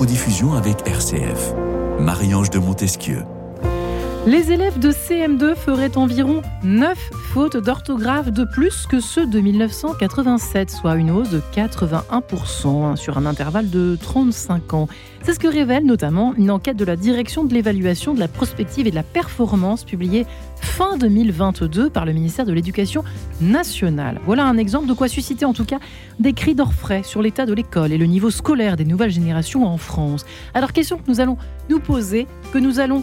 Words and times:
codiffusion 0.00 0.54
avec 0.54 0.88
RCF. 0.88 1.52
Marie-Ange 1.98 2.48
de 2.48 2.58
Montesquieu. 2.58 3.26
Les 4.26 4.52
élèves 4.52 4.78
de 4.78 4.92
CM2 4.92 5.54
feraient 5.54 5.96
environ 5.96 6.42
9 6.62 7.10
fautes 7.32 7.56
d'orthographe 7.56 8.30
de 8.30 8.44
plus 8.44 8.86
que 8.86 9.00
ceux 9.00 9.26
de 9.26 9.40
1987, 9.40 10.70
soit 10.70 10.96
une 10.96 11.10
hausse 11.10 11.30
de 11.30 11.40
81% 11.54 12.84
hein, 12.84 12.96
sur 12.96 13.16
un 13.16 13.24
intervalle 13.24 13.70
de 13.70 13.96
35 13.98 14.74
ans. 14.74 14.88
C'est 15.22 15.32
ce 15.32 15.38
que 15.38 15.48
révèle 15.48 15.86
notamment 15.86 16.34
une 16.34 16.50
enquête 16.50 16.76
de 16.76 16.84
la 16.84 16.96
direction 16.96 17.44
de 17.44 17.54
l'évaluation 17.54 18.12
de 18.12 18.20
la 18.20 18.28
prospective 18.28 18.86
et 18.86 18.90
de 18.90 18.94
la 18.94 19.02
performance 19.02 19.84
publiée 19.84 20.26
fin 20.60 20.98
2022 20.98 21.88
par 21.88 22.04
le 22.04 22.12
ministère 22.12 22.44
de 22.44 22.52
l'Éducation 22.52 23.02
nationale. 23.40 24.20
Voilà 24.26 24.44
un 24.44 24.58
exemple 24.58 24.86
de 24.86 24.92
quoi 24.92 25.08
susciter 25.08 25.46
en 25.46 25.54
tout 25.54 25.64
cas 25.64 25.78
des 26.18 26.34
cris 26.34 26.54
d'orfraie 26.54 27.02
sur 27.04 27.22
l'état 27.22 27.46
de 27.46 27.54
l'école 27.54 27.90
et 27.90 27.98
le 27.98 28.06
niveau 28.06 28.30
scolaire 28.30 28.76
des 28.76 28.84
nouvelles 28.84 29.10
générations 29.10 29.66
en 29.66 29.78
France. 29.78 30.26
Alors 30.52 30.74
question 30.74 30.98
que 30.98 31.08
nous 31.08 31.20
allons 31.20 31.38
nous 31.70 31.80
poser, 31.80 32.26
que 32.52 32.58
nous 32.58 32.80
allons 32.80 33.02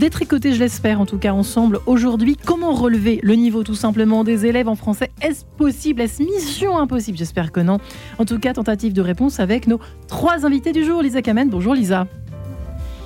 détricoter, 0.00 0.54
je 0.54 0.58
l'espère 0.58 1.00
en 1.00 1.06
tout 1.06 1.18
cas 1.18 1.32
ensemble 1.32 1.78
aujourd'hui. 1.86 2.36
Comment 2.44 2.72
relever 2.72 3.20
le 3.22 3.34
niveau 3.34 3.62
tout 3.62 3.74
simplement 3.74 4.24
des 4.24 4.46
élèves 4.46 4.66
en 4.66 4.74
français? 4.74 5.10
Est-ce 5.20 5.44
possible? 5.44 6.00
Est-ce 6.00 6.22
mission 6.22 6.78
impossible? 6.78 7.18
J'espère 7.18 7.52
que 7.52 7.60
non. 7.60 7.78
En 8.18 8.24
tout 8.24 8.38
cas, 8.38 8.54
tentative 8.54 8.94
de 8.94 9.02
réponse 9.02 9.38
avec 9.38 9.68
nos 9.68 9.78
trois 10.08 10.46
invités 10.46 10.72
du 10.72 10.84
jour. 10.84 11.02
Lisa 11.02 11.20
Kamen, 11.20 11.50
bonjour 11.50 11.74
Lisa. 11.74 12.06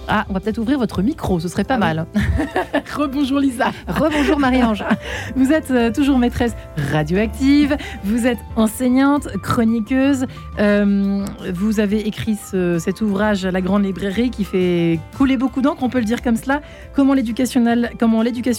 Ah, 0.08 0.26
on 0.28 0.34
va 0.34 0.40
peut-être 0.40 0.58
ouvrir 0.58 0.78
votre 0.78 1.02
micro, 1.02 1.40
ce 1.40 1.48
serait 1.48 1.64
pas 1.64 1.74
ah 1.74 1.78
mal. 1.78 2.06
Rebonjour 2.96 3.38
Lisa. 3.40 3.72
Rebonjour 3.88 4.38
Marie-Ange. 4.38 4.84
vous 5.36 5.52
êtes 5.52 5.70
euh, 5.70 5.90
toujours 5.90 6.18
maîtresse 6.18 6.54
radioactive, 6.92 7.76
vous 8.04 8.26
êtes 8.26 8.38
enseignante, 8.56 9.28
chroniqueuse. 9.42 10.26
Euh, 10.58 11.24
vous 11.52 11.80
avez 11.80 12.06
écrit 12.06 12.36
cet 12.36 13.00
ouvrage 13.00 13.44
à 13.44 13.50
la 13.50 13.60
Grande 13.60 13.84
Librairie 13.84 14.30
qui 14.30 14.44
fait 14.44 14.98
couler 15.16 15.36
beaucoup 15.36 15.62
d'encre, 15.62 15.82
on 15.82 15.88
peut 15.88 15.98
le 15.98 16.04
dire 16.04 16.22
comme 16.22 16.36
cela. 16.36 16.60
Comment 16.94 17.14
l'éducation 17.14 17.62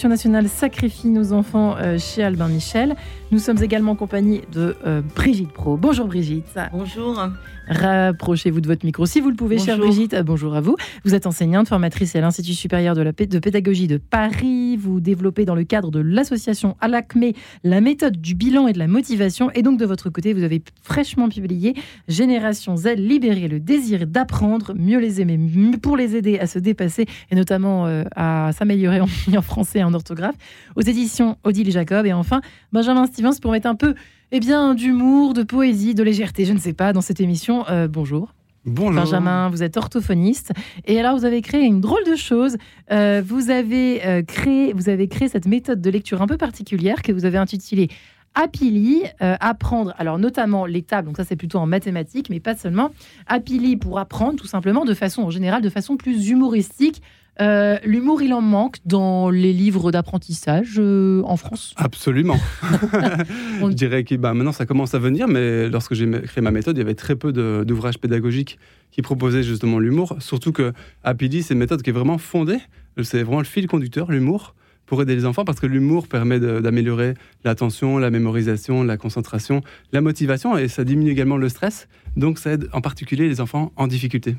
nationale 0.08 0.48
sacrifie 0.48 1.08
nos 1.08 1.32
enfants 1.32 1.76
euh, 1.78 1.98
chez 1.98 2.22
Albin 2.22 2.48
Michel? 2.48 2.96
Nous 3.32 3.38
sommes 3.38 3.62
également 3.62 3.92
en 3.92 3.96
compagnie 3.96 4.42
de 4.52 4.76
Brigitte 5.14 5.52
Pro. 5.52 5.76
Bonjour 5.76 6.06
Brigitte. 6.06 6.46
Bonjour. 6.72 7.28
Rapprochez-vous 7.68 8.60
de 8.60 8.68
votre 8.68 8.86
micro 8.86 9.06
si 9.06 9.20
vous 9.20 9.30
le 9.30 9.34
pouvez, 9.34 9.58
chère 9.58 9.78
Brigitte. 9.78 10.14
Bonjour 10.24 10.54
à 10.54 10.60
vous. 10.60 10.76
Vous 11.04 11.14
êtes 11.14 11.26
enseignante, 11.26 11.68
formatrice 11.68 12.14
à 12.14 12.20
l'Institut 12.20 12.54
supérieur 12.54 12.94
de, 12.94 13.02
la, 13.02 13.12
de 13.12 13.38
pédagogie 13.38 13.88
de 13.88 13.96
Paris. 13.96 14.76
Vous 14.76 15.00
développez 15.00 15.44
dans 15.44 15.56
le 15.56 15.64
cadre 15.64 15.90
de 15.90 15.98
l'association 15.98 16.76
Alacmé 16.80 17.34
la 17.64 17.80
méthode 17.80 18.20
du 18.20 18.36
bilan 18.36 18.68
et 18.68 18.72
de 18.72 18.78
la 18.78 18.86
motivation. 18.86 19.50
Et 19.52 19.62
donc, 19.62 19.78
de 19.80 19.84
votre 19.84 20.10
côté, 20.10 20.32
vous 20.32 20.44
avez 20.44 20.62
fraîchement 20.82 21.28
publié 21.28 21.74
Génération 22.06 22.76
Z, 22.76 22.94
libérer 22.96 23.48
le 23.48 23.58
désir 23.58 24.06
d'apprendre, 24.06 24.72
mieux 24.76 25.00
les 25.00 25.20
aimer, 25.20 25.38
pour 25.82 25.96
les 25.96 26.14
aider 26.14 26.38
à 26.38 26.46
se 26.46 26.60
dépasser 26.60 27.06
et 27.30 27.34
notamment 27.34 27.86
euh, 27.86 28.04
à 28.14 28.52
s'améliorer 28.52 29.00
en, 29.00 29.08
en, 29.36 29.42
français 29.42 29.80
et 29.80 29.84
en 29.84 29.92
orthographe, 29.92 30.36
aux 30.76 30.82
éditions 30.82 31.36
Odile 31.42 31.72
Jacob. 31.72 32.06
Et 32.06 32.12
enfin, 32.12 32.40
Benjamin 32.72 33.06
Stevens 33.16 33.40
pour 33.40 33.50
mettre 33.50 33.66
un 33.66 33.74
peu 33.74 33.94
eh 34.30 34.40
bien, 34.40 34.74
d'humour, 34.74 35.32
de 35.32 35.42
poésie, 35.42 35.94
de 35.94 36.02
légèreté, 36.02 36.44
je 36.44 36.52
ne 36.52 36.58
sais 36.58 36.74
pas, 36.74 36.92
dans 36.92 37.00
cette 37.00 37.18
émission. 37.18 37.66
Euh, 37.70 37.88
bonjour. 37.88 38.34
Bonjour. 38.66 38.92
Benjamin, 38.92 39.48
vous 39.48 39.62
êtes 39.62 39.78
orthophoniste. 39.78 40.52
Et 40.84 41.00
alors, 41.00 41.16
vous 41.16 41.24
avez 41.24 41.40
créé 41.40 41.62
une 41.62 41.80
drôle 41.80 42.04
de 42.04 42.14
chose. 42.14 42.58
Euh, 42.90 43.22
vous, 43.24 43.48
avez, 43.48 44.04
euh, 44.04 44.22
créé, 44.22 44.74
vous 44.74 44.90
avez 44.90 45.08
créé 45.08 45.28
cette 45.28 45.46
méthode 45.46 45.80
de 45.80 45.88
lecture 45.88 46.20
un 46.20 46.26
peu 46.26 46.36
particulière 46.36 47.00
que 47.00 47.10
vous 47.10 47.24
avez 47.24 47.38
intitulée 47.38 47.88
Apili, 48.34 49.04
apprendre, 49.18 49.94
alors 49.96 50.18
notamment 50.18 50.66
les 50.66 50.82
tables, 50.82 51.06
donc 51.06 51.16
ça 51.16 51.24
c'est 51.24 51.36
plutôt 51.36 51.56
en 51.56 51.64
mathématiques, 51.64 52.28
mais 52.28 52.38
pas 52.38 52.54
seulement. 52.54 52.90
Apili 53.26 53.78
pour 53.78 53.98
apprendre 53.98 54.36
tout 54.38 54.46
simplement 54.46 54.84
de 54.84 54.92
façon, 54.92 55.22
en 55.22 55.30
général, 55.30 55.62
de 55.62 55.70
façon 55.70 55.96
plus 55.96 56.28
humoristique, 56.28 57.00
euh, 57.40 57.76
l'humour, 57.84 58.22
il 58.22 58.32
en 58.32 58.40
manque 58.40 58.76
dans 58.84 59.30
les 59.30 59.52
livres 59.52 59.92
d'apprentissage 59.92 60.76
euh, 60.78 61.22
en 61.24 61.36
France? 61.36 61.74
Absolument. 61.76 62.38
Je 63.60 63.72
dirais 63.72 64.04
que 64.04 64.14
bah, 64.14 64.32
maintenant, 64.32 64.52
ça 64.52 64.66
commence 64.66 64.94
à 64.94 64.98
venir, 64.98 65.28
mais 65.28 65.68
lorsque 65.68 65.94
j'ai 65.94 66.10
créé 66.22 66.42
ma 66.42 66.50
méthode, 66.50 66.76
il 66.76 66.80
y 66.80 66.82
avait 66.82 66.94
très 66.94 67.16
peu 67.16 67.32
d'ouvrages 67.32 67.98
pédagogiques 67.98 68.58
qui 68.90 69.02
proposaient 69.02 69.42
justement 69.42 69.78
l'humour. 69.78 70.16
Surtout 70.20 70.52
que 70.52 70.72
Happily, 71.04 71.42
c'est 71.42 71.54
une 71.54 71.60
méthode 71.60 71.82
qui 71.82 71.90
est 71.90 71.94
vraiment 71.94 72.18
fondée. 72.18 72.58
C'est 73.02 73.22
vraiment 73.22 73.40
le 73.40 73.44
fil 73.44 73.66
conducteur, 73.66 74.10
l'humour, 74.10 74.54
pour 74.86 75.02
aider 75.02 75.14
les 75.14 75.26
enfants, 75.26 75.44
parce 75.44 75.60
que 75.60 75.66
l'humour 75.66 76.08
permet 76.08 76.40
d'améliorer 76.40 77.14
l'attention, 77.44 77.98
la 77.98 78.10
mémorisation, 78.10 78.82
la 78.82 78.96
concentration, 78.96 79.60
la 79.92 80.00
motivation, 80.00 80.56
et 80.56 80.68
ça 80.68 80.84
diminue 80.84 81.10
également 81.10 81.36
le 81.36 81.48
stress. 81.48 81.88
Donc, 82.16 82.38
ça 82.38 82.52
aide 82.52 82.68
en 82.72 82.80
particulier 82.80 83.28
les 83.28 83.40
enfants 83.40 83.72
en 83.76 83.88
difficulté. 83.88 84.36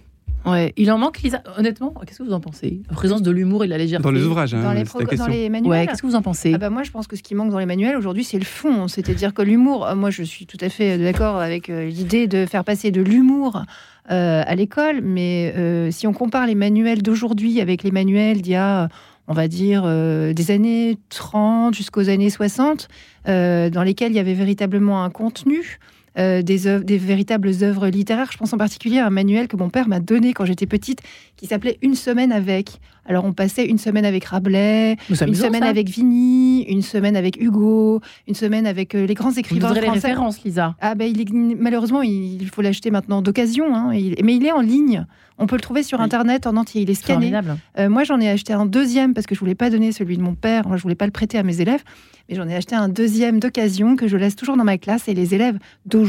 Ouais, 0.48 0.74
il 0.78 0.90
en 0.92 0.98
manque, 0.98 1.20
Lisa. 1.22 1.44
Honnêtement, 1.58 1.94
qu'est-ce 2.06 2.20
que 2.20 2.24
vous 2.24 2.34
en 2.34 2.40
pensez? 2.40 2.82
La 2.90 2.96
présence 2.96 3.22
de 3.22 3.32
l'humour 3.32 3.66
et 3.66 3.68
de 3.68 3.72
la 3.72 3.78
légèreté. 3.78 4.04
Dans 4.04 4.12
les 4.12 4.24
ouvrages, 4.24 4.54
hein, 4.54 4.64
dans, 4.64 4.72
les 4.72 4.86
dans, 5.18 5.28
les 5.28 5.50
manuels. 5.50 5.88
qu'est-ce 5.88 6.02
que 6.02 6.08
vous 6.08 6.16
en 6.16 6.22
pensez? 6.22 6.54
Ah 6.54 6.58
bah 6.58 6.70
Moi, 6.70 6.84
je 6.84 6.92
pense 6.92 7.06
que 7.06 7.18
ce 7.18 7.24
qui 7.24 7.36
manque 7.36 7.52
dans 7.52 7.60
les 7.60 7.66
manuels 7.66 7.98
aujourd'hui, 7.98 8.24
c'est 8.24 8.40
le 8.40 8.46
fond. 8.46 8.88
C'est-à-dire 8.88 9.34
que 9.34 9.42
l'humour, 9.42 9.86
euh, 9.86 9.96
moi, 9.96 10.10
je 10.10 10.24
suis 10.24 10.46
tout 10.46 10.58
à 10.62 10.70
fait 10.70 10.98
d'accord 10.98 11.38
avec 11.38 11.70
euh, 11.70 11.90
l'idée 11.90 12.28
de 12.28 12.46
faire 12.46 12.64
passer 12.64 12.92
de 12.92 13.02
l'humour 13.02 13.62
euh, 14.10 14.44
à 14.46 14.56
l'école. 14.56 15.02
Mais 15.02 15.54
si 15.92 16.08
on 16.08 16.14
compare 16.14 16.48
les 16.48 16.56
manuels 16.56 17.02
d'aujourd'hui 17.02 17.60
avec 17.60 17.84
les 17.84 17.92
manuels 17.92 18.42
d'il 18.42 18.54
y 18.54 18.56
a 18.56 18.88
on 19.30 19.34
va 19.34 19.50
dire, 19.50 19.84
des 19.84 20.52
années 20.52 20.98
30 21.10 21.74
jusqu'aux 21.76 22.08
années 22.08 22.30
60, 22.30 22.88
dans 23.26 23.84
lesquels 23.84 24.14
il 24.14 24.16
y 24.16 24.20
avait 24.20 24.34
véritablement 24.34 25.04
un 25.04 25.10
contenu, 25.10 25.80
euh, 26.18 26.42
des, 26.42 26.80
des 26.80 26.98
véritables 26.98 27.52
œuvres 27.62 27.88
littéraires. 27.88 28.32
Je 28.32 28.38
pense 28.38 28.54
en 28.54 28.58
particulier 28.58 29.00
à 29.00 29.08
un 29.08 29.10
manuel 29.10 29.48
que 29.48 29.56
mon 29.56 29.70
père 29.70 29.88
m'a 29.88 30.00
donné 30.00 30.34
quand 30.34 30.46
j'étais 30.46 30.66
petite, 30.66 31.02
qui 31.36 31.48
s'appelait 31.48 31.78
Une 31.82 31.96
semaine 31.96 32.32
avec. 32.32 32.80
Alors 33.06 33.24
on 33.24 33.34
passait 33.34 33.66
une 33.66 33.78
semaine 33.78 34.04
avec 34.04 34.26
Rabelais, 34.26 34.98
une 35.10 35.36
semaine 35.36 35.64
avec 35.64 35.88
Vigny, 35.88 36.64
une 36.64 36.82
semaine 36.82 37.16
avec 37.16 37.42
Hugo, 37.42 38.02
une 38.28 38.36
semaine 38.36 38.68
avec 38.68 38.96
euh, 38.96 39.06
les 39.06 39.14
grands 39.14 39.32
écrivains 39.32 39.70
Vous 39.70 39.74
les 39.76 39.90
références, 39.90 40.44
Lisa. 40.44 40.76
Ah 40.82 40.94
ben 40.94 41.10
il 41.10 41.22
est, 41.22 41.32
malheureusement 41.32 42.02
il, 42.02 42.50
faut 42.50 42.62
l'acheter 42.62 42.92
maintenant 42.92 43.22
d'occasion, 43.22 43.74
hein, 43.74 43.92
mais 43.92 44.36
il 44.36 44.46
est 44.46 44.52
en 44.52 44.62
ligne. 44.62 45.06
On 45.38 45.46
peut 45.46 45.56
le 45.56 45.62
trouver 45.62 45.84
sur 45.84 46.02
internet 46.02 46.48
en 46.48 46.58
entier. 46.58 46.82
Il 46.82 46.90
est 46.90 46.96
scanné. 46.96 47.32
Euh, 47.78 47.90
moi 47.90 48.04
j'en 48.04 48.20
ai 48.20 48.30
acheté 48.30 48.54
un 48.54 48.66
deuxième 48.66 49.14
parce 49.14 49.26
que 49.26 49.36
je 49.36 49.40
voulais 49.40 49.56
pas 49.56 49.70
donner 49.70 49.92
celui 49.92 50.18
de 50.18 50.22
mon 50.24 50.36
père. 50.36 50.68
Moi 50.68 50.78
je 50.78 50.82
voulais 50.82 50.96
pas 50.96 51.06
le 51.06 51.12
prêter 51.12 51.38
à 51.38 51.44
mes 51.44 51.62
élèves 51.62 51.84
mais 52.30 52.36
j'en 52.36 52.48
ai 52.48 52.56
acheté 52.56 52.76
un 52.76 52.90
deuxième 52.90 53.40
d'occasion 53.40 53.96
que 53.96 54.08
je 54.08 54.18
laisse 54.18 54.36
toujours 54.36 54.58
dans 54.58 54.64
ma 54.64 54.78
classe 54.78 55.08
et 55.08 55.14
les 55.14 55.34
élèves 55.34 55.58
d'aujourd'hui 55.86 56.07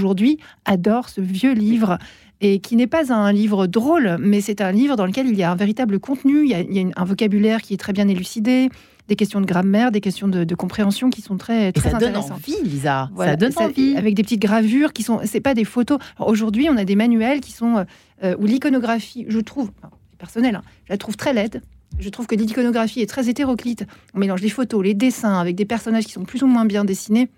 adorent 0.65 1.09
ce 1.09 1.21
vieux 1.21 1.53
livre 1.53 1.99
et 2.41 2.61
qui 2.61 2.77
n'est 2.77 2.87
pas 2.87 3.13
un 3.13 3.33
livre 3.33 3.67
drôle, 3.67 4.17
mais 4.21 4.41
c'est 4.41 4.61
un 4.61 4.71
livre 4.71 4.97
dans 4.97 5.07
lequel 5.07 5.27
il 5.29 5.37
y 5.37 5.43
a 5.43 5.51
un 5.51 5.57
véritable 5.57 5.99
contenu, 5.99 6.45
il 6.45 6.51
y 6.51 6.55
a, 6.55 6.85
un 6.95 7.05
vocabulaire 7.05 7.63
qui 7.63 7.75
est 7.75 7.79
très 7.79 7.93
bien 7.93 8.07
élucidé, 8.07 8.69
des 9.09 9.17
questions 9.17 9.41
de 9.41 9.47
grammaire, 9.47 9.91
des 9.91 10.01
questions 10.01 10.29
de, 10.29 10.55
compréhension 10.55 11.11
qui 11.11 11.23
sont 11.23 11.37
très, 11.37 11.73
très 11.73 11.89
et 11.89 11.93
ça 11.93 11.99
donne 11.99 12.17
envie, 12.17 12.57
Lisa. 12.63 13.11
ça 13.17 13.37
donne 13.37 13.53
envie. 13.57 13.97
Avec 13.97 14.15
des 14.15 14.23
petites 14.23 14.43
gravures 14.43 14.93
qui 14.93 15.03
sont, 15.03 15.21
c'est 15.25 15.41
pas 15.41 15.55
des 15.55 15.65
photos. 15.65 15.99
Aujourd'hui, 16.21 16.69
on 16.71 16.77
a 16.77 16.85
des 16.85 16.95
manuels 16.95 17.41
qui 17.41 17.53
sont 17.53 17.85
euh, 18.23 18.37
où 18.39 18.47
l'iconographie, 18.47 19.25
je 19.29 19.41
trouve, 19.41 19.71
personnel, 20.19 20.57
hein, 20.57 20.63
je 20.85 20.93
la 20.93 20.99
trouve 20.99 21.17
très 21.17 21.33
laide. 21.33 21.63
Je 21.99 22.11
trouve 22.11 22.27
que 22.27 22.37
l'iconographie 22.37 23.01
est 23.01 23.07
très 23.07 23.29
hétéroclite. 23.29 23.85
On 24.15 24.19
mélange 24.19 24.43
les 24.43 24.51
photos, 24.51 24.85
les 24.85 24.95
dessins 24.95 25.39
avec 25.39 25.57
des 25.57 25.65
personnages 25.65 26.05
qui 26.05 26.13
sont 26.13 26.25
plus 26.25 26.43
ou 26.43 26.47
moins 26.47 26.65
bien 26.65 26.85
dessinés. 26.85 27.29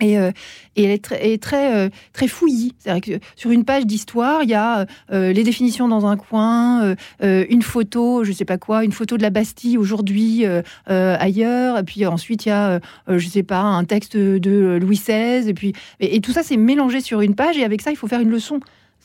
Et, 0.00 0.18
euh, 0.18 0.30
elle 0.76 0.90
est 0.90 1.02
très, 1.02 1.38
très, 1.38 1.74
euh, 1.74 1.88
très 2.12 2.28
fouillie. 2.28 2.74
C'est-à-dire 2.78 3.18
que 3.18 3.24
sur 3.36 3.50
une 3.50 3.64
page 3.64 3.84
d'histoire, 3.84 4.42
il 4.42 4.50
y 4.50 4.54
a 4.54 4.86
euh, 5.12 5.32
les 5.32 5.42
définitions 5.42 5.88
dans 5.88 6.06
un 6.06 6.16
coin, 6.16 6.94
une 7.20 7.62
photo, 7.62 8.24
je 8.24 8.32
sais 8.32 8.44
pas 8.44 8.58
quoi, 8.58 8.84
une 8.84 8.92
photo 8.92 9.16
de 9.16 9.22
la 9.22 9.30
Bastille 9.30 9.76
aujourd'hui 9.76 10.44
ailleurs, 10.86 11.78
et 11.78 11.82
puis 11.82 12.06
ensuite 12.06 12.46
il 12.46 12.50
y 12.50 12.52
a, 12.52 12.80
je 13.08 13.28
sais 13.28 13.42
pas, 13.42 13.60
un 13.60 13.84
texte 13.84 14.16
de 14.16 14.78
Louis 14.80 14.96
XVI, 14.96 15.48
et 15.48 15.54
puis 15.54 15.72
et 16.00 16.20
tout 16.20 16.32
ça 16.32 16.42
c'est 16.42 16.56
mélangé 16.56 17.00
sur 17.00 17.20
une 17.20 17.34
page, 17.34 17.56
et 17.56 17.64
avec 17.64 17.82
ça 17.82 17.90
il 17.90 17.96
faut 17.96 18.06
faire 18.06 18.20
une 18.20 18.30
leçon 18.30 18.60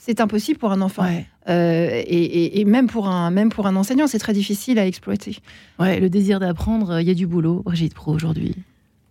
c'est 0.06 0.20
impossible 0.20 0.60
pour 0.60 0.74
un 0.74 0.82
enfant. 0.82 1.06
Euh, 1.50 2.04
et, 2.06 2.66
même, 2.66 2.88
pour 2.88 3.08
un, 3.08 3.32
même 3.32 3.50
pour 3.50 3.68
un 3.68 3.76
enseignant, 3.78 4.06
c'est 4.06 4.20
très 4.20 4.34
difficile 4.34 4.78
à 4.78 4.86
exploiter. 4.86 5.38
Ouais, 5.80 6.00
le 6.02 6.10
désir 6.10 6.42
d'apprendre, 6.42 7.00
il 7.00 7.08
y 7.08 7.12
a 7.12 7.14
du 7.14 7.26
boulot, 7.26 7.62
Brigitte 7.64 7.94
Pro, 7.94 8.12
aujourd'hui. 8.12 8.56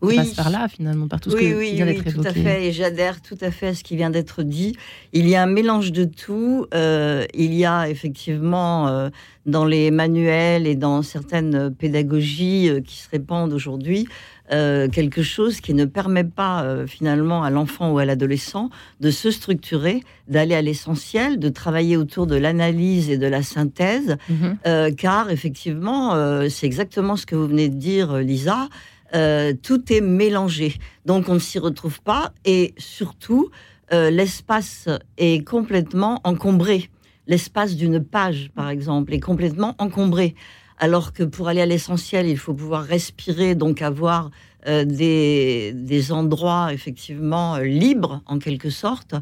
Oui. 0.02 0.16
passe 0.16 0.34
par 0.34 0.50
là, 0.50 0.69
finalement, 0.69 1.08
par 1.08 1.20
tout 1.20 1.31
ce 1.31 1.37
qui 1.37 1.75
vient 1.75 1.87
d'être 1.87 2.06
évoqué. 2.06 2.12
tout 2.12 2.28
à 2.28 2.32
fait. 2.32 2.66
Et 2.66 2.72
j'adhère 2.72 3.22
tout 3.22 3.38
à 3.40 3.50
fait 3.50 3.69
à 3.69 3.75
ce 3.75 3.84
qui 3.84 3.96
vient 3.96 4.10
d'être 4.10 4.43
dit. 4.43 4.76
Il 5.12 5.28
y 5.28 5.34
a 5.34 5.43
un 5.43 5.46
mélange 5.46 5.93
de 5.93 6.04
tout. 6.04 6.66
Euh, 6.75 7.25
il 7.34 7.54
y 7.54 7.64
a 7.64 7.88
effectivement 7.88 8.88
euh, 8.88 9.10
dans 9.46 9.64
les 9.64 9.90
manuels 9.90 10.66
et 10.66 10.75
dans 10.75 11.02
certaines 11.02 11.75
pédagogies 11.75 12.70
qui 12.84 12.99
se 12.99 13.08
répandent 13.08 13.52
aujourd'hui 13.52 14.08
euh, 14.52 14.88
quelque 14.88 15.22
chose 15.22 15.60
qui 15.60 15.72
ne 15.72 15.87
permet 15.87 16.25
pas 16.25 16.64
euh, 16.64 16.87
finalement 16.87 17.43
à 17.43 17.48
l'enfant 17.48 17.93
ou 17.93 17.98
à 17.98 18.05
l'adolescent 18.05 18.69
de 19.00 19.10
se 19.10 19.31
structurer, 19.31 20.02
d'aller 20.28 20.55
à 20.55 20.60
l'essentiel, 20.60 21.38
de 21.38 21.48
travailler 21.48 21.96
autour 21.96 22.26
de 22.26 22.37
l'analyse 22.37 23.08
et 23.08 23.16
de 23.16 23.26
la 23.26 23.43
synthèse, 23.43 24.16
mhm. 24.28 24.58
euh, 24.66 24.90
car 24.90 25.31
effectivement, 25.31 26.12
c'est 26.50 26.66
exactement 26.66 27.16
ce 27.16 27.25
que 27.25 27.34
vous 27.34 27.46
venez 27.46 27.69
de 27.69 27.76
dire, 27.76 28.19
Lisa. 28.19 28.69
Tout 29.12 29.93
est 29.93 30.00
mélangé, 30.00 30.76
donc 31.06 31.29
on 31.29 31.35
ne 31.35 31.38
s'y 31.38 31.59
retrouve 31.59 32.00
pas, 32.03 32.32
et 32.44 32.75
surtout, 32.79 33.50
l'espace 33.91 34.88
est 35.19 35.47
complètement 35.47 36.20
encombré. 36.25 36.88
L'espace 37.26 37.76
d'une 37.76 38.03
page, 38.03 38.50
par 38.55 38.69
exemple, 38.69 39.14
est 39.14 39.20
complètement 39.20 39.75
encombré. 39.79 40.35
Alors 40.79 41.12
que 41.12 41.23
pour 41.23 41.47
aller 41.47 41.61
à 41.61 41.67
l'essentiel, 41.67 42.26
il 42.26 42.38
faut 42.38 42.55
pouvoir 42.55 42.82
respirer, 42.82 43.55
donc 43.55 43.82
avoir 43.82 44.31
euh, 44.69 44.85
des, 44.85 46.12
endroits 46.12 46.73
effectivement 46.73 47.56
euh, 47.56 47.62
libres 47.62 48.23
en 48.26 48.38
quelque 48.38 48.70
sorte 48.70 49.17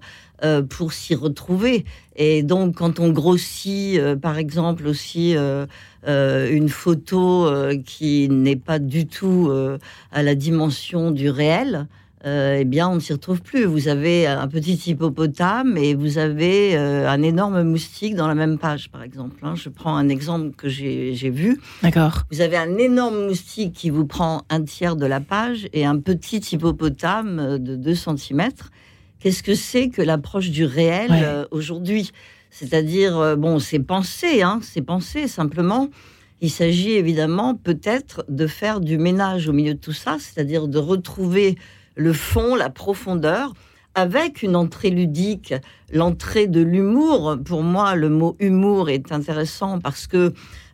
euh, 0.45 0.61
pour 0.61 0.93
s'y 0.93 1.15
retrouver. 1.15 1.87
Et 2.15 2.43
donc 2.43 2.75
quand 2.75 3.01
on 3.01 3.09
grossit 3.11 3.99
par 4.17 4.37
exemple 4.37 4.87
aussi 4.87 5.35
une 6.05 6.69
photo 6.69 7.51
qui 7.87 8.29
n'est 8.29 8.57
pas 8.57 8.79
du 8.79 9.07
tout 9.07 9.51
à 10.13 10.23
la 10.23 10.35
dimension 10.35 11.11
du 11.11 11.31
réel, 11.31 11.87
euh, 12.27 12.59
eh 12.61 12.65
bien, 12.67 12.89
on 12.89 12.97
ne 12.97 13.01
s'y 13.01 13.15
retrouve 13.15 13.41
plus. 13.41 13.65
Vous 13.65 13.89
avez 13.89 14.27
un 14.27 14.47
petit 14.47 14.75
hippopotame 14.87 15.79
et 15.79 15.95
vous 15.95 16.19
avez 16.19 16.77
euh, 16.77 17.09
un 17.09 17.23
énorme 17.23 17.63
moustique 17.63 18.15
dans 18.15 18.29
la 18.29 18.35
même 18.35 18.59
page, 18.59 18.91
par 18.91 19.03
exemple. 19.03 19.37
Hein. 19.43 19.55
Je 19.55 19.71
prends 19.71 19.97
un 19.97 20.09
exemple 20.09 20.55
que 20.55 20.69
j'ai 20.69 21.31
vu. 21.31 21.59
D'accord. 21.83 22.25
Vous 22.31 22.43
avez 22.43 22.59
un 22.59 22.77
énorme 22.77 23.27
moustique 23.27 23.73
qui 23.73 23.89
vous 23.89 24.05
prend 24.05 24.43
un 24.51 24.63
tiers 24.63 24.97
de 24.97 25.07
la 25.07 25.21
page 25.21 25.69
et 25.73 25.87
un 25.87 25.99
petit 25.99 26.39
hippopotame 26.53 27.39
euh, 27.39 27.59
de 27.59 27.75
2 27.77 27.95
cm. 27.95 28.51
Qu'est-ce 29.19 29.43
que 29.43 29.55
c'est 29.55 29.89
que 29.89 30.03
l'approche 30.03 30.51
du 30.51 30.65
réel 30.65 31.47
aujourd'hui? 31.51 32.11
C'est-à-dire, 32.51 33.37
bon, 33.37 33.59
c'est 33.59 33.79
pensé, 33.79 34.41
hein, 34.41 34.61
c'est 34.63 34.81
pensé 34.81 35.29
simplement. 35.29 35.91
Il 36.41 36.51
s'agit 36.51 36.93
évidemment 36.93 37.55
peut-être 37.55 38.25
de 38.31 38.47
faire 38.47 38.81
du 38.81 38.97
ménage 38.97 39.47
au 39.47 39.53
milieu 39.53 39.75
de 39.75 39.79
tout 39.79 39.93
ça, 39.93 40.17
c'est-à-dire 40.19 40.69
de 40.69 40.79
retrouver 40.79 41.59
le 41.97 42.13
fond, 42.13 42.55
la 42.55 42.71
profondeur, 42.71 43.53
avec 43.95 44.43
une 44.43 44.57
entrée 44.57 44.91
ludique, 44.91 45.55
l'entrée 45.93 46.47
de 46.47 46.61
l'humour. 46.61 47.37
Pour 47.45 47.63
moi, 47.63 47.95
le 47.95 48.09
mot 48.09 48.37
humour 48.39 48.89
est 48.89 49.13
intéressant 49.13 49.81
parce 49.81 50.07
que 50.07 50.33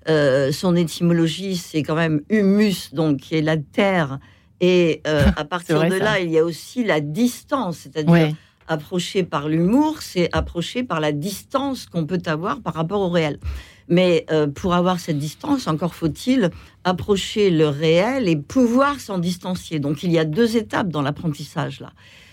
euh, 0.09 0.53
son 0.53 0.77
étymologie, 0.77 1.57
c'est 1.57 1.83
quand 1.83 1.97
même 1.97 2.21
humus, 2.29 2.93
donc 2.93 3.19
qui 3.19 3.37
est 3.37 3.43
la 3.43 3.57
terre. 3.57 4.19
Et 4.61 5.03
euh, 5.07 5.25
à 5.37 5.45
partir 5.45 5.81
de 5.89 5.95
là, 5.97 6.21
il 6.21 6.31
y 6.31 6.39
a 6.39 6.45
aussi 6.45 6.85
la 6.85 7.01
distance, 7.01 7.79
c'est-à-dire 7.79 8.35
approcher 8.69 9.23
par 9.23 9.49
l'humour, 9.49 10.03
c'est 10.03 10.29
approcher 10.33 10.83
par 10.83 11.01
la 11.01 11.13
distance 11.13 11.87
qu'on 11.87 12.05
peut 12.05 12.23
avoir 12.27 12.61
par 12.61 12.75
rapport 12.75 13.01
au 13.01 13.09
réel. 13.09 13.39
Mais 13.89 14.27
euh, 14.31 14.47
pour 14.47 14.75
avoir 14.75 14.99
cette 14.99 15.19
distance, 15.19 15.69
encore 15.69 15.95
faut-il 15.95 16.51
approcher 16.85 17.51
le 17.51 17.69
réel 17.69 18.29
et 18.29 18.37
pouvoir 18.37 19.01
s'en 19.01 19.19
distancier. 19.19 19.79
Donc 19.79 20.03
il 20.03 20.11
y 20.11 20.19
a 20.19 20.25
deux 20.25 20.57
étapes 20.57 20.89
dans 20.89 21.03
l'apprentissage 21.03 21.81
là. 21.81 21.93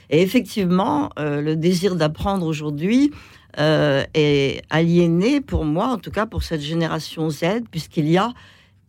Et 0.09 0.21
effectivement, 0.21 1.09
euh, 1.17 1.41
le 1.41 1.55
désir 1.55 1.95
d'apprendre 1.95 2.45
aujourd'hui 2.45 3.11
euh, 3.59 4.03
est 4.13 4.61
aliéné 4.69 5.41
pour 5.41 5.65
moi, 5.65 5.87
en 5.87 5.97
tout 5.97 6.11
cas 6.11 6.25
pour 6.25 6.43
cette 6.43 6.61
génération 6.61 7.29
Z, 7.29 7.63
puisqu'il 7.71 8.09
y 8.09 8.17
a 8.17 8.33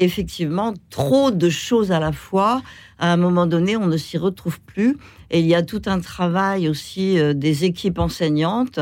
effectivement 0.01 0.75
trop 0.91 1.31
de 1.31 1.49
choses 1.49 1.93
à 1.93 2.01
la 2.01 2.13
fois. 2.13 2.63
À 2.99 3.13
un 3.13 3.17
moment 3.17 3.47
donné, 3.47 3.77
on 3.77 3.87
ne 3.87 3.97
s'y 3.97 4.19
retrouve 4.19 4.61
plus. 4.61 4.97
Et 5.31 5.41
il 5.41 5.47
y 5.47 5.55
a 5.55 5.63
tout 5.63 5.83
un 5.87 6.01
travail 6.01 6.69
aussi 6.69 7.17
des 7.35 7.65
équipes 7.65 8.01
enseignantes 8.01 8.81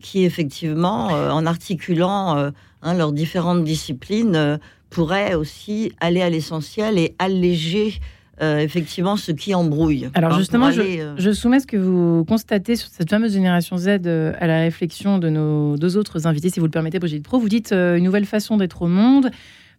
qui, 0.00 0.24
effectivement, 0.24 1.08
en 1.08 1.44
articulant 1.44 2.50
Hein, 2.82 2.94
leurs 2.94 3.12
différentes 3.12 3.62
disciplines 3.62 4.34
euh, 4.34 4.58
pourraient 4.90 5.34
aussi 5.34 5.92
aller 6.00 6.20
à 6.20 6.28
l'essentiel 6.28 6.98
et 6.98 7.14
alléger 7.20 8.00
euh, 8.40 8.58
effectivement 8.58 9.16
ce 9.16 9.30
qui 9.30 9.54
embrouille. 9.54 10.08
Alors 10.14 10.36
justement, 10.36 10.70
euh, 10.76 11.14
je, 11.16 11.30
soumets 11.30 11.60
ce 11.60 11.66
que 11.66 11.76
vous 11.76 12.24
constatez 12.24 12.74
sur 12.74 12.88
cette 12.88 13.08
fameuse 13.08 13.34
génération 13.34 13.76
Z 13.76 13.88
à 13.88 14.46
la 14.48 14.58
réflexion 14.58 15.18
de 15.18 15.28
nos 15.28 15.76
deux 15.76 15.96
autres 15.96 16.26
invités, 16.26 16.50
si 16.50 16.58
vous 16.58 16.66
le 16.66 16.72
permettez, 16.72 16.98
Brigitte 16.98 17.22
Pro. 17.22 17.38
Vous 17.38 17.48
dites 17.48 17.72
une 17.72 18.02
nouvelle 18.02 18.26
façon 18.26 18.56
d'être 18.56 18.82
au 18.82 18.88
monde. 18.88 19.30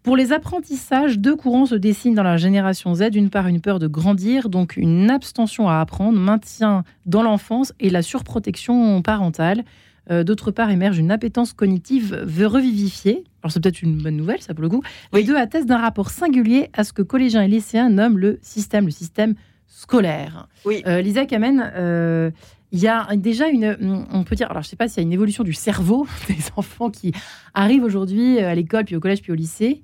Pour 0.04 0.16
les 0.16 0.32
apprentissages, 0.32 1.20
deux 1.20 1.36
courants 1.36 1.66
se 1.66 1.76
dessinent 1.76 2.16
dans 2.16 2.24
la 2.24 2.38
génération 2.38 2.94
Z. 2.94 3.10
D'une 3.10 3.30
part, 3.30 3.48
une 3.48 3.60
peur 3.60 3.80
de 3.80 3.88
grandir, 3.88 4.50
donc 4.50 4.78
une 4.78 5.10
abstention 5.10 5.68
à 5.68 5.80
apprendre, 5.80 6.20
maintien 6.20 6.84
dans 7.06 7.24
l'enfance 7.24 7.74
et 7.80 7.90
la 7.90 8.02
surprotection 8.02 9.02
parentale. 9.02 9.64
Euh, 10.12 10.24
d'autre 10.24 10.52
part, 10.52 10.70
émerge 10.70 10.98
une 10.98 11.12
appétence 11.12 11.54
cognitive 11.54 12.26
revivifiée. 12.26 13.24
Alors, 13.42 13.52
c'est 13.52 13.62
peut-être 13.62 13.82
une 13.82 13.98
bonne 14.02 14.18
nouvelle, 14.18 14.42
ça 14.42 14.54
pour 14.54 14.64
le 14.64 14.70
coup. 14.70 14.82
Les 15.14 15.24
deux 15.24 15.38
attestent 15.38 15.68
d'un 15.68 15.78
rapport 15.78 16.10
singulier 16.10 16.70
à 16.74 16.84
ce 16.84 16.94
que 16.94 17.02
collégiens 17.02 17.44
et 17.44 17.48
lycéens 17.48 17.90
nomment 17.90 18.18
le 18.18 18.40
système, 18.42 18.86
le 18.86 18.92
système 18.92 19.36
scolaire. 19.68 20.48
Oui. 20.66 20.84
Euh, 20.88 21.02
Lisa 21.02 21.26
Kamen, 21.26 21.72
euh, 21.76 22.32
il 22.72 22.80
y 22.80 22.88
a 22.88 23.08
déjà 23.16 23.48
une, 23.48 24.06
on 24.12 24.24
peut 24.24 24.36
dire, 24.36 24.50
alors 24.50 24.64
je 24.64 24.68
ne 24.68 24.70
sais 24.72 24.76
pas 24.76 24.88
s'il 24.88 24.98
y 24.98 25.06
a 25.06 25.08
une 25.08 25.14
évolution 25.14 25.44
du 25.44 25.54
cerveau 25.54 26.08
des 26.28 26.38
enfants 26.56 26.90
qui 26.90 27.14
arrivent 27.54 27.84
aujourd'hui 27.84 28.40
à 28.40 28.56
l'école, 28.56 28.86
puis 28.86 28.96
au 28.96 29.00
collège, 29.00 29.22
puis 29.22 29.32
au 29.32 29.36
lycée. 29.36 29.84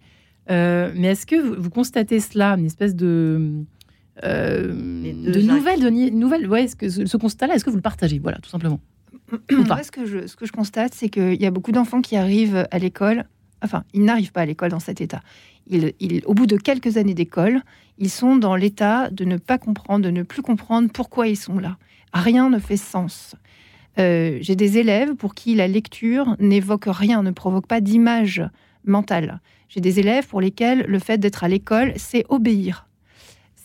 mais 0.50 1.04
est-ce 1.04 1.26
que 1.26 1.36
vous, 1.36 1.70
constatez 1.70 2.20
cela, 2.20 2.56
une 2.58 2.66
espèce 2.66 2.96
de, 2.96 3.64
de 4.24 5.42
nouvelles, 5.42 5.82
de 5.82 5.90
nouvelle, 6.10 6.50
ouais, 6.50 6.68
ce, 6.68 6.76
que, 6.76 6.90
ce 6.90 7.18
constat-là, 7.18 7.56
est-ce 7.56 7.64
que 7.64 7.70
vous 7.70 7.78
le 7.78 7.82
partagez? 7.82 8.20
Voilà, 8.20 8.40
tout 8.40 8.50
simplement. 8.50 8.80
Moi, 9.52 9.84
ce 9.84 9.92
que 9.92 10.06
je, 10.06 10.28
ce 10.28 10.36
que 10.36 10.46
je 10.46 10.52
constate, 10.52 10.94
c'est 10.94 11.10
qu'il 11.10 11.42
y 11.42 11.46
a 11.46 11.52
beaucoup 11.52 11.72
d'enfants 11.72 12.02
qui 12.02 12.16
arrivent 12.16 12.68
à 12.72 12.80
l'école. 12.80 13.26
Enfin, 13.64 13.84
ils 13.94 14.04
n'arrivent 14.04 14.32
pas 14.32 14.42
à 14.42 14.46
l'école 14.46 14.70
dans 14.70 14.80
cet 14.80 15.02
état. 15.02 15.22
Ils, 15.68 15.94
au 16.26 16.34
bout 16.34 16.48
de 16.48 16.58
quelques 16.58 16.98
années 16.98 17.14
d'école, 17.14 17.62
ils 17.98 18.10
sont 18.10 18.38
dans 18.38 18.56
l'état 18.56 19.10
de 19.10 19.26
ne 19.26 19.38
pas 19.38 19.58
comprendre, 19.58 20.06
de 20.06 20.10
ne 20.10 20.24
plus 20.24 20.42
comprendre 20.42 20.90
pourquoi 20.92 21.28
ils 21.28 21.38
sont 21.38 21.60
là. 21.60 21.78
Rien 22.14 22.50
ne 22.50 22.60
fait 22.60 22.78
sens. 22.78 23.36
Euh, 24.00 24.40
j'ai 24.42 24.56
des 24.56 24.78
élèves 24.78 25.16
pour 25.16 25.36
qui 25.36 25.56
la 25.56 25.68
lecture 25.68 26.36
n'évoque 26.40 26.86
rien, 26.88 27.22
ne 27.22 27.32
provoque 27.32 27.68
pas 27.68 27.82
d'image 27.82 28.44
mentale. 28.86 29.42
J'ai 29.68 29.82
des 29.82 30.00
élèves 30.00 30.28
pour 30.28 30.42
lesquels 30.42 30.86
le 30.88 31.00
fait 31.00 31.18
d'être 31.18 31.44
à 31.44 31.48
l'école, 31.48 31.94
c'est 31.98 32.26
obéir 32.30 32.89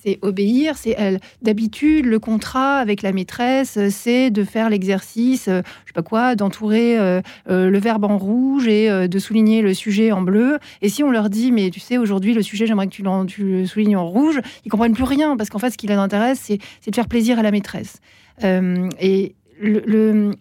c'est 0.04 0.18
obéir. 0.22 0.76
C'est 0.76 0.96
d'habitude 1.42 2.06
le 2.06 2.18
contrat 2.18 2.78
avec 2.78 3.02
la 3.02 3.12
maîtresse, 3.12 3.78
c'est 3.90 4.30
de 4.30 4.44
faire 4.44 4.70
l'exercice, 4.70 5.48
euh, 5.48 5.62
je 5.84 5.90
sais 5.90 5.94
pas 5.94 6.02
quoi, 6.02 6.34
d'entourer 6.34 6.98
euh, 6.98 7.20
euh, 7.48 7.70
le 7.70 7.78
verbe 7.78 8.04
en 8.04 8.18
rouge 8.18 8.68
et 8.68 9.08
de 9.08 9.18
souligner 9.18 9.62
le 9.62 9.74
sujet 9.74 10.12
en 10.12 10.22
bleu. 10.22 10.58
Et 10.82 10.88
si 10.88 11.02
on 11.02 11.10
leur 11.10 11.30
dit, 11.30 11.52
mais 11.52 11.70
tu 11.70 11.80
sais, 11.80 11.98
aujourd'hui 11.98 12.34
le 12.34 12.42
sujet, 12.42 12.66
j'aimerais 12.66 12.86
que 12.86 12.92
tu, 12.92 13.02
tu, 13.28 13.44
le 13.44 13.66
soulignes 13.66 13.96
en 13.96 14.06
rouge, 14.06 14.40
ils 14.64 14.70
comprennent 14.70 14.94
plus 14.94 15.04
rien 15.04 15.36
parce 15.36 15.50
qu'en 15.50 15.58
fait, 15.58 15.70
ce 15.70 15.78
qui 15.78 15.86
les 15.86 15.94
intéresse, 15.94 16.40
c'est 16.40 16.90
de 16.90 16.94
faire 16.94 17.08
plaisir 17.08 17.38
à 17.38 17.42
la 17.42 17.50
maîtresse. 17.50 18.00
et 18.42 19.34
le 19.60 20.32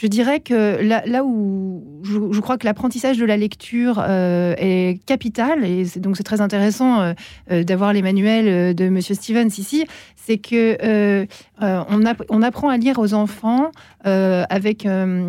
je 0.00 0.06
dirais 0.06 0.40
que 0.40 0.80
là, 0.82 1.24
où 1.24 1.84
je, 2.02 2.40
crois 2.40 2.56
que 2.56 2.64
l'apprentissage 2.64 3.18
de 3.18 3.26
la 3.26 3.36
lecture 3.36 4.02
euh, 4.02 4.54
est 4.56 4.98
capital, 5.04 5.62
et 5.62 5.84
donc 5.96 6.16
c'est 6.16 6.22
très 6.22 6.40
intéressant 6.40 7.02
euh, 7.02 7.12
euh, 7.50 7.64
d'avoir 7.64 7.92
les 7.92 8.00
manuels 8.00 8.74
de 8.74 8.88
Monsieur 8.88 9.14
Stevens 9.14 9.50
ici, 9.58 9.84
c'est 10.16 10.38
que 10.38 11.26
on, 11.60 12.02
on, 12.30 12.42
apprend 12.42 12.70
à 12.70 12.78
lire 12.78 12.98
aux 12.98 13.12
enfants 13.12 13.70
avec, 14.04 14.88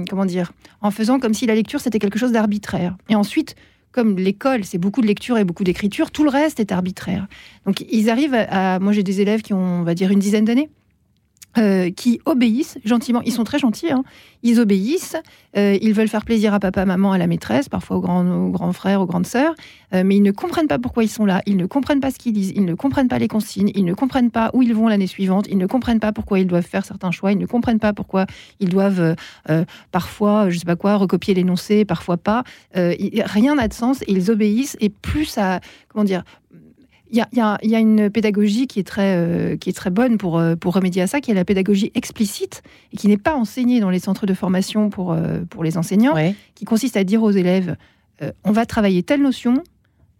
comment 0.10 0.26
dire, 0.26 0.54
en 0.80 0.92
faisant 0.92 1.20
comme 1.20 1.34
si 1.34 1.46
la 1.46 1.56
lecture 1.56 1.82
c'était 1.82 2.00
quelque 2.00 2.18
chose 2.18 2.32
d'arbitraire. 2.32 2.96
Et 3.10 3.16
ensuite, 3.16 3.56
comme 3.92 4.16
l'école, 4.16 4.64
c'est 4.64 4.78
beaucoup 4.78 5.02
de 5.02 5.08
lecture 5.08 5.38
et 5.38 5.44
beaucoup 5.44 5.66
d'écriture, 5.66 6.12
tout 6.12 6.24
le 6.24 6.30
reste 6.30 6.62
est 6.62 6.72
arbitraire. 6.72 7.28
Donc 7.66 7.84
ils 7.92 8.10
arrivent 8.10 8.36
à 8.36 8.80
moi 8.80 8.94
j'ai 8.94 9.04
des 9.04 9.20
élèves 9.20 9.42
qui 9.42 9.54
ont, 9.54 9.82
on 9.82 9.84
va 9.84 9.96
dire, 9.96 10.12
une 10.12 10.20
dizaine 10.20 10.46
d'années. 10.46 10.70
Euh, 11.58 11.92
qui 11.92 12.22
obéissent 12.24 12.78
gentiment. 12.86 13.22
Ils 13.26 13.34
sont 13.34 13.44
très 13.44 13.60
gentils, 13.60 13.92
hein. 13.92 14.06
ils 14.42 14.62
obéissent, 14.62 15.18
euh, 15.58 15.78
ils 15.82 15.94
veulent 15.94 16.08
faire 16.08 16.24
plaisir 16.24 16.54
à 16.54 16.62
papa, 16.62 16.86
maman, 16.86 17.12
à 17.12 17.18
la 17.18 17.28
maîtresse, 17.28 17.68
parfois 17.68 17.98
aux 17.98 18.00
grands, 18.00 18.48
grands 18.48 18.72
frères, 18.72 19.02
aux 19.02 19.06
grandes 19.06 19.28
sœurs, 19.28 19.54
euh, 19.94 20.04
mais 20.06 20.16
ils 20.16 20.24
ne 20.24 20.32
comprennent 20.32 20.70
pas 20.70 20.80
pourquoi 20.80 21.04
ils 21.04 21.10
sont 21.10 21.26
là, 21.26 21.42
ils 21.46 21.58
ne 21.58 21.66
comprennent 21.66 22.00
pas 22.00 22.10
ce 22.10 22.20
qu'ils 22.20 22.32
disent, 22.32 22.54
ils 22.56 22.64
ne 22.64 22.74
comprennent 22.74 23.10
pas 23.10 23.20
les 23.20 23.28
consignes, 23.28 23.70
ils 23.76 23.84
ne 23.84 23.94
comprennent 23.94 24.32
pas 24.32 24.50
où 24.54 24.62
ils 24.62 24.74
vont 24.74 24.88
l'année 24.88 25.08
suivante, 25.08 25.46
ils 25.50 25.58
ne 25.58 25.66
comprennent 25.66 26.00
pas 26.00 26.14
pourquoi 26.14 26.40
ils 26.40 26.48
doivent 26.48 26.66
faire 26.66 26.86
certains 26.86 27.12
choix, 27.12 27.34
ils 27.34 27.38
ne 27.38 27.46
comprennent 27.46 27.80
pas 27.80 27.92
pourquoi 27.92 28.28
ils 28.62 28.70
doivent 28.70 29.16
parfois, 29.92 30.50
je 30.50 30.58
sais 30.58 30.66
pas 30.66 30.78
quoi, 30.78 30.96
recopier 30.96 31.34
l'énoncé, 31.34 31.84
parfois 31.84 32.16
pas. 32.16 32.46
rien 32.74 33.56
n'a 33.56 33.68
de 33.68 33.74
sens 33.74 34.04
et 34.04 34.14
ils 34.14 34.32
obéissent 34.32 34.78
et 34.80 34.88
plus 34.88 35.26
ça, 35.26 35.60
comment 35.90 36.06
dire, 36.06 36.24
il 37.12 37.18
y, 37.34 37.76
a, 37.76 37.80
une 37.80 38.10
pédagogie 38.10 38.68
qui 38.68 38.80
est 38.80 38.88
très, 38.88 39.18
euh, 39.18 39.58
qui 39.58 39.70
est 39.70 39.74
très 39.74 39.90
bonne 39.90 40.18
pour, 40.18 40.40
euh, 40.40 40.56
pour 40.56 40.74
remédier 40.74 41.02
à 41.02 41.08
ça, 41.08 41.20
qui 41.20 41.30
est 41.30 41.34
la 41.34 41.44
pédagogie 41.44 41.92
explicite 41.94 42.64
et 42.94 42.98
qui 42.98 43.10
n'est 43.10 43.18
pas 43.18 43.36
enseignée 43.36 43.82
dans 43.82 43.90
les 43.90 44.00
centres 44.00 44.26
de 44.26 44.34
formation 44.34 44.90
pour, 44.90 45.12
euh, 45.12 45.42
pour 45.50 45.64
les 45.64 45.78
enseignants, 45.78 46.16
qui 46.56 46.64
consiste 46.64 46.96
à 46.96 47.04
dire 47.04 47.22
aux 47.24 47.32
élèves 47.32 47.76
on 48.44 48.52
va 48.52 48.68
travailler 48.68 49.02
telle 49.02 49.24
notion 49.24 49.64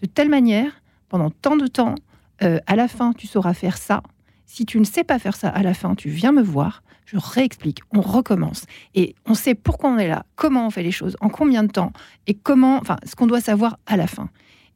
de 0.02 0.08
telle 0.08 0.28
manière 0.28 0.82
pendant 1.08 1.30
tant 1.30 1.56
de 1.56 1.68
temps. 1.68 1.94
à 2.40 2.76
la 2.76 2.88
fin, 2.88 3.14
tu 3.14 3.28
sauras 3.28 3.54
faire 3.54 3.78
ça. 3.78 4.02
Si 4.48 4.66
tu 4.66 4.80
ne 4.80 4.86
sais 4.86 5.04
pas 5.04 5.20
faire 5.20 5.36
ça 5.36 5.50
à 5.50 5.62
la 5.62 5.76
fin, 5.76 5.94
tu 5.94 6.10
viens 6.10 6.32
me 6.32 6.42
voir. 6.42 6.82
Je 7.06 7.18
réexplique, 7.18 7.82
on 7.94 8.02
recommence. 8.02 8.66
Et 8.96 9.14
on 9.28 9.36
sait 9.36 9.54
pourquoi 9.54 9.92
on 9.92 10.00
est 10.00 10.08
là, 10.08 10.26
comment 10.36 10.66
on 10.66 10.72
fait 10.72 10.82
les 10.82 10.92
choses, 10.92 11.16
en 11.22 11.30
combien 11.30 11.62
de 11.62 11.72
temps, 11.72 11.94
et 12.26 12.34
comment, 12.34 12.78
enfin, 12.78 12.96
ce 13.06 13.16
qu'on 13.16 13.28
doit 13.28 13.40
savoir 13.40 13.78
à 13.86 13.98
la 13.98 14.08
fin. 14.08 14.32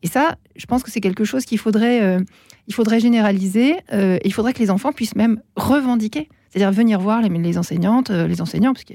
Et 0.05 0.07
ça, 0.07 0.35
je 0.55 0.67
pense 0.67 0.83
que 0.83 0.91
c'est 0.91 1.01
quelque 1.01 1.23
chose 1.23 1.45
qu'il 1.45 1.57
faudrait, 1.57 2.03
euh, 2.03 2.19
il 2.67 2.75
faudrait 2.75 2.99
généraliser. 2.99 3.73
Euh, 3.91 4.19
il 4.23 4.31
faudrait 4.31 4.53
que 4.53 4.59
les 4.59 4.69
enfants 4.69 4.91
puissent 4.91 5.15
même 5.15 5.41
revendiquer 5.55 6.29
C'est-à-dire 6.51 6.71
venir 6.71 6.99
voir 6.99 7.23
les, 7.23 7.29
les 7.29 7.57
enseignantes, 7.57 8.11
euh, 8.11 8.27
les 8.27 8.39
enseignants, 8.39 8.73
parce 8.73 8.83
que 8.83 8.93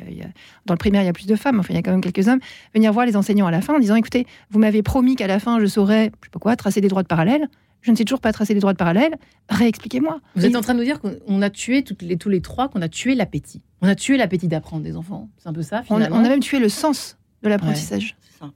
dans 0.66 0.74
le 0.74 0.78
primaire, 0.78 1.02
il 1.02 1.06
y 1.06 1.08
a 1.08 1.12
plus 1.12 1.26
de 1.26 1.34
femmes, 1.34 1.58
enfin, 1.58 1.70
il 1.70 1.74
y 1.74 1.78
a 1.80 1.82
quand 1.82 1.90
même 1.90 2.00
quelques 2.00 2.28
hommes, 2.28 2.38
venir 2.74 2.92
voir 2.92 3.06
les 3.06 3.16
enseignants 3.16 3.48
à 3.48 3.50
la 3.50 3.60
fin 3.60 3.74
en 3.74 3.80
disant 3.80 3.96
écoutez, 3.96 4.24
vous 4.50 4.60
m'avez 4.60 4.84
promis 4.84 5.16
qu'à 5.16 5.26
la 5.26 5.40
fin, 5.40 5.58
je 5.58 5.66
saurais, 5.66 6.12
je 6.20 6.26
sais 6.26 6.30
pas 6.30 6.38
quoi, 6.38 6.54
tracer 6.54 6.80
des 6.80 6.86
droits 6.86 7.02
de 7.02 7.08
parallèle. 7.08 7.48
Je 7.82 7.90
ne 7.90 7.96
sais 7.96 8.04
toujours 8.04 8.20
pas 8.20 8.32
tracer 8.32 8.54
des 8.54 8.60
droits 8.60 8.74
de 8.74 8.78
parallèle. 8.78 9.16
Réexpliquez-moi. 9.48 10.20
Vous 10.36 10.46
êtes 10.46 10.54
en 10.54 10.60
train 10.60 10.74
de 10.74 10.78
nous 10.78 10.84
dire 10.84 11.00
qu'on 11.00 11.42
a 11.42 11.50
tué 11.50 11.82
toutes 11.82 12.02
les, 12.02 12.18
tous 12.18 12.28
les 12.28 12.40
trois, 12.40 12.68
qu'on 12.68 12.82
a 12.82 12.88
tué 12.88 13.16
l'appétit. 13.16 13.62
On 13.80 13.88
a 13.88 13.96
tué 13.96 14.16
l'appétit 14.16 14.46
d'apprendre 14.46 14.84
des 14.84 14.96
enfants. 14.96 15.28
C'est 15.38 15.48
un 15.48 15.52
peu 15.52 15.62
ça, 15.62 15.80
on, 15.88 15.96
finalement. 15.96 16.18
on 16.18 16.24
a 16.24 16.28
même 16.28 16.38
tué 16.38 16.60
le 16.60 16.68
sens 16.68 17.18
de 17.42 17.48
l'apprentissage. 17.48 18.14
C'est 18.20 18.38
ça. 18.38 18.52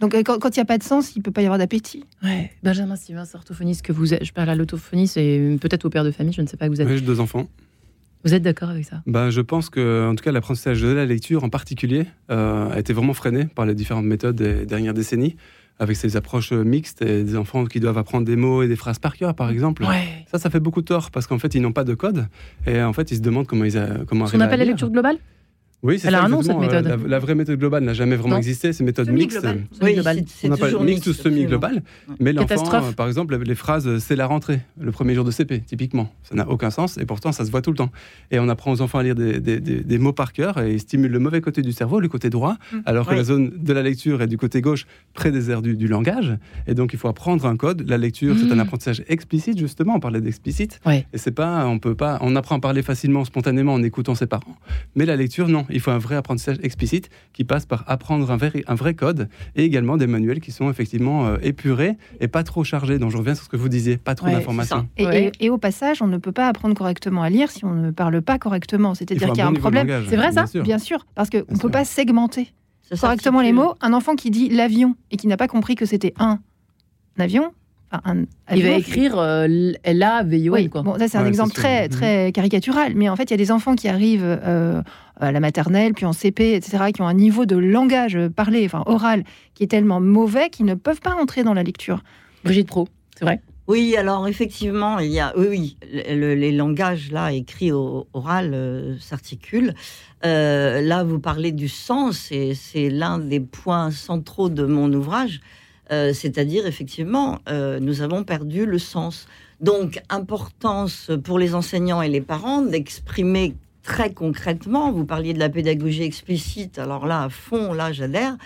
Donc 0.00 0.14
euh, 0.14 0.22
quand 0.22 0.48
il 0.56 0.58
n'y 0.58 0.62
a 0.62 0.66
pas 0.66 0.78
de 0.78 0.82
sens, 0.82 1.14
il 1.16 1.20
ne 1.20 1.22
peut 1.22 1.30
pas 1.30 1.40
y 1.42 1.44
avoir 1.46 1.58
d'appétit. 1.58 2.04
Ouais. 2.22 2.50
Benjamin 2.62 2.96
Sylvain, 2.96 3.24
orthophoniste 3.34 3.82
que 3.82 3.92
vous 3.92 4.12
êtes. 4.14 4.24
Je 4.24 4.32
parle 4.32 4.50
à 4.50 4.54
l'orthophoniste 4.54 5.16
et 5.16 5.56
peut-être 5.60 5.84
au 5.86 5.90
père 5.90 6.04
de 6.04 6.10
famille, 6.10 6.32
je 6.34 6.42
ne 6.42 6.46
sais 6.46 6.56
pas 6.56 6.66
que 6.66 6.72
vous 6.72 6.80
êtes. 6.80 6.88
Oui, 6.88 6.96
j'ai 6.98 7.04
deux 7.04 7.20
enfants. 7.20 7.48
Vous 8.24 8.34
êtes 8.34 8.42
d'accord 8.42 8.70
avec 8.70 8.84
ça? 8.84 9.02
Bah, 9.06 9.30
je 9.30 9.40
pense 9.40 9.70
que, 9.70 10.08
en 10.10 10.14
tout 10.16 10.24
cas, 10.24 10.32
l'apprentissage 10.32 10.82
de 10.82 10.88
la 10.88 11.06
lecture 11.06 11.44
en 11.44 11.48
particulier 11.48 12.06
euh, 12.30 12.70
a 12.70 12.78
été 12.78 12.92
vraiment 12.92 13.14
freiné 13.14 13.44
par 13.44 13.66
les 13.66 13.74
différentes 13.74 14.04
méthodes 14.06 14.34
des 14.36 14.66
dernières 14.66 14.94
décennies, 14.94 15.36
avec 15.78 15.96
ces 15.96 16.16
approches 16.16 16.50
mixtes 16.52 17.02
et 17.02 17.22
des 17.22 17.36
enfants 17.36 17.64
qui 17.66 17.78
doivent 17.78 17.98
apprendre 17.98 18.24
des 18.26 18.34
mots 18.34 18.62
et 18.62 18.68
des 18.68 18.74
phrases 18.76 18.98
par 18.98 19.16
cœur, 19.16 19.34
par 19.34 19.48
exemple. 19.50 19.84
Ouais. 19.84 20.24
Ça, 20.30 20.38
ça 20.38 20.50
fait 20.50 20.58
beaucoup 20.60 20.80
de 20.80 20.86
tort 20.86 21.10
parce 21.12 21.26
qu'en 21.28 21.38
fait, 21.38 21.54
ils 21.54 21.62
n'ont 21.62 21.72
pas 21.72 21.84
de 21.84 21.94
code 21.94 22.26
et 22.66 22.82
en 22.82 22.92
fait, 22.92 23.12
ils 23.12 23.16
se 23.18 23.22
demandent 23.22 23.46
comment 23.46 23.64
ils 23.64 23.78
a- 23.78 23.98
comment 24.08 24.26
Ce 24.26 24.32
qu'on 24.32 24.40
appelle 24.40 24.58
la 24.58 24.64
lecture 24.64 24.90
globale? 24.90 25.18
Oui, 25.82 25.98
c'est 25.98 26.08
Elle 26.08 26.14
a 26.14 26.20
ça, 26.20 26.24
un 26.24 26.28
nom, 26.30 26.42
cette 26.42 26.56
méthode. 26.58 26.86
Euh, 26.86 26.96
La, 27.02 27.08
la 27.08 27.18
vraie 27.18 27.34
méthode 27.34 27.58
globale 27.58 27.84
n'a 27.84 27.92
jamais 27.92 28.16
vraiment 28.16 28.34
Non. 28.34 28.38
existé. 28.38 28.72
C'est 28.72 28.80
une 28.80 28.86
méthode 28.86 29.10
mixte. 29.10 29.40
Semi-globale. 29.40 29.64
Oui, 29.82 29.94
On 30.44 30.52
appelle 30.52 30.70
toujours 30.70 30.82
mixte 30.82 31.06
ou 31.06 31.10
mixte, 31.10 31.20
absolument. 31.20 31.36
semi-global. 31.36 31.82
Mais 32.18 32.32
l'enfant, 32.32 32.46
Catastrophe. 32.48 32.88
euh, 32.88 32.92
par 32.92 33.06
exemple, 33.06 33.36
les 33.36 33.54
phrases 33.54 33.86
euh, 33.86 33.98
c'est 33.98 34.16
la 34.16 34.26
rentrée, 34.26 34.60
le 34.80 34.90
premier 34.90 35.14
jour 35.14 35.24
de 35.24 35.30
CP, 35.30 35.60
typiquement. 35.60 36.10
Ça 36.22 36.34
n'a 36.34 36.48
aucun 36.48 36.70
sens 36.70 36.96
et 36.98 37.04
pourtant 37.04 37.30
ça 37.30 37.44
se 37.44 37.50
voit 37.50 37.60
tout 37.62 37.70
le 37.70 37.76
temps. 37.76 37.90
Et 38.30 38.38
on 38.40 38.48
apprend 38.48 38.72
aux 38.72 38.80
enfants 38.80 38.98
à 38.98 39.02
lire 39.02 39.14
des, 39.14 39.38
des- 39.38 39.60
des- 39.60 39.80
des 39.82 39.98
mots 39.98 40.14
par 40.14 40.32
cœur 40.32 40.58
et 40.60 40.72
ils 40.72 40.80
stimulent 40.80 41.12
le 41.12 41.18
mauvais 41.18 41.40
côté 41.42 41.60
du 41.62 41.72
cerveau, 41.72 42.00
le 42.00 42.08
côté 42.08 42.30
droit, 42.30 42.56
Mm. 42.72 42.76
alors 42.86 43.04
que 43.06 43.10
Oui. 43.12 43.18
la 43.18 43.24
zone 43.24 43.52
de 43.56 43.72
la 43.72 43.82
lecture 43.82 44.22
est 44.22 44.26
du 44.28 44.38
côté 44.38 44.62
gauche, 44.62 44.86
près 45.12 45.30
des 45.30 45.50
aires 45.50 45.62
du, 45.62 45.76
du 45.76 45.86
langage. 45.88 46.36
Et 46.66 46.74
donc 46.74 46.94
il 46.94 46.98
faut 46.98 47.08
apprendre 47.08 47.44
un 47.46 47.56
code. 47.56 47.84
La 47.86 47.98
lecture, 47.98 48.34
c'est 48.38 48.50
un 48.50 48.56
Mm. 48.56 48.60
apprentissage 48.60 49.04
explicite, 49.08 49.58
justement. 49.58 49.94
On 49.96 50.00
parlait 50.00 50.22
d'explicite. 50.22 50.80
Ouais. 50.86 51.06
Et 51.12 51.18
c'est 51.18 51.30
pas, 51.32 51.66
on 51.66 51.78
peut 51.78 51.94
pas, 51.94 52.18
on 52.22 52.34
apprend 52.34 52.56
à 52.56 52.60
parler 52.60 52.82
facilement, 52.82 53.24
spontanément 53.26 53.74
en 53.74 53.82
écoutant 53.82 54.14
ses 54.14 54.26
parents. 54.26 54.56
Mais 54.94 55.04
la 55.04 55.16
lecture, 55.16 55.48
non. 55.48 55.65
Il 55.70 55.80
faut 55.80 55.90
un 55.90 55.98
vrai 55.98 56.16
apprentissage 56.16 56.56
explicite 56.62 57.10
qui 57.32 57.44
passe 57.44 57.66
par 57.66 57.84
apprendre 57.86 58.30
un 58.30 58.36
vrai, 58.36 58.62
un 58.66 58.74
vrai 58.74 58.94
code 58.94 59.28
et 59.54 59.64
également 59.64 59.96
des 59.96 60.06
manuels 60.06 60.40
qui 60.40 60.52
sont 60.52 60.70
effectivement 60.70 61.26
euh, 61.26 61.36
épurés 61.42 61.96
et 62.20 62.28
pas 62.28 62.42
trop 62.42 62.64
chargés. 62.64 62.98
Donc 62.98 63.10
je 63.10 63.16
reviens 63.16 63.34
sur 63.34 63.44
ce 63.44 63.48
que 63.48 63.56
vous 63.56 63.68
disiez, 63.68 63.96
pas 63.96 64.14
trop 64.14 64.26
Ouais, 64.26 64.32
d'informations. 64.32 64.88
Et, 64.96 65.06
Ouais. 65.06 65.32
et- 65.40 65.46
et 65.46 65.50
au 65.50 65.58
passage, 65.58 66.02
on 66.02 66.06
ne 66.06 66.18
peut 66.18 66.32
pas 66.32 66.48
apprendre 66.48 66.74
correctement 66.74 67.22
à 67.22 67.30
lire 67.30 67.50
si 67.50 67.64
on 67.64 67.74
ne 67.74 67.90
parle 67.90 68.20
pas 68.22 68.38
correctement. 68.38 68.94
C'est-à-dire 68.94 69.28
qu'il 69.28 69.38
y 69.38 69.40
a 69.40 69.50
bon 69.50 69.56
un 69.56 69.60
problème. 69.60 69.88
C'est 70.08 70.16
vrai, 70.16 70.32
ça 70.32 70.42
bien 70.42 70.46
sûr. 70.46 70.62
Bien 70.62 70.78
sûr, 70.78 71.06
parce 71.14 71.30
qu'on 71.30 71.38
ne 71.38 71.58
peut 71.58 71.70
pas 71.70 71.84
segmenter 71.84 72.52
correctement 73.00 73.40
les 73.40 73.52
mots. 73.52 73.74
Un 73.80 73.92
enfant 73.92 74.14
qui 74.14 74.30
dit 74.30 74.48
l'avion 74.48 74.94
et 75.10 75.16
qui 75.16 75.26
n'a 75.26 75.36
pas 75.36 75.48
compris 75.48 75.74
que 75.74 75.86
c'était 75.86 76.14
un 76.18 76.38
avion, 77.18 77.52
un 77.92 78.24
Il 78.54 78.62
va 78.62 78.70
écrire 78.70 79.18
euh, 79.18 79.46
L-A-V-I-O-N, 79.84 80.62
Oui, 80.64 80.68
quoi. 80.68 80.82
bon, 80.82 80.98
ça 80.98 81.08
c'est 81.08 81.18
un 81.18 81.26
exemple 81.26 81.52
très, 81.54 81.88
très 81.88 82.32
caricatural, 82.32 82.92
mais 82.94 83.08
en 83.08 83.16
fait, 83.16 83.24
il 83.24 83.30
y 83.30 83.34
a 83.34 83.38
des 83.38 83.50
enfants 83.52 83.74
qui 83.74 83.88
arrivent 83.88 84.22
euh, 84.24 84.82
à 85.20 85.32
la 85.32 85.40
maternelle, 85.40 85.94
puis 85.94 86.04
en 86.04 86.12
CP, 86.12 86.54
etc., 86.54 86.84
qui 86.94 87.00
ont 87.02 87.06
un 87.08 87.14
niveau 87.14 87.46
de 87.46 87.56
langage 87.56 88.18
parlé, 88.34 88.64
enfin 88.66 88.82
oral, 88.86 89.24
qui 89.54 89.62
est 89.64 89.68
tellement 89.68 90.00
mauvais 90.00 90.50
qu'ils 90.50 90.66
ne 90.66 90.74
peuvent 90.74 91.00
pas 91.00 91.14
entrer 91.14 91.42
dans 91.44 91.54
la 91.54 91.62
lecture. 91.62 92.02
Brigitte 92.44 92.66
Pro, 92.68 92.88
c'est 93.16 93.24
vrai 93.24 93.40
Oui, 93.68 93.96
alors 93.96 94.28
effectivement, 94.28 94.98
il 94.98 95.10
y 95.10 95.20
a, 95.20 95.32
oui, 95.36 95.46
oui, 95.50 95.76
le- 95.92 96.34
les 96.34 96.52
langages 96.52 97.10
là 97.12 97.32
écrits 97.32 97.72
au 97.72 98.06
oral 98.12 98.50
euh, 98.52 98.96
s'articulent. 99.00 99.74
Euh, 100.24 100.80
là, 100.82 101.04
vous 101.04 101.18
parlez 101.20 101.52
du 101.52 101.68
sens, 101.68 102.30
et 102.32 102.54
c'est 102.54 102.90
l'un 102.90 103.18
des 103.18 103.40
points 103.40 103.90
centraux 103.90 104.48
de 104.48 104.64
mon 104.66 104.92
ouvrage. 104.92 105.40
Euh, 105.92 106.12
C'est-à-dire, 106.12 106.66
effectivement, 106.66 107.38
euh, 107.48 107.78
nous 107.80 108.02
avons 108.02 108.24
perdu 108.24 108.66
le 108.66 108.78
sens. 108.78 109.26
Donc, 109.60 110.00
importance 110.08 111.10
pour 111.24 111.38
les 111.38 111.54
enseignants 111.54 112.02
et 112.02 112.08
les 112.08 112.20
parents 112.20 112.62
d'exprimer 112.62 113.54
très 113.82 114.12
concrètement. 114.12 114.92
Vous 114.92 115.04
parliez 115.04 115.32
de 115.32 115.38
la 115.38 115.48
pédagogie 115.48 116.02
explicite, 116.02 116.78
alors 116.78 117.06
là, 117.06 117.24
à 117.24 117.28
fond, 117.28 117.72
là, 117.72 117.92
j'adhère. 117.92 118.36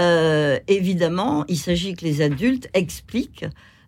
Euh, 0.00 0.58
évidemment, 0.68 1.44
il 1.48 1.56
s'agit 1.56 1.94
que 1.94 2.04
les 2.04 2.20
adultes 2.20 2.68
expliquent 2.74 3.46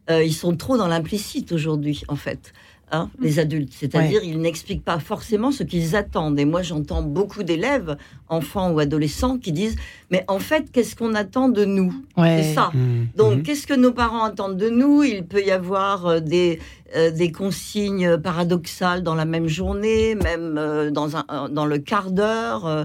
ils 0.08 0.34
sont 0.34 0.56
trop 0.56 0.76
dans 0.76 0.86
l'implicite 0.86 1.50
aujourd'hui, 1.50 2.04
en 2.06 2.14
fait. 2.14 2.52
Hein, 2.92 3.10
les 3.20 3.38
adultes, 3.38 3.72
c'est-à-dire 3.76 4.20
ils 4.22 4.40
n'expliquent 4.40 4.84
pas 4.84 4.98
forcément 4.98 5.50
ce 5.52 5.62
qu'ils 5.62 5.96
attendent. 5.96 6.38
Et 6.38 6.44
moi, 6.44 6.62
j'entends 6.62 7.02
beaucoup 7.02 7.42
d'élèves, 7.42 7.96
enfants 8.28 8.70
ou 8.72 8.78
adolescents, 8.78 9.38
qui 9.38 9.52
disent 9.52 9.76
mais 10.10 10.24
en 10.28 10.38
fait, 10.38 10.70
qu'est-ce 10.72 10.94
qu'on 10.96 11.14
attend 11.14 11.48
de 11.48 11.64
nous? 11.64 11.92
Ouais. 12.16 12.42
C'est 12.42 12.54
ça. 12.54 12.70
Mhm. 12.74 13.08
Donc, 13.16 13.34
Mhm. 13.36 13.42
qu'est-ce 13.42 13.66
que 13.66 13.74
nos 13.74 13.92
parents 13.92 14.24
attendent 14.24 14.56
de 14.56 14.68
nous? 14.70 15.02
Il 15.02 15.24
peut 15.26 15.42
y 15.44 15.50
avoir 15.50 16.06
euh, 16.06 16.20
des, 16.20 16.60
euh, 16.94 17.10
des 17.10 17.32
consignes 17.32 18.16
paradoxales 18.18 19.02
dans 19.02 19.14
la 19.14 19.24
même 19.24 19.48
journée, 19.48 20.14
même 20.14 20.56
euh, 20.58 20.90
dans, 20.90 21.16
un, 21.16 21.24
euh, 21.30 21.48
dans 21.48 21.66
le 21.66 21.78
quart 21.78 22.10
d'heure. 22.10 22.66
euh, 22.66 22.84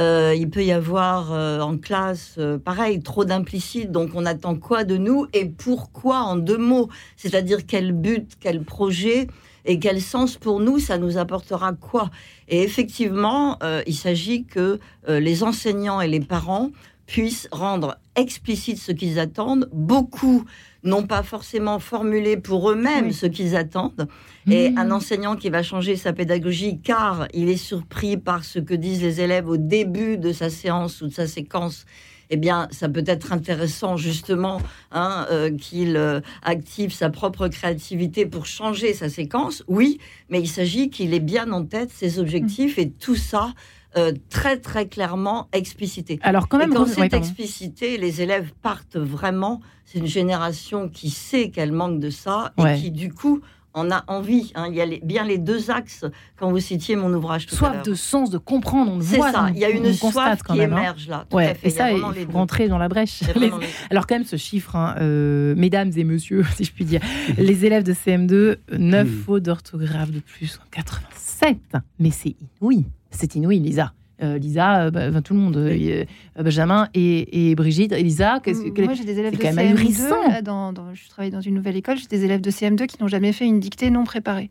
euh, 0.00 0.34
il 0.34 0.48
peut 0.48 0.64
y 0.64 0.72
avoir 0.72 1.30
euh, 1.32 1.60
en 1.60 1.76
classe, 1.76 2.36
euh, 2.38 2.56
pareil, 2.58 3.02
trop 3.02 3.26
d'implicite. 3.26 3.92
Donc, 3.92 4.12
on 4.14 4.24
attend 4.24 4.56
quoi 4.56 4.84
de 4.84 4.96
nous 4.96 5.26
et 5.34 5.44
pourquoi 5.44 6.20
en 6.20 6.36
deux 6.36 6.56
mots? 6.56 6.88
C'est-à-dire 7.16 7.66
quel 7.66 7.92
but, 7.92 8.32
quel 8.40 8.62
projet 8.62 9.26
et 9.66 9.78
quel 9.78 10.00
sens 10.00 10.38
pour 10.38 10.58
nous 10.58 10.78
ça 10.78 10.96
nous 10.96 11.18
apportera 11.18 11.74
quoi? 11.74 12.10
Et 12.48 12.62
effectivement, 12.62 13.58
il 13.86 13.94
s'agit 13.94 14.44
que 14.44 14.80
les 15.06 15.42
enseignants 15.42 16.00
et 16.00 16.08
les 16.08 16.18
parents 16.20 16.70
puissent 17.10 17.48
rendre 17.50 17.96
explicite 18.14 18.78
ce 18.78 18.92
qu'ils 18.92 19.18
attendent. 19.18 19.68
Beaucoup 19.72 20.44
n'ont 20.84 21.02
pas 21.06 21.24
forcément 21.24 21.80
formulé 21.80 22.36
pour 22.36 22.70
eux-mêmes 22.70 23.06
Oui. 23.06 23.12
ce 23.12 23.26
qu'ils 23.26 23.56
attendent. 23.56 24.06
Et 24.48 24.70
Mmh. 24.70 24.78
un 24.78 24.90
enseignant 24.92 25.34
qui 25.36 25.50
va 25.50 25.62
changer 25.64 25.96
sa 25.96 26.12
pédagogie 26.12 26.78
car 26.80 27.26
il 27.34 27.48
est 27.48 27.56
surpris 27.56 28.16
par 28.16 28.44
ce 28.44 28.60
que 28.60 28.74
disent 28.74 29.02
les 29.02 29.20
élèves 29.20 29.48
au 29.48 29.56
début 29.56 30.18
de 30.18 30.32
sa 30.32 30.50
séance 30.50 31.02
ou 31.02 31.08
de 31.08 31.12
sa 31.12 31.26
séquence, 31.26 31.84
eh 32.30 32.36
bien, 32.36 32.68
ça 32.70 32.88
peut 32.88 33.02
être 33.06 33.32
intéressant 33.32 33.96
justement 33.96 34.62
hein, 34.92 35.26
euh, 35.32 35.50
qu'il 35.56 35.96
euh, 35.96 36.20
active 36.42 36.92
sa 36.92 37.10
propre 37.10 37.48
créativité 37.48 38.24
pour 38.24 38.46
changer 38.46 38.94
sa 38.94 39.08
séquence. 39.08 39.64
Oui, 39.66 39.98
mais 40.28 40.40
il 40.40 40.48
s'agit 40.48 40.90
qu'il 40.90 41.12
ait 41.12 41.18
bien 41.18 41.50
en 41.50 41.64
tête 41.64 41.90
ses 41.90 42.20
objectifs 42.20 42.78
et 42.78 42.88
tout 42.88 43.16
ça 43.16 43.52
euh, 43.96 44.12
très 44.28 44.58
très 44.58 44.86
clairement 44.86 45.48
explicité. 45.52 46.18
Alors, 46.22 46.48
quand 46.48 46.58
même, 46.58 46.72
Et 46.72 46.74
quand 46.76 46.86
c'est 46.86 46.96
pardon. 47.08 47.16
explicité, 47.18 47.96
les 47.98 48.22
élèves 48.22 48.52
partent 48.62 48.96
vraiment. 48.96 49.60
C'est 49.84 49.98
une 49.98 50.06
génération 50.06 50.88
qui 50.88 51.10
sait 51.10 51.50
qu'elle 51.50 51.72
manque 51.72 51.98
de 52.00 52.10
ça 52.10 52.52
et 52.58 52.76
qui, 52.80 52.90
du 52.92 53.12
coup, 53.12 53.40
en 53.72 53.90
a 53.92 54.02
envie. 54.08 54.50
hein. 54.56 54.66
Il 54.68 54.74
y 54.74 54.80
a 54.80 54.86
les- 54.86 55.00
bien 55.04 55.24
les 55.24 55.38
deux 55.38 55.70
axes 55.70 56.04
quand 56.36 56.50
vous 56.50 56.58
citiez 56.58 56.96
mon 56.96 57.12
ouvrage 57.14 57.46
tout 57.46 57.54
soif 57.54 57.82
de 57.84 57.94
sens, 57.94 58.28
de 58.30 58.38
comprendre, 58.38 58.90
on 58.92 58.96
le 58.98 59.04
C'est 59.04 59.16
voit. 59.16 59.30
ça, 59.32 59.48
il 59.52 59.58
y 59.60 59.64
a 59.64 59.70
une 59.70 59.92
soif 59.92 60.42
qui 60.42 60.56
même, 60.58 60.72
hein. 60.72 60.78
émerge 60.78 61.06
là. 61.08 61.24
tout 61.30 61.36
Ouais, 61.36 61.46
à 61.46 61.54
fait. 61.54 61.68
et 61.68 61.70
Il 61.70 61.76
y 61.76 61.80
a 61.80 61.84
ça, 61.84 61.92
il 61.92 61.96
les 61.96 62.02
faut 62.26 62.32
deux. 62.32 62.36
rentrer 62.36 62.68
dans 62.68 62.78
la 62.78 62.88
brèche. 62.88 63.20
Les. 63.36 63.50
Alors 63.90 64.08
quand 64.08 64.16
même 64.16 64.24
ce 64.24 64.34
chiffre, 64.36 64.74
hein, 64.74 64.96
euh, 65.00 65.54
mesdames 65.56 65.92
et 65.96 66.02
messieurs, 66.04 66.44
si 66.56 66.64
je 66.64 66.72
puis 66.72 66.84
dire, 66.84 67.00
les 67.38 67.64
élèves 67.64 67.84
de 67.84 67.92
CM2, 67.92 68.56
9 68.76 69.06
Mm. 69.08 69.22
fautes 69.24 69.42
d'orthographe 69.44 70.10
de 70.10 70.18
plus 70.20 70.58
en 70.60 70.66
87. 70.72 71.58
Mais 72.00 72.10
c'est 72.10 72.34
inouï, 72.60 72.86
c'est 73.10 73.34
inouï, 73.34 73.58
Lisa. 73.58 73.92
Euh, 74.22 74.36
Lisa, 74.36 74.82
euh, 74.84 74.90
bah, 74.90 75.22
tout 75.22 75.32
le 75.32 75.40
monde, 75.40 75.56
euh, 75.56 76.04
Benjamin 76.38 76.88
et, 76.92 77.50
et 77.50 77.54
Brigitte. 77.54 77.92
Et 77.92 78.02
Lisa, 78.02 78.38
qu'est-ce 78.44 78.60
que- 78.70 78.82
Moi, 78.82 78.92
j'ai 78.92 79.04
des 79.04 79.18
élèves 79.18 79.32
de 79.32 79.38
quand 79.38 79.52
même 79.54 79.74
CM2. 79.76 79.80
ahurissant. 79.80 80.28
là, 80.28 80.42
dans, 80.42 80.72
dans- 80.74 80.92
je 80.94 81.08
travaille 81.08 81.30
dans 81.30 81.40
une 81.40 81.54
nouvelle 81.54 81.76
école. 81.76 81.96
J'ai 81.96 82.06
des 82.06 82.24
élèves 82.24 82.42
de 82.42 82.50
CM2 82.50 82.86
qui 82.86 83.00
n'ont 83.00 83.08
jamais 83.08 83.32
fait 83.32 83.46
une 83.46 83.60
dictée 83.60 83.90
non 83.90 84.04
préparée. 84.04 84.50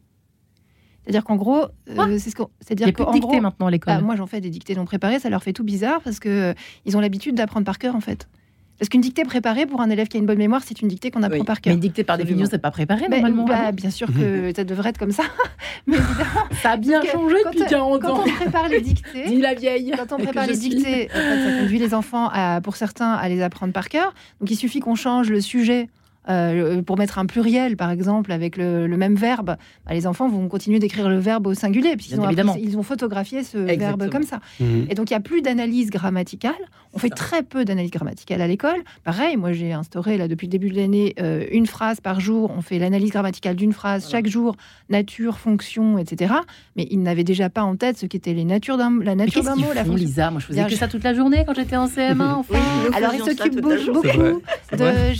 C'est-à-dire 1.03 1.23
qu'en 1.23 1.35
gros, 1.35 1.63
euh, 1.89 1.95
Quoi 1.95 2.07
c'est 2.19 2.29
ce 2.31 2.35
qu'on. 2.35 2.49
il 2.69 2.75
n'y 2.77 2.83
a 2.83 2.85
plus 2.87 2.91
de 2.93 2.97
qu'en 2.97 3.11
dictée 3.11 3.27
gros, 3.27 3.41
maintenant 3.41 3.67
à 3.67 3.71
l'école. 3.71 3.93
bah, 3.95 4.01
moi, 4.01 4.15
j'en 4.15 4.27
fais 4.27 4.41
des 4.41 4.49
dictées 4.49 4.75
non 4.75 4.85
préparées. 4.85 5.19
Ça 5.19 5.29
leur 5.29 5.43
fait 5.43 5.53
tout 5.53 5.63
bizarre 5.63 6.01
parce 6.01 6.19
que 6.19 6.29
euh, 6.29 6.53
ils 6.85 6.97
ont 6.97 6.99
l'habitude 6.99 7.35
d'apprendre 7.35 7.65
par 7.65 7.77
cœur, 7.79 7.95
en 7.95 8.01
fait. 8.01 8.27
Parce 8.79 8.87
qu'une 8.89 9.01
dictée 9.01 9.23
préparée 9.23 9.65
pour 9.65 9.81
un 9.81 9.89
élève 9.89 10.07
qui 10.07 10.15
a 10.17 10.19
une 10.21 10.25
bonne 10.25 10.37
mémoire, 10.37 10.61
c'est 10.65 10.81
une 10.81 10.87
dictée 10.87 11.11
qu'on 11.11 11.21
apprend 11.23 11.39
Oui. 11.39 11.45
par 11.45 11.57
mais 11.57 11.61
cœur. 11.61 11.73
une 11.73 11.79
dictée 11.81 12.03
par 12.05 12.13
Absolument. 12.15 12.37
définition, 12.37 12.51
c'est 12.55 12.61
pas 12.61 12.71
préparé 12.71 13.01
Mais, 13.09 13.17
normalement. 13.17 13.43
bah, 13.45 13.59
hein. 13.67 13.71
bien 13.73 13.89
sûr 13.91 14.07
que 14.07 14.51
ça 14.55 14.63
devrait 14.63 14.89
être 14.89 14.97
comme 14.97 15.11
ça. 15.11 15.23
Mais 15.87 15.97
évidemment, 15.97 16.47
ça 16.61 16.71
a 16.71 16.77
bien 16.77 17.01
changé 17.03 17.35
quand 17.43 17.49
depuis 17.51 17.63
on- 17.65 17.69
40 17.69 18.01
quand 18.01 18.13
ans. 18.13 18.23
on 18.25 18.29
prépare 18.31 18.67
les 18.69 18.81
dictées, 18.81 19.25
Dis 19.27 19.41
la 19.41 19.53
vieille. 19.53 19.91
Quand 19.97 20.15
on 20.15 20.23
prépare 20.23 20.47
les 20.47 20.55
suis. 20.55 20.69
dictées, 20.69 21.09
en 21.13 21.17
fait, 21.17 21.51
ça 21.51 21.59
conduit 21.59 21.77
les 21.79 21.93
enfants, 21.93 22.29
à, 22.31 22.61
pour 22.61 22.77
certains, 22.77 23.11
à 23.11 23.27
les 23.29 23.41
apprendre 23.41 23.73
par 23.73 23.89
cœur. 23.89 24.13
Donc 24.39 24.49
il 24.49 24.55
suffit 24.55 24.79
qu'on 24.79 24.95
change 24.95 25.29
le 25.29 25.41
sujet 25.41 25.89
euh, 26.29 26.81
pour 26.81 26.97
mettre 26.97 27.17
un 27.19 27.25
pluriel, 27.25 27.75
par 27.77 27.89
exemple, 27.91 28.31
avec 28.31 28.57
le, 28.57 28.87
même 28.87 29.15
verbe, 29.15 29.55
bah, 29.85 29.93
les 29.93 30.05
enfants 30.07 30.29
vont 30.29 30.47
continuer 30.47 30.79
d'écrire 30.79 31.09
le 31.09 31.17
verbe 31.19 31.47
au 31.47 31.53
singulier, 31.53 31.95
puisqu'ils 31.95 32.19
ont, 32.19 32.55
ils 32.61 32.77
ont 32.77 32.83
photographié 32.83 33.43
ce 33.43 33.57
verbe 33.57 34.09
comme 34.09 34.23
ça. 34.23 34.39
Mhm. 34.59 34.87
Et 34.89 34.95
donc, 34.95 35.09
il 35.09 35.13
n'y 35.13 35.17
a 35.17 35.21
plus 35.21 35.41
d'analyse 35.41 35.89
grammaticale. 35.89 36.53
On 36.93 36.97
fait 36.99 37.09
très 37.09 37.43
peu 37.43 37.65
d'analyse 37.65 37.91
grammaticale 37.91 38.41
à 38.41 38.47
l'école. 38.47 38.77
Pareil, 39.03 39.37
moi, 39.37 39.51
j'ai 39.53 39.73
instauré, 39.73 40.17
là, 40.17 40.27
depuis 40.27 40.47
le 40.47 40.51
début 40.51 40.69
de 40.69 40.75
l'année, 40.75 41.13
euh, 41.19 41.45
une 41.51 41.67
phrase 41.67 42.01
par 42.01 42.19
jour. 42.19 42.51
On 42.57 42.61
fait 42.61 42.79
l'analyse 42.79 43.11
grammaticale 43.11 43.55
d'une 43.55 43.73
phrase 43.73 44.09
chaque 44.09 44.27
jour, 44.27 44.55
nature, 44.89 45.37
fonction, 45.37 45.97
etc. 45.99 46.33
Mais 46.75 46.87
ils 46.89 47.01
n'avaient 47.01 47.23
déjà 47.23 47.49
pas 47.49 47.61
en 47.63 47.75
tête 47.75 47.97
ce 47.97 48.05
qu'étaient 48.05 48.33
les 48.33 48.43
natures 48.45 48.77
d'un, 48.77 48.99
la 49.03 49.15
nature 49.15 49.43
d'un 49.43 49.51
Qu'est-ce 49.55 49.61
mot, 49.61 49.67
qu'ils 49.67 49.75
la 49.75 49.83
font, 49.83 49.91
fonction. 49.91 50.05
Lisa? 50.07 50.31
Moi, 50.31 50.39
je 50.39 50.45
faisais 50.47 50.59
Bien, 50.59 50.65
que 50.67 50.71
je- 50.73 50.77
ça 50.77 50.87
toute 50.87 51.03
la 51.03 51.13
journée 51.13 51.43
quand 51.45 51.53
j'étais 51.53 51.75
en 51.75 51.87
CM1. 51.87 52.33
Enfin. 52.39 52.55
nous 52.89 52.95
Alors, 52.97 53.13
ils 53.13 53.19
s'occupent 53.23 53.61
beaucoup, 53.61 53.91
beaucoup 53.93 54.41
C'est 54.69 54.77
vrai. 54.77 55.09
de 55.09 55.13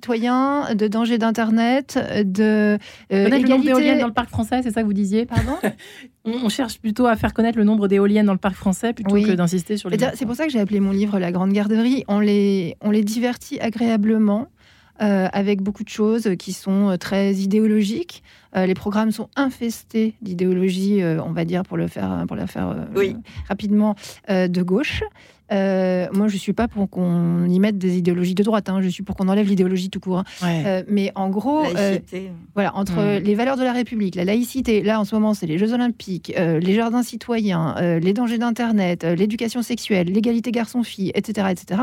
éco-citoyens, 0.00 0.74
de 0.74 0.88
dangers 0.88 1.18
d'Internet, 1.18 1.98
de 2.24 2.78
euh, 3.12 3.24
Connaître 3.24 3.42
le 3.42 3.48
nombre 3.48 3.64
d'éoliennes 3.64 3.98
dans 3.98 4.06
le 4.06 4.12
parc 4.12 4.28
français, 4.28 4.60
c'est 4.62 4.70
ça 4.70 4.82
que 4.82 4.86
vous 4.86 4.92
disiez 4.92 5.26
Pardon? 5.26 5.56
On, 6.24 6.32
on 6.46 6.48
cherche 6.48 6.80
plutôt 6.80 7.06
à 7.06 7.14
faire 7.14 7.32
connaître 7.32 7.56
le 7.56 7.62
nombre 7.64 7.86
d'éoliennes 7.86 8.26
dans 8.26 8.32
le 8.32 8.38
parc 8.38 8.56
français 8.56 8.92
plutôt 8.92 9.14
Oui. 9.14 9.24
que 9.24 9.32
d'insister 9.32 9.76
sur 9.76 9.88
les. 9.90 9.96
C'est 10.14 10.26
pour 10.26 10.34
ça 10.34 10.44
que 10.46 10.50
j'ai 10.50 10.58
appelé 10.58 10.80
mon 10.80 10.90
livre 10.90 11.20
La 11.20 11.30
Grande 11.30 11.52
Garderie. 11.52 12.02
On 12.08 12.18
les, 12.18 12.76
on 12.80 12.90
les 12.90 13.04
divertit 13.04 13.60
agréablement. 13.60 14.48
euh, 15.02 15.28
avec 15.34 15.60
beaucoup 15.60 15.84
de 15.84 15.90
choses 15.90 16.30
qui 16.38 16.54
sont 16.54 16.88
euh, 16.88 16.96
très 16.96 17.34
idéologiques. 17.34 18.22
Euh, 18.56 18.64
les 18.64 18.72
programmes 18.72 19.12
sont 19.12 19.28
infestés 19.36 20.14
d'idéologie, 20.22 21.02
euh, 21.02 21.20
on 21.22 21.32
va 21.32 21.44
dire, 21.44 21.64
pour 21.64 21.76
le 21.76 21.86
faire, 21.86 22.24
pour 22.26 22.34
la 22.34 22.46
faire 22.46 22.70
euh, 22.70 22.76
Oui. 22.96 23.14
rapidement, 23.46 23.94
euh, 24.30 24.48
de 24.48 24.62
gauche. 24.62 25.02
Euh, 25.52 26.08
moi, 26.12 26.26
je 26.28 26.36
suis 26.36 26.52
pas 26.52 26.66
pour 26.66 26.90
qu'on 26.90 27.44
y 27.48 27.60
mette 27.60 27.78
des 27.78 27.96
idéologies 27.98 28.34
de 28.34 28.42
droite. 28.42 28.68
hein. 28.68 28.80
Je 28.82 28.88
suis 28.88 29.02
pour 29.04 29.14
qu'on 29.14 29.28
enlève 29.28 29.46
l'idéologie 29.46 29.90
tout 29.90 30.00
court. 30.00 30.18
hein. 30.18 30.24
Ouais. 30.42 30.62
Euh, 30.66 30.82
mais 30.88 31.12
en 31.14 31.28
gros, 31.30 31.64
euh, 31.64 31.72
Laïcité. 31.72 32.30
voilà, 32.54 32.74
entre 32.76 32.94
Mm. 33.20 33.22
les 33.24 33.34
valeurs 33.34 33.56
de 33.56 33.62
la 33.62 33.72
République, 33.72 34.14
la 34.16 34.24
laïcité, 34.24 34.82
là 34.82 34.98
en 35.00 35.04
ce 35.04 35.14
moment 35.14 35.34
c'est 35.34 35.46
les 35.46 35.58
Jeux 35.58 35.72
Olympiques, 35.72 36.32
euh, 36.36 36.58
les 36.58 36.74
jardins 36.74 37.02
citoyens, 37.04 37.76
euh, 37.78 37.98
les 38.00 38.12
dangers 38.12 38.38
d'Internet, 38.38 39.04
euh, 39.04 39.14
l'éducation 39.14 39.62
sexuelle, 39.62 40.08
l'égalité 40.08 40.50
garçon-fille, 40.50 41.12
etc. 41.14 41.46
etc. 41.50 41.80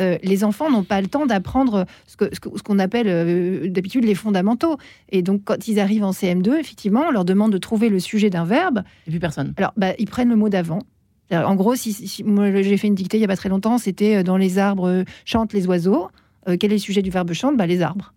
euh, 0.00 0.16
les 0.22 0.44
enfants 0.44 0.70
n'ont 0.70 0.84
pas 0.84 1.00
le 1.00 1.08
temps 1.08 1.26
d'apprendre 1.26 1.84
ce 2.06 2.16
que- 2.16 2.32
ce 2.32 2.38
que- 2.38 2.56
ce 2.56 2.62
qu'on 2.62 2.78
appelle 2.78 3.06
euh, 3.08 3.68
d'habitude 3.68 4.04
les 4.04 4.14
fondamentaux. 4.14 4.76
Et 5.10 5.22
donc 5.22 5.42
quand 5.44 5.66
ils 5.66 5.80
arrivent 5.80 6.04
en 6.04 6.12
CM2, 6.12 6.56
effectivement, 6.58 7.02
on 7.08 7.10
leur 7.10 7.24
demande 7.24 7.52
de 7.52 7.58
trouver 7.58 7.88
le 7.88 7.98
sujet 7.98 8.30
d'un 8.30 8.44
verbe. 8.44 8.82
Et 9.08 9.10
puis 9.10 9.18
personne. 9.18 9.54
Alors, 9.56 9.72
bah, 9.76 9.94
ils 9.98 10.06
prennent 10.06 10.28
le 10.28 10.36
mot 10.36 10.48
d'avant. 10.48 10.82
C'est-à-dire, 11.30 11.48
En 11.48 11.54
gros, 11.54 11.74
si, 11.74 11.92
j'ai 11.92 12.76
fait 12.76 12.86
une 12.86 12.94
dictée 12.94 13.18
il 13.18 13.20
y 13.20 13.24
a 13.24 13.28
pas 13.28 13.36
très 13.36 13.48
longtemps, 13.48 13.78
c'était 13.78 14.16
euh, 14.16 14.22
dans 14.22 14.36
les 14.36 14.58
arbres 14.58 14.88
euh, 14.88 15.04
chantent 15.24 15.52
les 15.52 15.66
oiseaux. 15.66 16.08
Euh, 16.48 16.56
quel 16.58 16.70
est 16.72 16.76
le 16.76 16.80
sujet 16.80 17.02
du 17.02 17.10
verbe 17.10 17.32
chante? 17.32 17.56
Bah, 17.56 17.66
Les 17.66 17.82
arbres. 17.82 18.14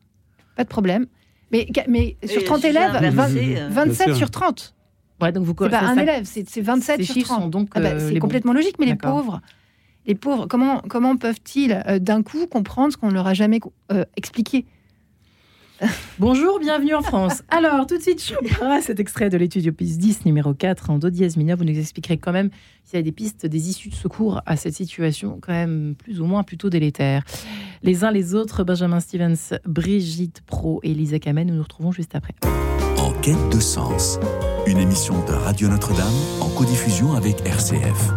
Pas 0.56 0.64
de 0.64 0.70
problème. 0.70 1.08
Mais, 1.52 1.68
mais 1.90 2.16
sur 2.26 2.40
le 2.40 2.46
30 2.46 2.58
sujet 2.62 2.70
élèves, 2.70 2.96
inversé, 2.96 3.56
20 3.56 3.60
euh, 3.60 3.70
27 3.70 4.08
sûr. 4.08 4.16
sur 4.18 4.32
30. 4.32 4.74
Ouais, 5.22 5.32
donc 5.32 5.44
vous 5.46 5.54
C'est 5.60 5.70
pas 5.70 5.82
un 5.82 5.96
ça- 5.96 6.02
élève, 6.02 6.24
c'est 6.26 6.50
c'est 6.50 6.62
27 6.62 6.98
Ces 7.00 7.04
sur 7.06 7.14
chiffres 7.14 7.28
30. 7.28 7.42
sont 7.44 7.50
donc 7.50 7.70
Ah 7.76 7.80
bah, 7.82 7.90
euh, 7.90 8.00
c'est 8.08 8.14
bons. 8.16 8.20
complètement 8.22 8.54
logique, 8.54 8.76
mais 8.80 8.86
les 8.88 8.96
pauvres, 8.96 9.42
les 10.08 10.16
pauvres, 10.16 10.48
comment, 10.48 10.82
comment 10.90 11.16
peuvent-ils 11.18 11.84
euh, 11.88 12.00
d'un 12.00 12.24
coup 12.24 12.48
comprendre 12.48 12.92
ce 12.94 12.98
qu'on 12.98 13.10
ne 13.10 13.14
leur 13.14 13.28
a 13.28 13.34
jamais 13.34 13.60
euh, 13.92 14.04
expliqué? 14.16 14.66
Bonjour, 16.20 16.60
bienvenue 16.60 16.94
en 16.94 17.02
France. 17.02 17.44
Alors, 17.50 17.88
tout 17.88 17.98
de 17.98 18.02
suite, 18.02 18.22
Chopin, 18.22 18.82
cet 18.82 19.00
extrait 19.00 19.30
de 19.30 19.38
l'étude 19.38 19.68
Opus 19.68 19.98
10, 19.98 20.26
numéro 20.26 20.54
4, 20.54 20.90
en 20.90 21.00
do 21.00 21.10
dièse 21.10 21.38
mineur. 21.38 21.58
Vous 21.58 21.64
nous 21.64 21.78
expliquerez 21.78 22.18
quand 22.18 22.32
même 22.32 22.50
s'il 22.84 22.98
y 22.98 23.00
a 23.00 23.04
des 23.04 23.12
pistes, 23.12 23.46
des 23.46 23.70
issues 23.70 23.90
de 23.90 23.96
secours 23.96 24.42
à 24.46 24.56
cette 24.58 24.76
situation, 24.76 25.40
quand 25.42 25.54
même 25.54 25.96
plus 25.98 26.22
ou 26.22 26.26
moins 26.26 26.44
plutôt 26.44 26.70
délétère. 26.70 27.24
Les 27.84 28.04
uns 28.04 28.12
les 28.12 28.36
autres, 28.36 28.64
Benjamin 28.64 29.00
Stevens, 29.00 29.58
Brigitte 29.66 30.42
Pro 30.42 30.80
et 30.84 30.94
Lisa 30.94 31.20
Kamen, 31.20 31.48
nous 31.48 31.56
nous 31.56 31.64
retrouvons 31.64 31.92
juste 31.92 32.16
après. 32.16 32.36
En 32.98 33.12
quête 33.22 33.50
de 33.52 33.60
sens, 33.60 34.20
une 34.68 34.78
émission 34.78 35.26
de 35.26 35.32
Radio 35.32 35.68
Notre-Dame 35.68 36.14
en 36.42 36.50
codiffusion 36.50 37.14
avec 37.14 37.44
RCF. 37.46 38.12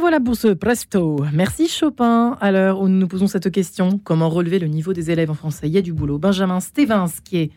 Voilà 0.00 0.18
pour 0.18 0.34
ce 0.34 0.48
presto. 0.48 1.24
Merci 1.32 1.68
Chopin. 1.68 2.36
À 2.40 2.50
l'heure 2.50 2.80
où 2.80 2.88
nous 2.88 2.98
nous 2.98 3.06
posons 3.06 3.26
cette 3.26 3.50
question, 3.50 4.00
comment 4.02 4.30
relever 4.30 4.58
le 4.58 4.66
niveau 4.66 4.92
des 4.92 5.10
élèves 5.10 5.30
en 5.30 5.34
français? 5.34 5.68
Il 5.68 5.72
y 5.72 5.78
a 5.78 5.82
du 5.82 5.92
boulot. 5.92 6.18
Benjamin 6.18 6.58
Stevens, 6.60 7.08
qui 7.28 7.50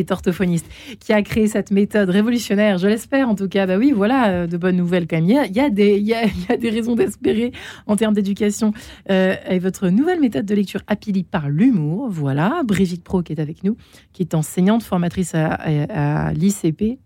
est 0.00 0.10
orthophoniste, 0.10 0.66
qui 0.98 1.12
a 1.12 1.22
créé 1.22 1.46
cette 1.46 1.70
méthode 1.70 2.10
révolutionnaire, 2.10 2.78
je 2.78 2.88
l'espère 2.88 3.28
en 3.28 3.34
tout 3.34 3.48
cas. 3.48 3.66
Bah 3.66 3.78
oui, 3.78 3.92
voilà, 3.94 4.30
euh, 4.30 4.46
de 4.46 4.56
bonnes 4.56 4.76
nouvelles 4.76 5.06
quand 5.06 5.16
même. 5.16 5.24
Il 5.26 5.56
y 5.56 5.60
a, 5.60 5.70
des, 5.70 6.70
raisons 6.70 6.94
d'espérer 6.96 7.52
en 7.86 7.96
termes 7.96 8.14
d'éducation. 8.14 8.72
Euh, 9.10 9.34
et 9.48 9.58
votre 9.58 9.88
nouvelle 9.88 10.20
méthode 10.20 10.44
de 10.44 10.54
lecture 10.54 10.82
Apili 10.86 11.22
par 11.22 11.48
l'humour, 11.48 12.08
voilà. 12.10 12.62
Brigitte 12.64 13.04
Pro 13.04 13.22
qui 13.22 13.32
est 13.32 13.40
avec 13.40 13.62
nous, 13.64 13.76
qui 14.12 14.22
est 14.22 14.34
enseignante, 14.34 14.82
formatrice 14.82 15.34
à, 15.34 15.54
à 15.54 16.32
l'ICP, 16.32 16.98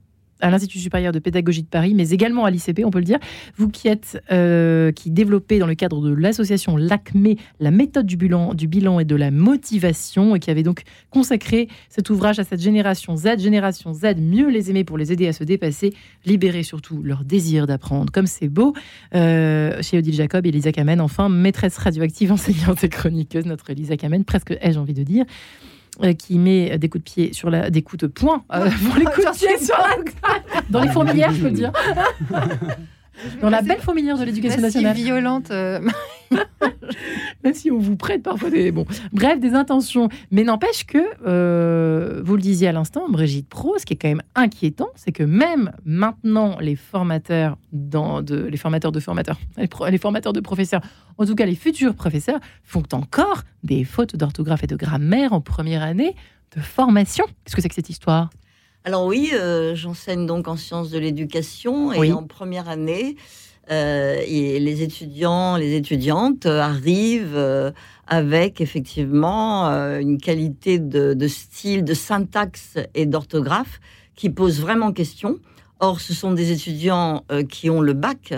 à 0.42 0.50
l'Institut 0.50 0.78
supérieur 0.78 1.12
de 1.12 1.18
pédagogie 1.18 1.62
de 1.62 1.68
Paris, 1.68 1.94
mais 1.94 2.10
également 2.10 2.44
à 2.44 2.50
l'ICP, 2.50 2.82
on 2.84 2.90
peut 2.90 2.98
le 2.98 3.04
dire. 3.04 3.18
Vous 3.56 3.68
qui 3.68 3.88
êtes, 3.88 4.22
euh, 4.32 4.92
qui 4.92 5.10
développez 5.10 5.58
dans 5.58 5.66
le 5.66 5.74
cadre 5.74 6.02
de 6.02 6.12
l'association 6.12 6.76
LACME 6.76 7.36
la 7.60 7.70
méthode 7.70 8.06
du 8.06 8.16
bilan, 8.16 8.52
et 9.00 9.04
de 9.04 9.16
la 9.16 9.30
motivation, 9.30 10.34
et 10.34 10.40
qui 10.40 10.50
avez 10.50 10.62
donc 10.62 10.82
consacré 11.10 11.68
cet 11.88 12.10
ouvrage 12.10 12.38
à 12.38 12.44
cette 12.44 12.60
génération 12.60 13.16
Z, 13.16 13.38
génération 13.38 13.94
Z, 13.94 14.16
mieux 14.18 14.50
les 14.50 14.70
aimer 14.70 14.84
pour 14.84 14.98
les 14.98 15.12
aider 15.12 15.28
à 15.28 15.32
se 15.32 15.44
dépasser, 15.44 15.94
libérer 16.26 16.64
surtout 16.64 17.02
leur 17.02 17.24
désir 17.24 17.66
d'apprendre. 17.66 18.12
Comme 18.12 18.26
c'est 18.26 18.48
beau, 18.48 18.74
euh, 19.14 19.80
chez 19.82 19.98
Odile 19.98 20.14
Jacob 20.14 20.44
et 20.44 20.48
Elisa 20.48 20.72
Kamen, 20.72 21.00
enfin, 21.00 21.28
maîtresse 21.28 21.78
radioactive, 21.78 22.32
enseignante 22.32 22.82
et 22.82 22.88
chroniqueuse, 22.88 23.46
notre 23.46 23.70
Elisa 23.70 23.96
Kamen, 23.96 24.24
presque 24.24 24.56
ai-je 24.60 24.78
envie 24.78 24.94
de 24.94 25.04
dire. 25.04 25.24
Euh, 26.02 26.14
qui 26.14 26.38
met 26.38 26.78
des 26.78 26.88
coups 26.88 27.04
de 27.04 27.10
pied 27.10 27.32
sur 27.32 27.50
la, 27.50 27.70
des 27.70 27.82
coups 27.82 28.00
de 28.02 28.06
poing 28.06 28.44
euh, 28.52 28.70
pour 28.70 28.96
les 28.96 29.04
coups 29.04 29.26
de 29.26 29.32
pied 29.38 29.58
sur 29.58 29.76
la, 29.76 29.96
dans 30.70 30.80
les 30.80 30.88
fourmilières, 30.88 31.32
je 31.32 31.42
peux 31.42 31.50
dire. 31.50 31.72
Dans 33.40 33.50
la 33.50 33.62
belle 33.62 33.80
fourmilière 33.80 34.18
de 34.18 34.24
l'éducation 34.24 34.60
nationale. 34.60 34.96
Si 34.96 35.04
violente. 35.04 35.52
Même 37.44 37.54
si 37.54 37.70
on 37.70 37.78
vous 37.78 37.96
prête 37.96 38.22
parfois 38.22 38.50
des. 38.50 38.70
Bon, 38.70 38.84
bref, 39.12 39.40
des 39.40 39.54
intentions. 39.54 40.08
Mais 40.30 40.44
n'empêche 40.44 40.84
que, 40.84 40.98
euh, 41.26 42.22
vous 42.24 42.36
le 42.36 42.42
disiez 42.42 42.68
à 42.68 42.72
l'instant, 42.72 43.08
Brigitte 43.08 43.48
Pro, 43.48 43.78
ce 43.78 43.86
qui 43.86 43.94
est 43.94 43.96
quand 43.96 44.08
même 44.08 44.22
inquiétant, 44.34 44.88
c'est 44.94 45.12
que 45.12 45.22
même 45.22 45.72
maintenant, 45.84 46.58
les 46.60 46.76
formateurs, 46.76 47.56
dans 47.72 48.22
de, 48.22 48.36
les 48.36 48.56
formateurs 48.56 48.92
de 48.92 49.00
formateurs, 49.00 49.38
les, 49.90 49.98
formateurs 49.98 50.32
de 50.32 50.40
professeurs, 50.40 50.82
en 51.18 51.26
tout 51.26 51.34
cas 51.34 51.46
les 51.46 51.54
futurs 51.54 51.94
professeurs, 51.94 52.40
font 52.62 52.84
encore 52.92 53.42
des 53.62 53.84
fautes 53.84 54.16
d'orthographe 54.16 54.64
et 54.64 54.68
de 54.68 54.76
grammaire 54.76 55.32
en 55.32 55.40
première 55.40 55.82
année 55.82 56.14
de 56.56 56.60
formation. 56.60 57.24
Qu'est-ce 57.44 57.56
que 57.56 57.62
c'est 57.62 57.68
que 57.68 57.74
cette 57.74 57.90
histoire? 57.90 58.30
Alors 58.84 59.06
oui, 59.06 59.30
euh, 59.32 59.74
j'enseigne 59.76 60.26
donc 60.26 60.48
en 60.48 60.56
sciences 60.56 60.90
de 60.90 60.98
l'éducation 60.98 61.92
et 61.92 62.12
en 62.12 62.24
première 62.24 62.68
année, 62.68 63.16
euh, 63.70 64.20
et 64.26 64.58
les 64.58 64.82
étudiants, 64.82 65.56
les 65.56 65.76
étudiantes 65.76 66.46
arrivent 66.46 67.36
euh, 67.36 67.70
avec 68.06 68.60
effectivement 68.60 69.66
une 70.00 70.18
qualité 70.18 70.78
de, 70.78 71.28
style, 71.28 71.84
de 71.84 71.94
syntaxe 71.94 72.76
et 72.94 73.06
d'orthographe 73.06 73.80
qui 74.14 74.28
pose 74.28 74.60
vraiment 74.60 74.92
question. 74.92 75.38
Or, 75.80 76.00
ce 76.00 76.12
sont 76.12 76.32
des 76.32 76.52
étudiants 76.52 77.24
qui 77.48 77.70
ont 77.70 77.80
le 77.80 77.94
bac, 77.94 78.34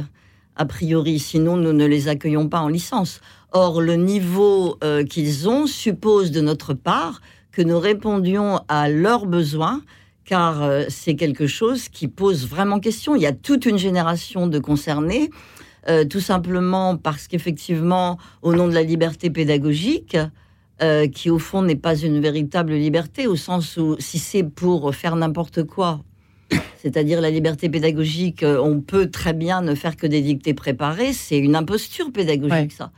a 0.56 0.64
priori, 0.64 1.18
sinon 1.18 1.56
nous 1.56 1.72
ne 1.72 1.86
les 1.86 2.06
accueillons 2.08 2.48
pas 2.48 2.60
en 2.60 2.68
licence. 2.68 3.20
Or, 3.52 3.80
le 3.80 3.96
niveau 3.96 4.78
qu'ils 5.10 5.48
ont 5.48 5.66
suppose 5.66 6.30
de 6.30 6.40
notre 6.40 6.74
part 6.74 7.20
que 7.50 7.62
nous 7.62 7.80
répondions 7.80 8.60
à 8.68 8.88
leurs 8.88 9.26
besoins 9.26 9.82
car 10.24 10.62
euh, 10.62 10.84
c'est 10.88 11.14
quelque 11.14 11.46
chose 11.46 11.88
qui 11.88 12.08
pose 12.08 12.46
vraiment 12.46 12.80
question. 12.80 13.14
Il 13.14 13.22
y 13.22 13.26
a 13.26 13.32
toute 13.32 13.66
une 13.66 13.78
génération 13.78 14.46
de 14.46 14.58
concernés, 14.58 15.30
euh, 15.88 16.04
tout 16.04 16.20
simplement 16.20 16.96
parce 16.96 17.28
qu'effectivement, 17.28 18.18
au 18.42 18.54
nom 18.54 18.68
de 18.68 18.74
la 18.74 18.82
liberté 18.82 19.30
pédagogique, 19.30 20.16
euh, 20.82 21.06
qui 21.06 21.30
au 21.30 21.38
fond 21.38 21.62
n'est 21.62 21.76
pas 21.76 21.96
une 21.96 22.20
véritable 22.20 22.72
liberté, 22.72 23.26
au 23.26 23.36
sens 23.36 23.76
où 23.76 23.96
si 23.98 24.18
c'est 24.18 24.42
pour 24.42 24.94
faire 24.94 25.14
n'importe 25.16 25.62
quoi, 25.64 26.00
c'est-à-dire 26.78 27.20
la 27.20 27.30
liberté 27.30 27.68
pédagogique, 27.68 28.44
on 28.44 28.80
peut 28.80 29.10
très 29.10 29.32
bien 29.32 29.62
ne 29.62 29.74
faire 29.74 29.96
que 29.96 30.06
des 30.06 30.20
dictées 30.20 30.54
préparées, 30.54 31.12
c'est 31.12 31.38
une 31.38 31.56
imposture 31.56 32.12
pédagogique, 32.12 32.72
ça 32.72 32.90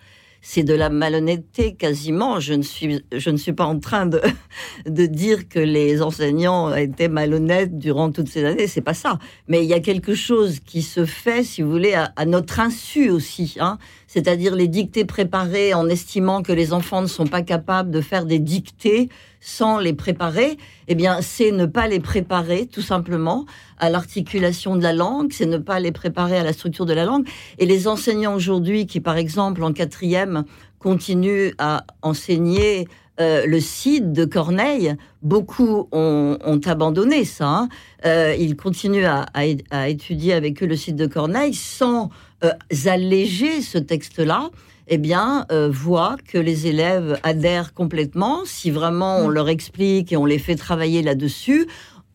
c'est 0.49 0.63
de 0.63 0.75
la 0.75 0.91
malhonnêteté 0.91 1.75
quasiment. 1.75 2.39
Je 2.39 2.55
ne 2.55 2.63
suis, 2.63 3.05
je 3.11 3.31
ne 3.31 3.37
suis 3.37 3.53
pas 3.53 3.65
en 3.65 3.81
train 3.81 4.07
de, 4.87 5.07
dire 5.07 5.49
que 5.49 5.59
les 5.59 6.03
enseignants 6.03 6.73
étaient 6.73 7.09
malhonnêtes 7.09 7.77
durant 7.77 8.13
toutes 8.13 8.29
ces 8.29 8.45
années, 8.45 8.69
c'est 8.69 8.81
pas 8.81 8.95
ça. 8.95 9.19
Mais 9.49 9.65
il 9.65 9.69
y 9.69 9.75
a 9.75 9.81
quelque 9.81 10.15
chose 10.15 10.61
qui 10.61 10.83
se 10.83 11.05
fait, 11.05 11.43
si 11.43 11.63
vous 11.63 11.71
voulez, 11.73 11.95
à, 11.95 12.25
notre 12.27 12.61
insu 12.61 13.11
aussi. 13.11 13.57
Hein. 13.59 13.79
C'est-à-dire 14.17 14.57
les 14.57 14.67
dictées 14.67 15.05
préparées 15.05 15.75
en 15.75 15.91
estimant 15.91 16.41
que 16.41 16.51
les 16.51 16.73
enfants 16.73 17.03
ne 17.03 17.07
sont 17.07 17.27
pas 17.27 17.43
capables 17.43 17.91
de 17.91 18.01
faire 18.01 18.25
des 18.25 18.39
dictées 18.39 19.11
sans 19.43 19.79
les 19.79 19.93
préparer, 19.93 20.57
eh 20.89 20.95
bien, 20.95 21.21
c'est 21.21 21.53
ne 21.53 21.67
pas 21.67 21.87
les 21.87 22.01
préparer, 22.01 22.65
tout 22.65 22.81
simplement, 22.81 23.45
à 23.77 23.91
l'articulation 23.91 24.75
de 24.75 24.83
la 24.83 24.95
langue, 24.95 25.33
c'est 25.35 25.45
ne 25.45 25.59
pas 25.59 25.81
les 25.81 25.93
préparer 25.93 26.39
à 26.39 26.45
la 26.45 26.55
structure 26.55 26.87
de 26.87 26.95
la 26.95 27.05
langue. 27.05 27.29
Et 27.59 27.67
les 27.67 27.89
enseignants 27.89 28.35
aujourd'hui, 28.35 28.87
qui, 28.87 29.01
par 29.01 29.19
exemple, 29.19 29.63
en 29.63 29.75
quatrième, 29.75 30.45
continuent 30.79 31.51
à 31.59 31.85
enseigner 32.01 32.89
euh, 33.21 33.45
le 33.47 33.61
Cid 33.61 34.13
de 34.13 34.25
Corneille, 34.25 34.95
beaucoup 35.23 35.89
ont, 35.93 36.61
abandonné 36.65 37.27
ça. 37.27 37.49
Hein. 37.49 37.69
Euh, 38.07 38.35
ils 38.39 38.57
continuent 38.57 39.07
à, 39.07 39.89
étudier 39.89 40.33
avec 40.33 40.63
eux 40.63 40.67
le 40.67 40.77
Cid 40.77 40.97
de 40.97 41.07
Corneille 41.07 41.53
sans 41.53 42.09
euh, 42.45 42.53
alléger 42.87 43.63
ce 43.63 43.79
texte-là 43.79 44.51
eh 44.89 44.99
bien, 44.99 45.47
euh, 45.51 45.69
voient 45.69 46.17
que 46.29 46.39
les 46.39 46.69
élèves 46.69 47.19
adhèrent 47.23 47.75
complètement. 47.75 48.45
Si 48.45 48.71
vraiment 48.71 49.19
on 49.19 49.29
mm. 49.29 49.33
leur 49.33 49.49
explique 49.49 50.13
et 50.13 50.17
on 50.17 50.27
les 50.27 50.39
fait 50.39 50.55
travailler 50.55 51.03
là-dessus, 51.03 51.67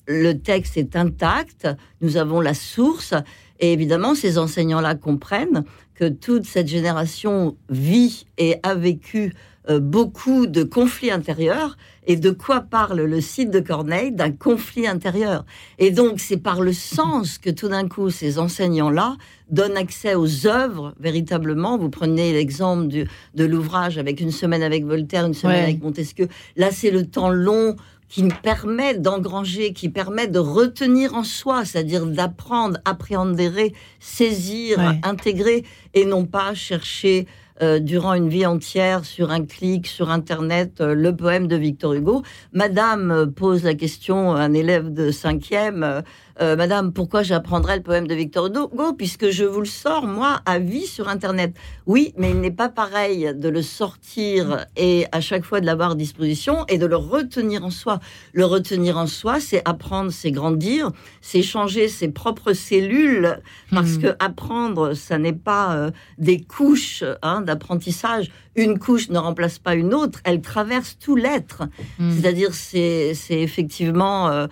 le 0.08 0.34
texte 0.34 0.78
est 0.78 0.96
intact, 0.96 1.68
nous 2.02 2.18
avons 2.18 2.42
la 2.42 2.54
source, 2.54 3.14
et 3.60 3.74
évidemment, 3.74 4.16
ces 4.16 4.38
enseignants-là 4.38 4.96
comprennent 4.96 5.64
que 5.94 6.10
toute 6.10 6.46
cette 6.46 6.68
génération 6.68 7.56
vit 7.70 8.26
et 8.38 8.56
a 8.64 8.74
vécu 8.74 9.34
beaucoup 9.70 10.48
de 10.48 10.64
conflits 10.64 11.12
intérieurs. 11.12 11.78
Et 12.08 12.16
de 12.16 12.32
quoi 12.32 12.62
parle 12.62 13.02
le 13.02 13.22
site 13.22 13.52
de 13.52 13.60
Corneille? 13.60 14.12
D'un 14.12 14.32
conflit 14.32 14.88
intérieur. 14.88 15.46
Et 15.78 15.92
donc, 15.92 16.20
c'est 16.20 16.38
par 16.38 16.62
le 16.62 16.74
sens 16.74 17.38
que 17.38 17.52
tout 17.52 17.68
d'un 17.68 17.88
coup, 17.88 18.10
ces 18.10 18.40
enseignants-là 18.40 19.18
donnent 19.50 19.78
accès 19.78 20.16
aux 20.16 20.48
œuvres, 20.48 20.96
véritablement. 21.00 21.78
Vous 21.78 21.90
prenez 21.90 22.34
l'exemple 22.34 22.88
de 22.88 23.46
l'ouvrage 23.46 23.98
avec 24.00 24.20
une 24.20 24.32
semaine 24.32 24.64
avec 24.64 24.84
Voltaire, 24.84 25.26
une 25.26 25.36
semaine 25.36 25.64
avec 25.64 25.84
Montesquieu. 25.84 26.28
Là, 26.56 26.72
c'est 26.72 26.92
le 26.92 27.06
temps 27.06 27.30
long 27.30 27.76
qui 28.10 28.24
permet 28.44 28.98
d'engranger, 28.98 29.72
qui 29.72 29.88
permet 29.88 30.28
de 30.28 30.40
retenir 30.40 31.16
en 31.16 31.24
soi, 31.24 31.64
c'est-à-dire 31.64 32.06
d'apprendre, 32.06 32.78
appréhender, 32.84 33.74
saisir, 34.02 34.80
intégrer, 35.04 35.64
et 35.94 36.04
non 36.04 36.26
pas 36.26 36.54
chercher 36.54 37.26
euh, 37.62 37.80
durant 37.80 38.16
une 38.16 38.28
vie 38.28 38.46
entière 38.46 39.06
sur 39.06 39.30
un 39.30 39.46
clic 39.46 39.86
sur 39.86 40.10
Internet 40.10 40.82
euh, 40.82 40.96
le 40.96 41.16
poème 41.16 41.48
de 41.48 41.56
Victor 41.56 41.94
Hugo. 41.94 42.24
Madame 42.54 43.12
euh, 43.12 43.26
pose 43.28 43.64
la 43.64 43.76
question 43.76 44.34
à 44.34 44.40
un 44.40 44.54
élève 44.54 44.92
de 44.92 45.12
cinquième 45.12 46.02
euh, 46.40 46.56
Madame, 46.56 46.94
pourquoi 46.94 47.24
j'apprendrais 47.24 47.78
le 47.78 47.84
poème 47.84 48.08
de 48.08 48.16
Victor 48.16 48.48
Hugo 48.48 48.94
Puisque 48.94 49.30
je 49.30 49.44
vous 49.44 49.60
le 49.60 49.66
sors, 49.66 50.08
moi, 50.08 50.42
à 50.46 50.60
vie 50.60 50.86
sur 50.86 51.10
Internet? 51.10 51.56
Oui, 51.86 52.14
mais 52.18 52.32
il 52.32 52.40
n'est 52.40 52.52
pas 52.52 52.70
pareil 52.70 53.32
de 53.36 53.50
le 53.50 53.62
sortir 53.62 54.66
et 54.78 55.06
à 55.12 55.22
chaque 55.22 55.44
fois 55.44 55.62
de 55.62 55.66
l'avoir 55.66 55.92
à 55.92 55.96
disposition 55.96 56.66
et 56.68 56.78
de 56.78 56.86
le 56.86 56.96
retenir 56.96 57.66
en 57.66 57.70
soi. 57.70 58.00
Le 58.34 58.46
retenir 58.46 58.98
en 58.98 59.08
soi, 59.08 59.40
c'est 59.40 59.62
apprendre, 59.66 60.12
c'est 60.12 60.32
grandir, 60.32 60.92
c'est 61.22 61.42
changer 61.42 61.88
ses 61.88 62.10
propres 62.10 62.54
cellules. 62.54 63.40
Parce 63.72 63.98
hmm. 63.98 64.02
que 64.02 64.16
apprendre, 64.20 64.94
ça 64.94 65.18
n'est 65.18 65.34
pas 65.34 65.76
euh, 65.76 65.92
des 66.18 66.42
couches 66.42 67.04
hein, 67.22 67.42
d'apprentissage 67.42 68.32
une 68.56 68.80
couche 68.80 69.10
ne 69.10 69.18
remplace 69.18 69.60
pas 69.60 69.76
une 69.76 69.94
autre, 69.94 70.20
elle 70.24 70.42
traverse 70.42 70.98
tout 71.00 71.16
l'être. 71.16 71.64
Hmm. 72.00 72.12
C'est-à-dire, 72.12 72.54
c'est, 72.54 73.16
effectivement 73.30 74.30
euh, 74.30 74.48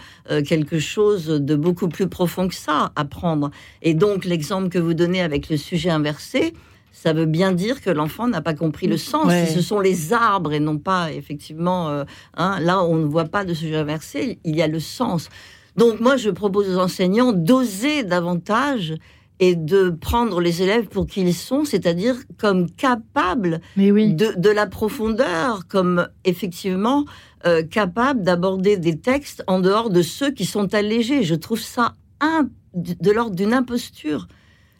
quelque 0.48 0.80
chose 0.80 1.28
de 1.28 1.56
beaucoup 1.70 1.88
plus 1.88 2.08
profond 2.08 2.48
que 2.48 2.56
ça, 2.56 2.92
apprendre. 2.96 3.52
Et 3.84 3.94
donc, 3.94 4.26
l'exemple 4.26 4.70
que 4.70 4.80
vous 4.80 4.96
donnez 4.96 5.22
avec 5.22 5.50
le 5.50 5.58
sujet 5.58 5.92
inversé, 5.92 6.54
ça 6.92 7.14
veut 7.14 7.28
bien 7.28 7.52
dire 7.52 7.80
que 7.82 7.92
l'enfant 7.92 8.28
n'a 8.28 8.42
pas 8.42 8.56
compris 8.56 8.88
le 8.88 8.98
sens. 8.98 9.32
Ce 9.54 9.62
sont 9.62 9.80
les 9.80 10.12
arbres 10.12 10.52
et 10.52 10.60
non 10.60 10.80
pas, 10.80 11.12
effectivement, 11.12 11.90
euh, 11.90 12.04
hein, 12.36 12.60
là, 12.60 12.84
on 12.84 12.96
ne 12.96 13.06
voit 13.06 13.26
pas 13.26 13.46
de 13.46 13.54
sujet 13.54 13.76
inversé, 13.76 14.40
il 14.44 14.56
y 14.56 14.64
a 14.64 14.68
le 14.68 14.80
sens. 14.80 15.30
Donc, 15.76 16.00
moi, 16.00 16.18
je 16.18 16.32
propose 16.32 16.76
aux 16.76 16.80
enseignants 16.80 17.34
d'oser 17.34 18.04
davantage 18.04 18.96
et 19.40 19.56
de 19.56 19.90
prendre 19.90 20.42
les 20.42 20.62
élèves 20.62 20.88
pour 20.88 21.06
qui 21.06 21.22
ils 21.22 21.34
sont, 21.34 21.66
c'est-à-dire 21.66 22.16
comme 22.38 22.70
capables 22.72 23.62
de, 23.78 24.50
la 24.50 24.68
profondeur, 24.68 25.68
comme 25.68 26.08
effectivement 26.26 27.06
euh, 27.46 27.64
capables 27.64 28.24
d'aborder 28.24 28.78
des 28.78 28.98
textes 28.98 29.44
en 29.48 29.60
dehors 29.60 29.90
de 29.90 30.02
ceux 30.02 30.32
qui 30.32 30.46
sont 30.46 30.74
allégés. 30.74 31.24
Je 31.24 31.36
trouve 31.36 31.60
ça 31.60 31.94
un, 32.22 32.50
de 32.74 33.12
l'ordre 33.12 33.36
d'une 33.36 33.54
imposture. 33.54 34.28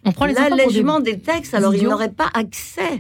On 0.06 0.12
prend 0.12 0.26
l'allègement 0.26 1.00
des... 1.00 1.20
textes, 1.20 1.54
alors 1.54 1.76
ils 1.76 1.84
n'auraient 1.84 2.12
pas 2.12 2.30
accès. 2.34 3.00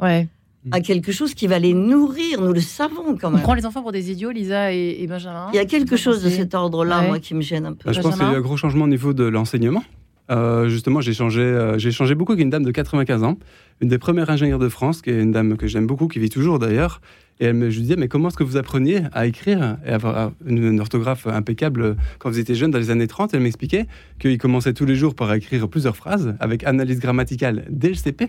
à 0.72 0.82
quelque 0.82 1.12
chose 1.12 1.34
qui 1.34 1.48
va 1.48 1.60
les 1.60 1.74
nourrir, 1.74 2.41
nous 2.41 2.54
le 2.54 2.62
savons 2.62 3.17
quand 3.19 3.32
même. 3.32 3.39
On 3.39 3.43
prend 3.43 3.54
les 3.54 3.65
enfants 3.65 3.82
pour 3.82 3.91
des 3.91 4.12
idiots, 4.12 4.32
Lisa 4.32 4.74
et, 4.74 5.06
Benjamin. 5.08 5.48
Il 5.54 5.56
y 5.56 5.60
a 5.60 5.65
quelque 5.65 5.95
chose 5.95 6.24
de 6.24 6.30
cet 6.30 6.54
ordre-là, 6.54 7.02
moi, 7.02 7.19
qui 7.19 7.34
me 7.34 7.41
gêne 7.41 7.65
un 7.65 7.74
peu. 7.74 7.86
Bah, 7.86 7.91
je 7.93 8.02
pense 8.02 8.15
qu'il 8.15 8.24
y 8.24 8.28
a 8.28 8.30
un 8.30 8.41
gros 8.41 8.58
changement 8.58 8.86
au 8.86 8.89
niveau 8.89 9.13
de 9.13 9.24
l'enseignement. 9.24 9.84
Euh, 10.32 10.69
justement, 10.69 11.02
j'ai 11.02 11.13
changé, 11.13 11.41
euh, 11.41 11.78
j'ai 11.78 11.91
changé 11.91 12.13
beaucoup 12.13 12.34
avec 12.34 12.43
une 12.43 12.52
dame 12.52 12.63
de 12.63 12.72
95 12.72 13.24
ans, 13.24 13.38
une 13.82 13.89
des 13.89 13.98
premières 13.98 14.30
ingénieures 14.30 14.60
de 14.60 14.70
France, 14.70 15.02
qui 15.02 15.10
est 15.10 15.22
une 15.22 15.32
dame 15.32 15.58
que 15.58 15.68
j'aime 15.68 15.88
beaucoup, 15.88 16.08
qui 16.08 16.20
vit 16.20 16.30
toujours 16.30 16.60
d'ailleurs. 16.60 17.02
Et 17.39 17.46
elle 17.46 17.54
me, 17.54 17.70
je 17.70 17.76
lui 17.78 17.84
disais, 17.84 17.96
mais 17.96 18.10
comment 18.10 18.28
est-ce 18.28 18.38
que 18.38 18.44
vous 18.44 18.58
appreniez 18.58 19.02
à 19.13 19.26
écrire 19.26 19.78
et 19.86 19.92
avoir 19.92 20.34
une, 20.46 20.80
orthographe 20.80 21.26
impeccable 21.28 21.96
quand 22.18 22.30
vous 22.30 22.39
étiez 22.39 22.56
jeune 22.56 22.72
dans 22.72 22.80
les 22.80 22.89
années 22.89 23.08
30 23.08 23.34
Elle 23.34 23.39
m'expliquait 23.39 23.88
qu'il 24.20 24.38
commençait 24.38 24.74
tous 24.74 24.86
les 24.86 24.96
jours 24.96 25.15
par 25.15 25.34
écrire 25.34 25.70
plusieurs 25.70 25.96
phrases 25.96 26.36
avec 26.42 26.65
analyse 26.65 27.00
grammaticale 27.00 27.65
dès 27.70 27.89
le 27.89 27.96
CP. 27.96 28.28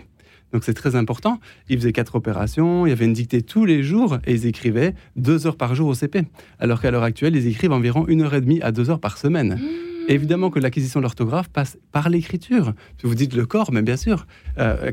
Donc 0.53 0.65
c'est 0.65 0.75
très 0.75 0.95
important. 0.95 1.41
Ils 1.69 1.79
faisaient 1.79 1.93
quatre 1.93 2.17
opérations, 2.17 2.87
il 2.87 2.91
y 2.91 2.93
avait 2.93 3.05
une 3.05 3.13
dictée 3.13 3.43
tous 3.43 3.65
les 3.65 3.83
jours 3.83 4.19
et 4.27 4.33
ils 4.33 4.47
écrivaient 4.47 4.95
deux 5.17 5.47
heures 5.47 5.57
par 5.57 5.75
jour 5.75 5.89
au 5.89 5.95
CP. 5.95 6.23
Alors 6.59 6.81
qu'à 6.81 6.91
l'heure 6.91 7.05
actuelle, 7.05 7.37
ils 7.37 7.47
écrivent 7.49 7.73
environ 7.73 8.07
une 8.07 8.23
heure 8.23 8.35
et 8.35 8.41
demie 8.41 8.61
à 8.63 8.71
deux 8.73 8.91
heures 8.91 9.01
par 9.01 9.19
semaine. 9.19 9.55
Mmh. 9.55 9.91
Évidemment 10.14 10.51
que 10.51 10.59
l'acquisition 10.59 11.01
de 11.01 11.05
l'orthographe 11.05 11.49
passe 11.49 11.79
par 11.92 12.09
l'écriture. 12.09 12.75
Vous 13.03 13.14
dites 13.14 13.35
le 13.35 13.46
corps, 13.46 13.73
mais 13.73 13.83
bien 13.83 13.96
sûr, 13.96 14.27
euh, 14.59 14.90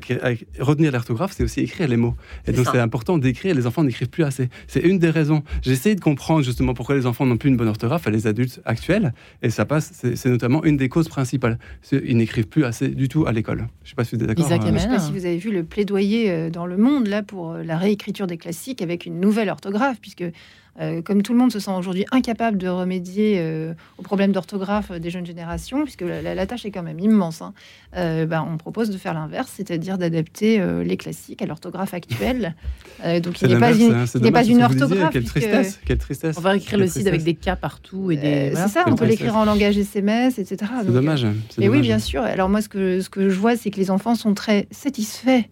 retenir 0.59 0.91
l'orthographe, 0.91 1.33
c'est 1.35 1.43
aussi 1.43 1.61
écrire 1.61 1.87
les 1.87 1.97
mots. 1.97 2.15
Et 2.45 2.51
donc 2.51 2.67
c'est 2.71 2.79
important 2.79 3.17
d'écrire. 3.17 3.55
Les 3.55 3.67
enfants 3.67 3.83
n'écrivent 3.83 4.09
plus 4.09 4.23
assez. 4.23 4.49
C'est 4.67 4.81
une 4.81 4.99
des 4.99 5.09
raisons. 5.09 5.43
J'essaie 5.61 5.95
de 5.95 6.01
comprendre 6.01 6.43
justement 6.43 6.73
pourquoi 6.73 6.95
les 6.95 7.05
enfants 7.05 7.25
n'ont 7.25 7.37
plus 7.37 7.49
une 7.49 7.57
bonne 7.57 7.67
orthographe 7.67 8.07
à 8.07 8.09
les 8.09 8.27
adultes 8.27 8.61
actuels, 8.65 9.13
et 9.41 9.49
ça 9.49 9.65
passe. 9.65 9.91
C'est 9.93 10.29
notamment 10.29 10.63
une 10.63 10.77
des 10.77 10.89
causes 10.89 11.09
principales. 11.09 11.57
Ils 11.91 12.17
n'écrivent 12.17 12.47
plus 12.47 12.65
assez 12.65 12.89
du 12.89 13.09
tout 13.09 13.25
à 13.25 13.31
l'école. 13.31 13.67
Je 13.83 13.85
ne 13.85 13.89
sais 13.89 13.95
pas 13.95 14.03
si 14.03 14.15
vous 14.15 14.21
êtes 14.21 14.27
d'accord. 14.27 14.45
Euh, 14.45 14.55
je 14.65 14.71
ne 14.71 14.77
sais 14.77 14.87
pas 14.87 14.99
si 14.99 15.11
vous 15.11 15.25
avez 15.25 15.37
vu 15.37 15.51
le 15.51 15.63
plaidoyer 15.63 16.31
euh, 16.31 16.49
dans 16.49 16.65
le 16.65 16.77
monde 16.77 17.07
là 17.07 17.23
pour 17.23 17.53
la 17.53 17.77
réécriture 17.77 18.27
des 18.27 18.37
classiques 18.37 18.81
avec 18.81 19.05
une 19.05 19.19
nouvelle 19.19 19.49
orthographe, 19.49 19.99
puisque 20.01 20.25
euh, 20.79 21.01
comme 21.01 21.23
tout 21.23 21.33
le 21.33 21.39
monde 21.39 21.51
se 21.51 21.59
sent 21.59 21.71
aujourd'hui 21.71 22.05
incapable 22.11 22.57
de 22.57 22.67
remédier 22.67 23.37
euh, 23.39 23.73
aux 23.97 24.03
problèmes 24.03 24.31
d'orthographe 24.31 24.91
des 24.91 25.09
jeunes 25.09 25.25
générations, 25.25 25.83
puisque 25.83 26.03
la, 26.03 26.45
tâche 26.45 26.65
est 26.65 26.71
quand 26.71 26.83
même 26.83 26.99
immense, 26.99 27.41
hein, 27.41 27.53
euh, 27.95 28.25
ben, 28.25 28.47
on 28.47 28.57
propose 28.57 28.89
de 28.89 28.97
faire 28.97 29.13
l'inverse, 29.13 29.51
c'est-à-dire 29.55 29.97
d'adapter 29.97 30.63
les 30.83 30.97
classiques 30.97 31.41
à 31.41 31.45
l'orthographe 31.45 31.93
actuelle. 31.93 32.55
donc 33.23 33.41
il 33.41 33.49
n'est 33.49 33.59
pas, 33.59 33.73
une, 33.73 33.93
hein, 33.93 34.31
pas 34.31 34.45
une 34.45 34.63
orthographe. 34.63 35.11
Quelle 35.11 35.23
tristesse, 35.23 35.79
quelle 35.85 35.97
tristesse. 35.97 36.37
On 36.37 36.41
va 36.41 36.55
écrire 36.55 36.79
le 36.79 36.87
site 36.87 37.07
avec 37.07 37.23
des 37.23 37.35
cas 37.35 37.55
partout. 37.55 38.11
et 38.11 38.17
des... 38.17 38.51
C'est 38.55 38.67
ça, 38.67 38.83
on 38.87 38.95
peut 38.95 39.05
l'écrire 39.05 39.35
en 39.35 39.45
langage 39.45 39.77
SMS, 39.77 40.37
etc. 40.39 40.71
C'est 40.81 40.91
dommage. 40.91 41.25
Mais 41.57 41.69
oui, 41.69 41.81
bien 41.81 41.99
sûr. 41.99 42.21
Alors 42.21 42.49
moi, 42.49 42.61
ce 42.61 42.69
que, 42.69 43.01
ce 43.01 43.09
que 43.09 43.29
je 43.29 43.39
vois, 43.39 43.55
c'est 43.55 43.71
que 43.71 43.77
les 43.77 43.91
enfants 43.91 44.15
sont 44.15 44.33
très 44.33 44.67
satisfaits 44.71 45.43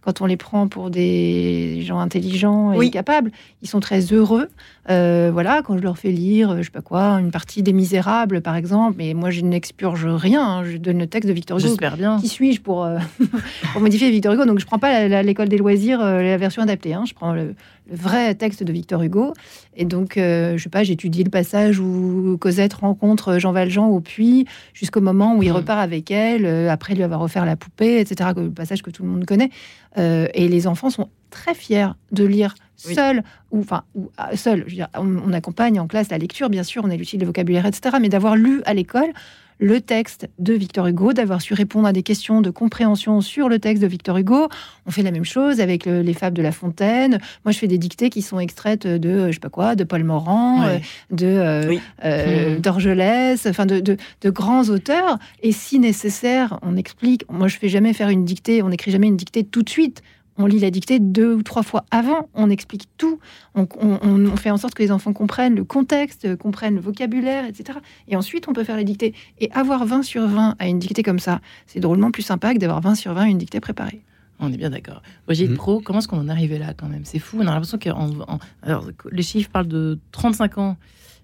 quand 0.00 0.20
on 0.20 0.26
les 0.26 0.36
prend 0.36 0.68
pour 0.68 0.90
des 0.90 1.82
gens 1.82 1.98
intelligents 1.98 2.80
et 2.80 2.90
capables, 2.90 3.30
ils 3.62 3.68
sont 3.68 3.80
très 3.80 4.00
heureux. 4.12 4.48
Euh, 4.90 5.30
voilà, 5.32 5.62
quand 5.62 5.76
je 5.76 5.82
leur 5.82 5.98
fais 5.98 6.10
lire, 6.10 6.56
je 6.56 6.62
sais 6.62 6.70
pas 6.70 6.80
quoi, 6.80 7.20
une 7.20 7.30
partie 7.30 7.62
des 7.62 7.72
Misérables, 7.72 8.40
par 8.40 8.56
exemple, 8.56 8.94
mais 8.96 9.12
moi 9.12 9.30
je 9.30 9.42
n'expurge 9.42 10.06
rien. 10.06 10.42
Hein. 10.42 10.64
je 10.64 10.78
donne 10.78 10.98
le 10.98 11.06
texte 11.06 11.28
de 11.28 11.34
Victor 11.34 11.58
Hugo. 11.58 11.68
J'espère 11.68 11.96
bien. 11.96 12.18
Qui 12.20 12.28
suis-je 12.28 12.60
pour, 12.60 12.84
euh, 12.84 12.98
pour 13.72 13.82
modifier 13.82 14.10
Victor 14.10 14.32
Hugo? 14.32 14.46
Donc 14.46 14.60
je 14.60 14.66
prends 14.66 14.78
pas 14.78 15.22
l'école 15.22 15.48
des 15.48 15.58
loisirs, 15.58 16.00
euh, 16.00 16.22
la 16.22 16.36
version 16.38 16.62
adaptée. 16.62 16.94
Hein. 16.94 17.04
je 17.06 17.12
prends 17.12 17.32
le, 17.32 17.54
vrai 17.90 18.34
texte 18.34 18.62
de 18.62 18.70
Victor 18.70 19.02
Hugo. 19.02 19.32
Et 19.74 19.86
donc, 19.86 20.12
je 20.16 20.58
sais 20.58 20.68
pas, 20.68 20.82
j'étudie 20.82 21.24
le 21.24 21.30
passage 21.30 21.80
où 21.80 22.36
Cosette 22.38 22.74
rencontre 22.74 23.38
Jean 23.38 23.52
Valjean 23.52 23.86
au 23.86 24.00
puits, 24.00 24.44
jusqu'au 24.74 25.00
moment 25.00 25.34
où 25.34 25.42
il 25.42 25.50
hmm. 25.50 25.56
repart 25.56 25.80
avec 25.80 26.10
elle, 26.10 26.68
après 26.68 26.94
lui 26.94 27.02
avoir 27.02 27.22
offert 27.22 27.46
la 27.46 27.56
poupée, 27.56 28.00
etc. 28.00 28.28
Le 28.36 28.50
passage 28.50 28.82
que 28.82 28.90
tout 28.90 29.04
le 29.04 29.08
monde 29.08 29.24
connaît. 29.24 29.48
et 29.96 30.48
les 30.48 30.66
enfants 30.66 30.90
sont 30.90 31.08
très 31.30 31.54
fiers 31.54 31.94
de 32.12 32.24
lire 32.24 32.54
seul 32.78 33.22
ou 33.50 33.60
enfin 33.60 33.82
ou, 33.94 34.10
ah, 34.16 34.36
seul. 34.36 34.66
on, 34.96 35.32
accompagne 35.32 35.78
en 35.80 35.86
classe 35.86 36.10
la 36.10 36.18
lecture, 36.18 36.48
bien 36.48 36.62
sûr, 36.62 36.82
on 36.84 36.90
élucide 36.90 37.20
le 37.20 37.26
vocabulaire, 37.26 37.66
etc. 37.66 37.96
Mais 38.00 38.08
d'avoir 38.08 38.36
lu 38.36 38.62
à 38.64 38.74
l'école 38.74 39.12
le 39.60 39.80
texte 39.80 40.28
de 40.38 40.54
Victor 40.54 40.86
Hugo, 40.86 41.12
d'avoir 41.12 41.42
su 41.42 41.54
répondre 41.54 41.88
à 41.88 41.92
des 41.92 42.02
questions 42.02 42.40
de 42.40 42.50
compréhension 42.50 43.20
sur 43.20 43.48
le 43.48 43.58
texte 43.58 43.82
de 43.82 43.88
Victor 43.88 44.16
Hugo. 44.16 44.48
On 44.86 44.90
fait 44.90 45.02
la 45.02 45.10
même 45.10 45.24
chose 45.24 45.60
avec 45.60 45.86
les 45.86 46.14
fables 46.14 46.36
de 46.36 46.42
La 46.42 46.52
Fontaine. 46.52 47.18
Moi, 47.44 47.52
je 47.52 47.58
fais 47.58 47.66
des 47.66 47.78
dictées 47.78 48.10
qui 48.10 48.22
sont 48.22 48.38
extraites 48.38 48.86
de, 48.86 49.28
je 49.28 49.32
sais 49.32 49.40
pas 49.40 49.48
quoi, 49.48 49.74
de 49.74 49.84
Paul 49.84 50.04
Morand, 50.04 50.62
euh, 50.62 50.78
de 51.10 51.26
euh, 51.26 51.76
euh, 52.04 52.56
mmh. 52.56 52.60
d'Orgelès, 52.60 53.46
enfin 53.46 53.66
de, 53.66 53.80
de, 53.80 53.96
de, 54.20 54.30
grands 54.30 54.68
auteurs. 54.68 55.18
Et 55.42 55.52
si 55.52 55.78
nécessaire, 55.78 56.58
on 56.62 56.76
explique. 56.76 57.24
Moi, 57.30 57.48
je 57.48 57.56
fais 57.58 57.68
jamais 57.68 57.92
faire 57.92 58.10
une 58.10 58.24
dictée, 58.24 58.62
on 58.62 58.68
n'écrit 58.68 58.90
jamais 58.90 59.08
une 59.08 59.16
dictée 59.16 59.44
tout 59.44 59.62
de 59.62 59.68
suite 59.68 60.02
on 60.38 60.46
lit 60.46 60.60
la 60.60 60.70
dictée 60.70 60.98
deux 60.98 61.34
ou 61.34 61.42
trois 61.42 61.62
fois 61.62 61.84
avant, 61.90 62.28
on 62.34 62.48
explique 62.48 62.84
tout, 62.96 63.18
on, 63.54 64.36
fait 64.36 64.50
en 64.50 64.56
sorte 64.56 64.74
que 64.74 64.82
les 64.82 64.92
enfants 64.92 65.12
comprennent 65.12 65.56
le 65.56 65.64
contexte, 65.64 66.36
comprennent 66.36 66.76
le 66.76 66.80
vocabulaire, 66.80 67.44
etc. 67.44 67.80
Et 68.06 68.16
ensuite, 68.16 68.48
on 68.48 68.52
peut 68.52 68.64
faire 68.64 68.76
la 68.76 68.84
dictée. 68.84 69.14
Et 69.40 69.50
avoir 69.52 69.84
20 69.84 70.02
sur 70.02 70.26
20 70.26 70.54
à 70.58 70.68
une 70.68 70.78
dictée 70.78 71.02
comme 71.02 71.18
ça, 71.18 71.40
c'est 71.66 71.80
drôlement 71.80 72.10
plus 72.10 72.22
sympa 72.22 72.54
que 72.54 72.58
d'avoir 72.58 72.80
20 72.80 72.94
sur 72.94 73.12
20 73.12 73.22
à 73.22 73.26
une 73.26 73.38
dictée 73.38 73.60
préparée. 73.60 74.00
On 74.40 74.52
est 74.52 74.56
bien 74.56 74.70
d'accord. 74.70 75.02
Roger 75.26 75.48
mmh. 75.48 75.54
Pro, 75.54 75.80
comment 75.80 75.98
est-ce 75.98 76.06
qu'on 76.06 76.18
en 76.18 76.28
est 76.28 76.32
arrivé 76.32 76.58
là 76.58 76.72
quand 76.72 76.88
même? 76.88 77.04
C'est 77.04 77.18
fou, 77.18 77.38
on 77.40 77.46
a 77.46 77.52
l'impression 77.52 77.78
que 77.78 79.08
les 79.10 79.22
chiffres 79.22 79.50
parlent 79.50 79.66
de 79.66 79.98
35 80.12 80.58
ans 80.58 80.76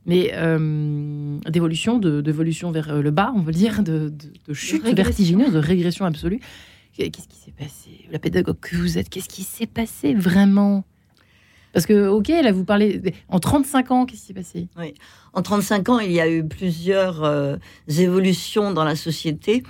mais 0.06 0.32
euh, 0.34 1.38
d'évolution, 1.48 1.98
d'évolution 1.98 2.70
vers 2.70 3.00
le 3.00 3.10
bas, 3.10 3.32
on 3.34 3.40
veut 3.40 3.52
dire, 3.52 3.82
de, 3.82 4.12
de 4.46 4.52
chute 4.52 4.84
vertigineuse, 4.84 5.52
de 5.52 5.58
régression 5.58 6.04
absolue. 6.04 6.40
Qu'est-ce 6.96 7.28
qui 7.28 7.36
s'est 7.36 7.52
passé 7.52 8.06
La 8.12 8.20
pédagogue 8.20 8.58
que 8.60 8.76
vous 8.76 8.98
êtes, 8.98 9.08
qu'est-ce 9.08 9.28
qui 9.28 9.42
s'est 9.42 9.66
passé 9.66 10.14
vraiment? 10.14 10.84
Parce 11.72 11.86
que, 11.86 12.06
ok, 12.06 12.28
là, 12.28 12.52
vous 12.52 12.64
parlez. 12.64 13.02
En 13.28 13.40
35 13.40 13.90
ans, 13.90 14.06
qu'est-ce 14.06 14.20
qui 14.20 14.26
s'est 14.28 14.34
passé? 14.34 14.68
Oui. 14.78 14.94
En 15.32 15.42
35 15.42 15.88
ans, 15.88 15.98
il 15.98 16.12
y 16.12 16.20
a 16.20 16.30
eu 16.30 16.46
plusieurs 16.46 17.24
euh, 17.24 17.56
évolutions 17.88 18.72
dans 18.72 18.84
la 18.84 18.94
société. 18.94 19.64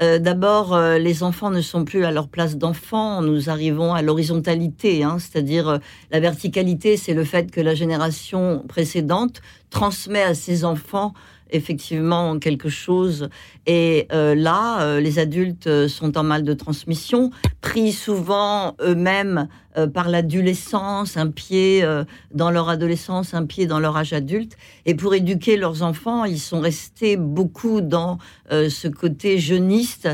Euh, 0.00 0.18
d'abord, 0.18 0.72
euh, 0.72 0.96
les 0.96 1.22
enfants 1.22 1.50
ne 1.50 1.60
sont 1.60 1.84
plus 1.84 2.06
à 2.06 2.12
leur 2.12 2.28
place 2.28 2.56
d'enfants. 2.56 3.20
Nous 3.20 3.50
arrivons 3.50 3.92
à 3.92 4.00
l'horizontalité, 4.00 5.04
hein, 5.04 5.18
c'est-à-dire 5.18 5.80
la 6.10 6.20
verticalité, 6.20 6.96
c'est 6.96 7.12
le 7.12 7.24
fait 7.24 7.50
que 7.50 7.60
la 7.60 7.74
génération 7.74 8.64
précédente 8.66 9.42
transmet 9.68 10.22
à 10.22 10.32
ses 10.32 10.64
enfants 10.64 11.12
effectivement 11.52 12.38
quelque 12.38 12.68
chose. 12.68 13.28
Et 13.66 14.06
euh, 14.12 14.34
là, 14.34 14.82
euh, 14.82 15.00
les 15.00 15.18
adultes 15.18 15.66
euh, 15.66 15.88
sont 15.88 16.16
en 16.16 16.22
mal 16.22 16.44
de 16.44 16.54
transmission, 16.54 17.30
pris 17.60 17.92
souvent 17.92 18.76
eux-mêmes 18.82 19.48
par 19.92 20.08
l'adolescence, 20.08 21.16
un 21.16 21.28
pied 21.28 21.84
dans 22.32 22.50
leur 22.50 22.68
adolescence, 22.68 23.34
un 23.34 23.46
pied 23.46 23.66
dans 23.66 23.78
leur 23.78 23.96
âge 23.96 24.12
adulte. 24.12 24.56
Et 24.86 24.94
pour 24.94 25.14
éduquer 25.14 25.56
leurs 25.56 25.82
enfants, 25.82 26.24
ils 26.24 26.40
sont 26.40 26.60
restés 26.60 27.16
beaucoup 27.16 27.80
dans 27.80 28.18
ce 28.50 28.88
côté 28.88 29.38
jeuniste 29.38 30.08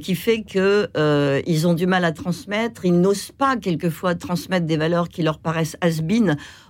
qui 0.00 0.14
fait 0.14 0.42
que 0.42 0.88
ils 1.46 1.66
ont 1.66 1.74
du 1.74 1.86
mal 1.86 2.04
à 2.04 2.12
transmettre. 2.12 2.84
Ils 2.84 3.00
n'osent 3.00 3.32
pas 3.32 3.56
quelquefois 3.56 4.14
transmettre 4.14 4.66
des 4.66 4.76
valeurs 4.76 5.08
qui 5.08 5.22
leur 5.22 5.38
paraissent 5.38 5.76
has 5.80 6.00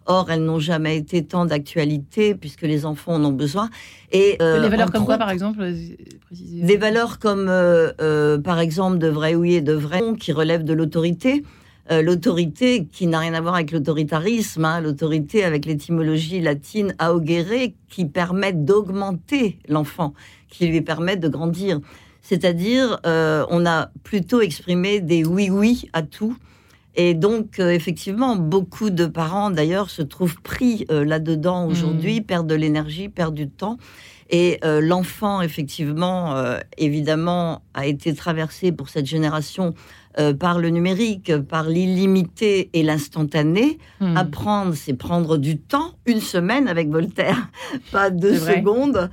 Or, 0.07 0.31
elles 0.31 0.43
n'ont 0.43 0.59
jamais 0.59 0.97
été 0.97 1.25
tant 1.25 1.47
d'actualité 1.47 2.35
puisque 2.35 2.63
les 2.63 2.87
enfants 2.87 3.15
en 3.15 3.25
ont 3.25 3.33
besoin. 3.33 3.71
Et 4.11 4.37
euh, 4.43 4.61
les 4.61 4.69
valeurs 4.69 4.91
comme 4.91 5.05
quoi, 5.05 5.19
par 5.19 5.31
exemple 5.31 5.61
euh, 5.61 5.75
Des 6.33 6.77
valeurs 6.77 7.19
comme, 7.19 7.47
euh, 7.49 8.39
par 8.39 8.59
exemple, 8.59 8.99
de 8.99 9.09
vrai 9.09 9.35
oui 9.35 9.55
et 9.55 9.61
de 9.61 9.73
vrai 9.73 10.01
non, 10.01 10.15
qui 10.15 10.33
relèvent 10.33 10.65
de 10.65 10.73
l'autorité. 10.73 11.45
L'autorité 11.91 12.87
qui 12.87 13.07
n'a 13.07 13.19
rien 13.19 13.35
à 13.35 13.41
voir 13.41 13.57
avec 13.57 13.73
l'autoritarisme, 13.73 14.65
hein, 14.65 14.81
l'autorité 14.81 15.45
avec 15.45 15.67
l'étymologie 15.67 16.41
latine 16.41 16.95
augere, 17.01 17.73
qui 17.89 18.07
permet 18.07 18.53
d'augmenter 18.53 19.59
l'enfant, 19.69 20.15
qui 20.49 20.69
lui 20.69 20.81
permet 20.81 21.17
de 21.17 21.29
grandir. 21.29 21.81
C'est-à-dire, 22.23 23.01
on 23.05 23.67
a 23.67 23.91
plutôt 24.05 24.41
exprimé 24.41 25.01
des 25.01 25.25
oui-oui 25.25 25.91
à 25.93 26.03
tout, 26.03 26.37
et 26.95 27.15
donc, 27.15 27.59
euh, 27.59 27.71
effectivement, 27.71 28.37
beaucoup 28.37 28.91
de 28.91 29.07
parents, 29.07 29.51
d'ailleurs, 29.51 29.89
se 29.89 30.03
trouvent 30.03 30.41
pris 30.43 30.87
euh, 30.91 31.05
là-dedans 31.05 31.67
aujourd'hui, 31.67 32.21
mmh. 32.21 32.25
perdent 32.25 32.47
de 32.47 32.55
l'énergie, 32.55 33.09
perdent 33.09 33.35
du 33.35 33.49
temps. 33.49 33.79
Et 34.29 34.59
euh, 34.65 34.81
l'enfant, 34.81 35.43
effectivement, 35.43 36.35
évidemment, 36.79 37.63
a 37.75 37.87
été 37.87 38.15
traversé 38.15 38.73
pour 38.73 38.89
cette 38.89 39.05
génération 39.05 39.75
par 40.39 40.59
le 40.59 40.69
numérique, 40.69 41.37
par 41.39 41.69
l'illimité 41.69 42.71
et 42.73 42.83
l'instantané. 42.83 43.79
Mmh. 44.01 44.17
Apprendre, 44.17 44.75
c'est 44.75 44.93
prendre 44.95 45.39
du 45.39 45.59
temps, 45.59 45.93
une 46.07 46.21
semaine 46.21 46.69
avec 46.69 46.91
Voltaire, 46.91 47.49
pas 47.93 48.11
deux 48.11 48.39
secondes. 48.39 49.11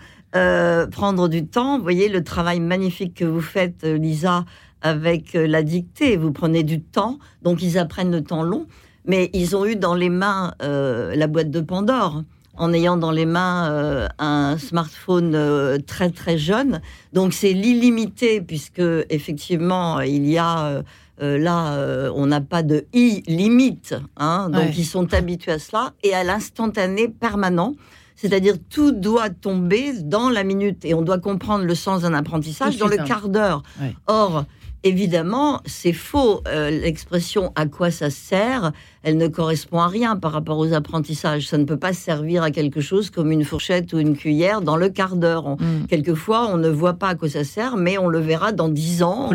prendre 0.91 1.29
du 1.29 1.45
temps. 1.47 1.77
Vous 1.77 1.83
voyez 1.83 2.09
le 2.09 2.23
travail 2.23 2.59
magnifique 2.59 3.15
que 3.15 3.25
vous 3.25 3.41
faites, 3.41 3.83
Lisa, 3.83 4.45
avec 4.81 5.35
euh, 5.35 5.47
la 5.47 5.63
dictée. 5.63 6.17
Vous 6.17 6.31
prenez 6.31 6.63
du 6.63 6.81
temps, 6.81 7.19
donc 7.41 7.61
ils 7.61 7.77
apprennent 7.77 8.11
le 8.11 8.23
temps 8.23 8.43
long, 8.43 8.67
mais 9.05 9.29
ils 9.33 9.55
ont 9.55 9.65
eu 9.65 9.75
dans 9.75 9.95
les 9.95 10.09
mains 10.09 10.53
euh, 10.61 11.15
la 11.15 11.27
boîte 11.27 11.51
de 11.51 11.61
Pandore 11.61 12.23
en 12.59 12.73
ayant 12.73 12.97
dans 12.97 13.11
les 13.11 13.25
mains 13.25 13.71
euh, 13.71 14.07
un 14.19 14.57
smartphone 14.57 15.81
très 15.87 16.11
très 16.11 16.37
jeune. 16.37 16.81
Donc 17.13 17.33
c'est 17.33 17.53
l'illimité 17.53 18.41
puisque 18.41 18.81
effectivement 19.09 20.01
il 20.01 20.29
y 20.29 20.37
a 20.37 20.83
là 21.19 22.11
on 22.15 22.27
n'a 22.27 22.41
pas 22.41 22.63
de 22.63 22.85
i 22.93 23.23
limite, 23.27 23.95
hein, 24.17 24.49
donc 24.49 24.77
ils 24.77 24.85
sont 24.85 25.13
habitués 25.13 25.53
à 25.53 25.59
cela 25.59 25.93
et 26.03 26.13
à 26.13 26.23
l'instantané 26.23 27.07
permanent. 27.09 27.75
C'est-à-dire 28.15 28.55
tout 28.69 28.91
doit 28.91 29.29
tomber 29.29 29.93
dans 29.93 30.29
la 30.29 30.43
minute 30.43 30.83
et 30.83 30.93
on 30.93 31.01
doit 31.01 31.19
comprendre 31.19 31.63
le 31.63 31.75
sens 31.75 32.01
d'un 32.01 32.13
apprentissage 32.13 32.77
dans 32.77 32.87
le 32.87 32.97
quart 32.97 33.29
d'heure. 33.29 33.63
Or, 34.07 34.43
Évidemment, 34.83 35.61
c'est 35.65 35.93
faux. 35.93 36.41
Euh, 36.47 36.69
l'expression 36.69 37.51
à 37.55 37.65
quoi 37.65 37.91
ça 37.91 38.09
sert, 38.09 38.71
elle 39.03 39.17
ne 39.17 39.27
correspond 39.27 39.79
à 39.79 39.87
rien 39.87 40.15
par 40.15 40.31
rapport 40.31 40.57
aux 40.57 40.73
apprentissages. 40.73 41.47
Ça 41.47 41.57
ne 41.57 41.65
peut 41.65 41.77
pas 41.77 41.93
servir 41.93 42.43
à 42.43 42.51
quelque 42.51 42.79
chose 42.79 43.09
comme 43.09 43.31
une 43.31 43.43
fourchette 43.43 43.91
ou 43.93 43.99
une 43.99 44.15
cuillère 44.15 44.61
dans 44.61 44.77
le 44.77 44.89
quart 44.89 45.15
d'heure. 45.15 45.49
Mm. 45.49 45.87
Quelquefois, 45.89 46.47
on 46.49 46.57
ne 46.57 46.69
voit 46.69 46.93
pas 46.93 47.09
à 47.09 47.15
quoi 47.15 47.29
ça 47.29 47.43
sert, 47.43 47.75
mais 47.75 47.97
on 47.97 48.07
le 48.07 48.19
verra 48.19 48.51
dans 48.51 48.69
dix 48.69 49.03
ans. 49.03 49.27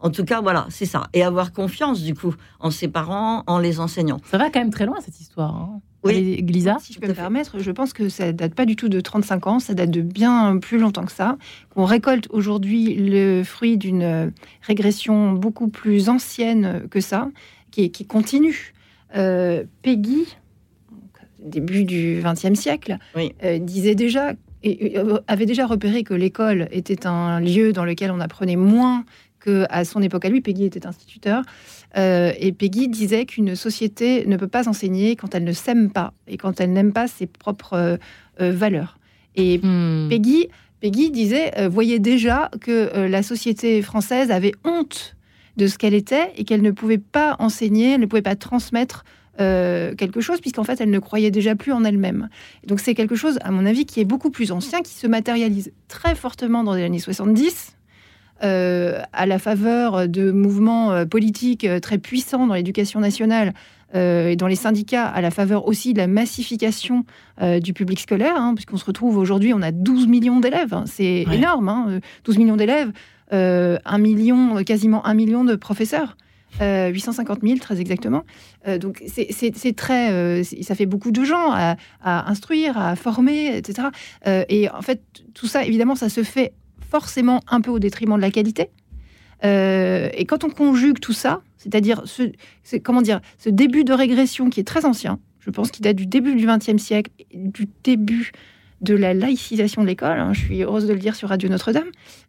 en 0.00 0.10
tout 0.10 0.24
cas, 0.24 0.40
voilà, 0.40 0.66
c'est 0.70 0.86
ça. 0.86 1.04
Et 1.12 1.22
avoir 1.22 1.52
confiance, 1.52 2.02
du 2.02 2.14
coup, 2.14 2.34
en 2.58 2.70
ses 2.70 2.88
parents, 2.88 3.44
en 3.46 3.58
les 3.58 3.78
enseignants. 3.78 4.20
Ça 4.30 4.38
va 4.38 4.50
quand 4.50 4.60
même 4.60 4.72
très 4.72 4.86
loin, 4.86 4.96
cette 5.00 5.20
histoire. 5.20 5.54
Hein. 5.54 5.80
Oui. 6.04 6.42
Glisa 6.42 6.76
Si 6.80 6.92
je 6.92 7.00
peux 7.00 7.08
me 7.08 7.14
permettre, 7.14 7.58
je 7.58 7.70
pense 7.70 7.92
que 7.92 8.08
ça 8.08 8.32
date 8.32 8.54
pas 8.54 8.66
du 8.66 8.76
tout 8.76 8.88
de 8.88 9.00
35 9.00 9.46
ans, 9.46 9.58
ça 9.58 9.74
date 9.74 9.90
de 9.90 10.02
bien 10.02 10.58
plus 10.58 10.78
longtemps 10.78 11.04
que 11.04 11.12
ça. 11.12 11.38
On 11.76 11.84
récolte 11.84 12.26
aujourd'hui 12.30 12.94
le 12.94 13.42
fruit 13.42 13.78
d'une 13.78 14.32
régression 14.62 15.32
beaucoup 15.32 15.68
plus 15.68 16.08
ancienne 16.08 16.86
que 16.90 17.00
ça, 17.00 17.28
qui, 17.70 17.90
qui 17.90 18.06
continue. 18.06 18.74
Euh, 19.16 19.64
Peggy, 19.82 20.26
début 21.38 21.84
du 21.84 22.20
XXe 22.24 22.58
siècle, 22.58 22.98
euh, 23.16 23.58
disait 23.58 23.94
déjà 23.94 24.32
et 24.64 24.98
euh, 24.98 25.18
avait 25.28 25.46
déjà 25.46 25.66
repéré 25.66 26.02
que 26.04 26.14
l'école 26.14 26.68
était 26.72 27.06
un 27.06 27.38
lieu 27.38 27.72
dans 27.72 27.84
lequel 27.84 28.10
on 28.10 28.18
apprenait 28.18 28.56
moins 28.56 29.04
qu'à 29.44 29.84
son 29.84 30.02
époque 30.02 30.24
à 30.24 30.28
lui. 30.28 30.40
Peggy 30.40 30.64
était 30.64 30.86
instituteur. 30.86 31.42
Euh, 31.96 32.32
et 32.38 32.52
Peggy 32.52 32.88
disait 32.88 33.26
qu'une 33.26 33.54
société 33.54 34.26
ne 34.26 34.36
peut 34.36 34.48
pas 34.48 34.68
enseigner 34.68 35.16
quand 35.16 35.34
elle 35.34 35.44
ne 35.44 35.52
s'aime 35.52 35.90
pas 35.90 36.12
et 36.26 36.36
quand 36.36 36.60
elle 36.60 36.72
n'aime 36.72 36.92
pas 36.92 37.06
ses 37.06 37.26
propres 37.26 37.98
valeurs. 38.38 38.98
Et 39.36 39.58
hmm. 39.58 40.08
Peggy, 40.08 40.48
Peggy 40.80 41.10
disait, 41.10 41.68
voyait 41.68 42.00
déjà 42.00 42.50
que 42.60 43.06
la 43.06 43.22
société 43.22 43.80
française 43.82 44.30
avait 44.30 44.54
honte 44.64 45.16
de 45.56 45.66
ce 45.66 45.78
qu'elle 45.78 45.94
était 45.94 46.32
et 46.36 46.44
qu'elle 46.44 46.62
ne 46.62 46.70
pouvait 46.70 46.98
pas 46.98 47.36
enseigner, 47.38 47.92
elle 47.92 48.00
ne 48.00 48.06
pouvait 48.06 48.22
pas 48.22 48.36
transmettre 48.36 49.04
euh, 49.40 49.94
quelque 49.94 50.20
chose, 50.20 50.40
puisqu'en 50.40 50.64
fait, 50.64 50.80
elle 50.80 50.90
ne 50.90 50.98
croyait 50.98 51.30
déjà 51.30 51.56
plus 51.56 51.72
en 51.72 51.84
elle-même. 51.84 52.28
Donc 52.66 52.80
c'est 52.80 52.94
quelque 52.94 53.16
chose, 53.16 53.38
à 53.42 53.50
mon 53.50 53.66
avis, 53.66 53.84
qui 53.84 54.00
est 54.00 54.04
beaucoup 54.04 54.30
plus 54.30 54.52
ancien, 54.52 54.80
qui 54.82 54.92
se 54.92 55.06
matérialise 55.06 55.72
très 55.88 56.14
fortement 56.14 56.62
dans 56.62 56.74
les 56.74 56.84
années 56.84 57.00
70, 57.00 57.73
euh, 58.44 59.00
à 59.12 59.26
la 59.26 59.38
faveur 59.38 60.08
de 60.08 60.30
mouvements 60.30 60.92
euh, 60.92 61.04
politiques 61.04 61.66
très 61.80 61.98
puissants 61.98 62.46
dans 62.46 62.54
l'éducation 62.54 63.00
nationale 63.00 63.52
et 63.96 64.34
dans 64.34 64.48
les 64.48 64.56
syndicats, 64.56 65.06
à 65.06 65.20
la 65.20 65.30
faveur 65.30 65.68
aussi 65.68 65.92
de 65.92 65.98
la 65.98 66.08
massification 66.08 67.04
du 67.62 67.72
public 67.72 68.00
scolaire, 68.00 68.34
hein, 68.36 68.54
puisqu'on 68.56 68.76
se 68.76 68.84
retrouve 68.84 69.16
aujourd'hui, 69.18 69.54
on 69.54 69.62
a 69.62 69.70
12 69.70 70.08
millions 70.08 70.40
d'élèves, 70.40 70.74
hein. 70.74 70.82
c'est 70.88 71.24
énorme, 71.30 72.00
12 72.24 72.34
hein, 72.34 72.38
millions 72.40 72.56
d'élèves, 72.56 72.90
un 73.30 73.98
million, 73.98 74.64
quasiment 74.64 75.06
un 75.06 75.14
million 75.14 75.44
de 75.44 75.54
professeurs. 75.54 76.16
850 76.60 77.38
euh, 77.42 77.46
000 77.46 77.58
très 77.58 77.80
exactement. 77.80 78.24
Euh, 78.68 78.78
donc 78.78 79.02
c'est 79.06 79.76
très, 79.76 80.12
euh, 80.12 80.42
ça 80.62 80.74
fait 80.74 80.86
beaucoup 80.86 81.10
de 81.10 81.24
gens 81.24 81.50
à, 81.52 81.76
instruire, 82.02 82.78
à 82.78 82.96
former, 82.96 83.56
etc. 83.56 83.88
et 84.26 84.68
en 84.70 84.82
fait, 84.82 85.02
tout 85.34 85.46
ça, 85.46 85.64
évidemment, 85.64 85.94
ça 85.94 86.08
se 86.08 86.22
fait 86.22 86.52
forcément 86.94 87.40
un 87.48 87.60
peu 87.60 87.72
au 87.72 87.80
détriment 87.80 88.14
de 88.14 88.20
la 88.20 88.30
qualité. 88.30 88.70
et 89.42 90.24
quand 90.28 90.44
on 90.44 90.50
conjugue 90.50 91.00
tout 91.00 91.12
ça, 91.12 91.42
c'est-à-dire 91.56 92.02
ce, 92.04 92.22
comment 92.76 93.02
dire, 93.02 93.20
ce 93.38 93.50
début 93.50 93.82
de 93.82 93.92
régression 93.92 94.48
qui 94.48 94.60
est 94.60 94.64
très 94.64 94.84
ancien, 94.84 95.18
je 95.40 95.50
pense 95.50 95.72
qu'il 95.72 95.82
date 95.82 95.96
du 95.96 96.06
début 96.06 96.36
du 96.36 96.46
XXe 96.46 96.80
siècle, 96.80 97.10
du 97.34 97.68
début 97.82 98.32
de 98.80 98.94
la 98.94 99.14
laïcisation 99.14 99.82
de 99.82 99.86
l'école. 99.86 100.20
Hein, 100.20 100.32
je 100.32 100.40
suis 100.40 100.62
heureuse 100.62 100.86
de 100.86 100.92
le 100.92 100.98
dire 100.98 101.16
sur 101.16 101.30
Radio 101.30 101.48
Notre-Dame. 101.48 101.88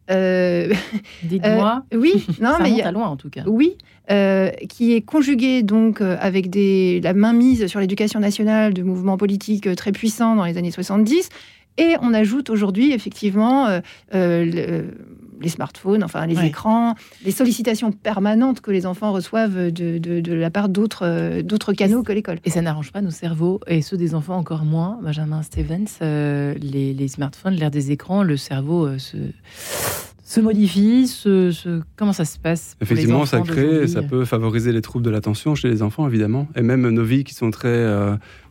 Euh, 0.10 0.74
Dites-moi. 1.24 1.84
Euh, 1.94 1.98
oui, 1.98 2.26
non, 2.42 2.52
ça 2.52 2.60
mais 2.64 2.72
monte 2.72 2.82
à 2.82 2.92
loin 2.92 3.08
en 3.08 3.18
tout 3.18 3.30
cas. 3.30 3.44
Oui, 3.46 3.78
euh, 4.12 4.50
qui 4.70 4.94
est 4.94 5.02
conjugué 5.02 5.64
donc 5.64 6.02
euh, 6.02 6.18
avec 6.20 6.50
des, 6.50 7.02
la 7.02 7.14
mainmise 7.14 7.68
sur 7.68 7.80
l'éducation 7.80 8.20
nationale 8.20 8.74
de 8.74 8.84
mouvements 8.84 9.18
politiques 9.18 9.74
très 9.76 9.92
puissants 9.92 10.36
dans 10.36 10.46
les 10.46 10.58
années 10.58 10.72
70. 10.72 11.30
Et 11.78 11.96
on 12.02 12.14
ajoute 12.14 12.50
aujourd'hui 12.50 12.94
effectivement 12.94 13.68
le, 14.14 14.86
les 15.42 15.50
smartphones, 15.50 16.04
enfin 16.04 16.26
les 16.26 16.44
écrans, 16.46 16.96
les 17.24 17.32
sollicitations 17.32 17.92
permanentes 17.92 18.62
que 18.62 18.72
les 18.72 18.86
enfants 18.86 19.12
reçoivent 19.12 19.72
de, 19.72 19.98
de, 19.98 20.34
la 20.34 20.50
part 20.50 20.70
d'autres 20.70 21.06
euh, 21.06 21.42
d'autres 21.42 21.74
canaux 21.74 22.04
que 22.04 22.12
l'école. 22.12 22.40
Et 22.46 22.50
ça 22.50 22.62
n'arrange 22.62 22.92
pas 22.92 23.02
nos 23.02 23.12
cerveaux, 23.12 23.60
et 23.68 23.82
ceux 23.82 23.98
des 23.98 24.16
enfants 24.16 24.38
encore 24.38 24.66
moins. 24.66 25.00
Benjamin 25.02 25.42
Stevens, 25.44 25.86
euh, 26.02 26.54
les, 26.60 26.94
les, 26.94 27.08
smartphones, 27.08 27.56
l'air 27.56 27.72
des 27.72 27.92
écrans, 27.92 28.24
le 28.24 28.38
cerveau 28.38 28.86
euh, 28.86 28.98
se 28.98 29.18
se 30.28 30.40
modifie 30.40 31.08
Comment 31.96 32.12
ça 32.12 32.26
se 32.26 32.40
passe 32.40 32.76
Effectivement, 32.82 33.28
ça 33.28 33.42
crée, 33.42 33.88
ça 33.88 34.02
peut 34.02 34.26
favoriser 34.26 34.72
les 34.72 34.82
troubles 34.82 35.06
de 35.06 35.12
l'attention 35.12 35.54
chez 35.54 35.70
les 35.70 35.84
enfants, 35.84 36.08
évidemment. 36.08 36.48
Et 36.56 36.64
même 36.64 36.90
nos 36.90 37.04
vies 37.04 37.24
qui 37.24 37.36
sont 37.36 37.52
très, 37.52 37.86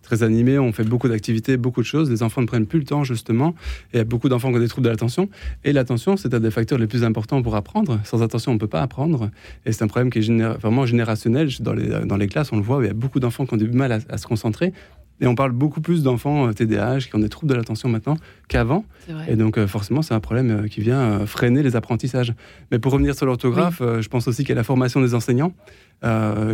très 0.04 0.22
animées, 0.22 0.58
on 0.58 0.72
fait 0.72 0.84
beaucoup 0.84 1.08
d'activités, 1.08 1.56
beaucoup 1.56 1.80
de 1.80 1.86
choses. 1.86 2.10
Les 2.10 2.22
enfants 2.22 2.40
ne 2.40 2.46
prennent 2.46 2.66
plus 2.66 2.78
le 2.78 2.84
temps, 2.84 3.02
justement. 3.02 3.54
Et 3.92 3.94
il 3.94 3.98
y 3.98 4.00
a 4.00 4.04
beaucoup 4.04 4.28
d'enfants 4.28 4.50
qui 4.50 4.56
ont 4.56 4.60
des 4.60 4.68
troubles 4.68 4.84
de 4.84 4.90
l'attention. 4.90 5.28
Et 5.64 5.72
l'attention, 5.72 6.16
c'est 6.16 6.32
un 6.32 6.40
des 6.40 6.50
facteurs 6.50 6.78
les 6.78 6.86
plus 6.86 7.02
importants 7.02 7.42
pour 7.42 7.56
apprendre. 7.56 7.98
Sans 8.04 8.22
attention, 8.22 8.52
on 8.52 8.54
ne 8.54 8.60
peut 8.60 8.68
pas 8.68 8.82
apprendre. 8.82 9.30
Et 9.66 9.72
c'est 9.72 9.82
un 9.82 9.88
problème 9.88 10.10
qui 10.10 10.18
est 10.20 10.58
vraiment 10.60 10.86
générationnel. 10.86 11.48
Dans 11.60 11.72
les, 11.72 11.88
dans 12.04 12.16
les 12.16 12.28
classes, 12.28 12.52
on 12.52 12.56
le 12.56 12.62
voit, 12.62 12.82
il 12.82 12.86
y 12.86 12.90
a 12.90 12.94
beaucoup 12.94 13.18
d'enfants 13.18 13.46
qui 13.46 13.54
ont 13.54 13.58
du 13.58 13.68
mal 13.68 13.92
à, 13.92 14.18
se 14.18 14.26
concentrer. 14.26 14.72
Et 15.20 15.26
on 15.26 15.36
parle 15.36 15.52
beaucoup 15.52 15.80
plus 15.80 16.02
d'enfants 16.02 16.52
TDAH 16.52 16.94
euh, 16.96 16.98
qui 16.98 17.14
ont 17.14 17.20
des 17.20 17.28
troubles 17.28 17.52
de 17.52 17.56
l'attention 17.56 17.88
maintenant 17.88 18.16
qu'avant. 18.48 18.84
Et 19.28 19.36
donc, 19.36 19.58
euh, 19.58 19.68
forcément, 19.68 20.02
c'est 20.02 20.12
un 20.12 20.20
problème 20.20 20.50
euh, 20.50 20.68
qui 20.68 20.80
vient 20.80 21.24
freiner 21.24 21.62
les 21.62 21.76
apprentissages. 21.76 22.34
Mais 22.72 22.80
pour 22.80 22.92
revenir 22.92 23.14
sur 23.14 23.24
l'orthographe, 23.24 23.80
je 23.80 24.08
pense 24.08 24.26
aussi 24.26 24.42
qu'il 24.42 24.50
y 24.50 24.52
a 24.52 24.56
la 24.56 24.64
formation 24.64 25.00
des 25.00 25.14
enseignants 25.14 25.52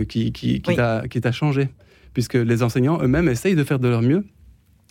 qui, 0.09 0.33
qui, 0.33 0.61
qui, 0.61 0.77
qui 1.11 1.21
t'a 1.21 1.33
changé 1.33 1.71
puisque 2.13 2.35
les 2.35 2.63
enseignants 2.63 3.01
eux-mêmes 3.03 3.29
essayent 3.29 3.57
de 3.57 3.65
faire 3.65 3.79
de 3.79 3.89
leur 3.89 4.03
mieux 4.03 4.25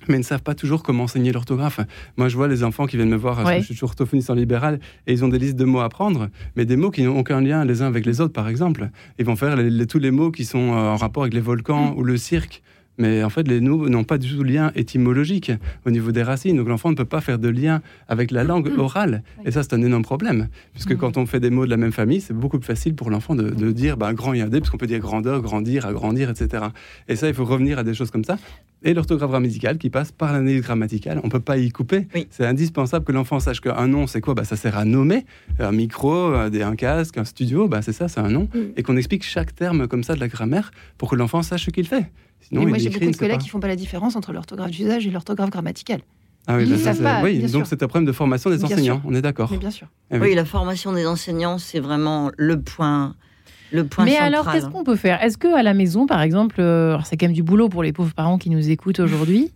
mais 0.07 0.17
ne 0.17 0.23
savent 0.23 0.41
pas 0.41 0.55
toujours 0.55 0.83
comment 0.83 1.03
enseigner 1.03 1.31
l'orthographe. 1.31 1.79
Moi, 2.17 2.29
je 2.29 2.35
vois 2.37 2.47
les 2.47 2.63
enfants 2.63 2.85
qui 2.85 2.95
viennent 2.95 3.09
me 3.09 3.17
voir, 3.17 3.45
je 3.59 3.73
suis 3.73 3.83
orthophoniste 3.83 4.29
en 4.29 4.33
libéral, 4.33 4.79
et 5.07 5.13
ils 5.13 5.25
ont 5.25 5.27
des 5.27 5.39
listes 5.39 5.57
de 5.57 5.65
mots 5.65 5.81
à 5.81 5.89
prendre, 5.89 6.29
mais 6.55 6.65
des 6.65 6.77
mots 6.77 6.91
qui 6.91 7.03
n'ont 7.03 7.17
aucun 7.17 7.41
lien 7.41 7.65
les 7.65 7.81
uns 7.81 7.87
avec 7.87 8.05
les 8.05 8.21
autres, 8.21 8.33
par 8.33 8.47
exemple. 8.47 8.89
Ils 9.17 9.25
vont 9.25 9.35
faire 9.35 9.57
tous 9.87 9.99
les 9.99 10.11
mots 10.11 10.31
qui 10.31 10.45
sont 10.45 10.69
en 10.69 10.95
rapport 10.95 11.23
avec 11.23 11.33
les 11.33 11.41
volcans 11.41 11.93
mm. 11.93 11.97
ou 11.97 12.03
le 12.03 12.17
cirque. 12.17 12.61
Mais 12.99 13.23
en 13.23 13.29
fait, 13.29 13.47
les 13.47 13.61
mots 13.61 13.87
n'ont 13.87 14.03
pas 14.03 14.17
du 14.17 14.29
tout 14.29 14.43
de 14.43 14.49
lien 14.49 14.71
étymologique 14.75 15.51
au 15.85 15.89
niveau 15.89 16.11
des 16.11 16.21
racines. 16.21 16.57
Donc 16.57 16.67
l'enfant 16.67 16.91
ne 16.91 16.95
peut 16.95 17.05
pas 17.05 17.21
faire 17.21 17.39
de 17.39 17.47
lien 17.47 17.81
avec 18.09 18.29
la 18.29 18.43
langue 18.43 18.69
mm. 18.69 18.79
orale. 18.79 19.23
Et 19.45 19.51
ça, 19.51 19.63
c'est 19.63 19.73
un 19.73 19.81
énorme 19.81 20.03
problème. 20.03 20.49
Puisque 20.73 20.91
mm. 20.91 20.97
quand 20.97 21.17
on 21.17 21.25
fait 21.25 21.39
des 21.39 21.49
mots 21.49 21.65
de 21.65 21.69
la 21.69 21.77
même 21.77 21.93
famille, 21.93 22.19
c'est 22.19 22.33
beaucoup 22.33 22.59
plus 22.59 22.67
facile 22.67 22.95
pour 22.95 23.09
l'enfant 23.09 23.35
de, 23.35 23.71
dire 23.71 23.95
bah, 23.95 24.13
grand 24.13 24.33
et 24.33 24.41
un 24.41 24.47
D, 24.47 24.59
parce 24.59 24.69
qu'on 24.69 24.77
peut 24.77 24.87
dire 24.87 24.99
grandeur, 24.99 25.41
grandir, 25.41 25.85
agrandir, 25.85 26.29
etc. 26.29 26.65
Et 27.07 27.15
ça, 27.15 27.29
il 27.29 27.33
faut 27.33 27.45
revenir 27.45 27.79
à 27.79 27.83
des 27.83 27.93
choses 27.93 28.11
comme 28.11 28.25
ça. 28.25 28.37
Et 28.83 28.93
l'orthographe 28.93 29.29
grammaticale 29.29 29.77
qui 29.77 29.89
passe 29.89 30.11
par 30.11 30.33
l'analyse 30.33 30.61
grammaticale, 30.61 31.19
on 31.23 31.27
ne 31.27 31.31
peut 31.31 31.39
pas 31.39 31.57
y 31.57 31.69
couper. 31.69 32.07
C'est 32.29 32.45
indispensable 32.45 33.05
que 33.05 33.11
l'enfant 33.11 33.39
sache 33.39 33.61
qu'un 33.61 33.87
nom, 33.87 34.07
c'est 34.07 34.21
quoi? 34.21 34.33
Bah, 34.33 34.43
Ça 34.43 34.55
sert 34.55 34.77
à 34.77 34.85
nommer. 34.85 35.25
Un 35.59 35.71
micro, 35.71 36.33
un 36.33 36.75
casque, 36.75 37.17
un 37.17 37.25
studio, 37.25 37.67
bah, 37.67 37.81
c'est 37.81 37.93
ça, 37.93 38.09
c'est 38.09 38.19
un 38.19 38.29
nom. 38.29 38.49
Mm. 38.53 38.59
Et 38.75 38.83
qu'on 38.83 38.97
explique 38.97 39.23
chaque 39.23 39.55
terme 39.55 39.87
comme 39.87 40.03
ça 40.03 40.15
de 40.15 40.19
la 40.19 40.27
grammaire 40.27 40.71
pour 40.97 41.09
que 41.09 41.15
l'enfant 41.15 41.43
sache 41.43 41.65
ce 41.65 41.71
qu'il 41.71 41.87
fait. 41.87 42.09
Sinon, 42.41 42.67
moi, 42.67 42.77
j'ai 42.77 42.89
beaucoup 42.89 43.11
de 43.11 43.15
collègues 43.15 43.39
qui 43.39 43.47
ne 43.47 43.51
font 43.51 43.59
pas 43.59 43.67
la 43.67 43.75
différence 43.75 44.15
entre 44.15 44.33
l'orthographe 44.33 44.71
d'usage 44.71 45.05
et 45.05 45.11
l'orthographe 45.11 45.49
grammaticale. 45.49 46.01
Ah 46.47 46.57
oui, 46.57 46.65
bah 47.01 47.19
oui 47.23 47.43
donc 47.51 47.67
c'est 47.67 47.83
un 47.83 47.87
problème 47.87 48.07
de 48.07 48.11
formation 48.11 48.49
des 48.49 48.63
enseignants, 48.63 49.01
on 49.05 49.13
est 49.13 49.21
d'accord. 49.21 49.55
bien 49.55 49.69
sûr. 49.69 49.87
Eh 50.09 50.17
oui. 50.17 50.33
la 50.33 50.45
formation 50.45 50.91
des 50.93 51.05
enseignants, 51.05 51.59
c'est 51.59 51.79
vraiment 51.79 52.31
le 52.37 52.59
point. 52.59 53.15
Le 53.71 53.85
point 53.85 54.05
Mais 54.05 54.17
alors, 54.17 54.51
qu'est-ce 54.51 54.65
qu'on 54.65 54.83
peut 54.83 54.95
faire? 54.95 55.21
Est-ce 55.23 55.37
que 55.37 55.55
à 55.55 55.61
la 55.61 55.75
maison, 55.75 56.07
par 56.07 56.21
exemple, 56.21 56.55
euh, 56.59 56.97
c'est 57.03 57.17
quand 57.17 57.27
même 57.27 57.35
du 57.35 57.43
boulot 57.43 57.69
pour 57.69 57.83
les 57.83 57.93
pauvres 57.93 58.15
parents 58.15 58.39
qui 58.39 58.49
nous 58.49 58.71
écoutent 58.71 58.99
aujourd'hui. 58.99 59.51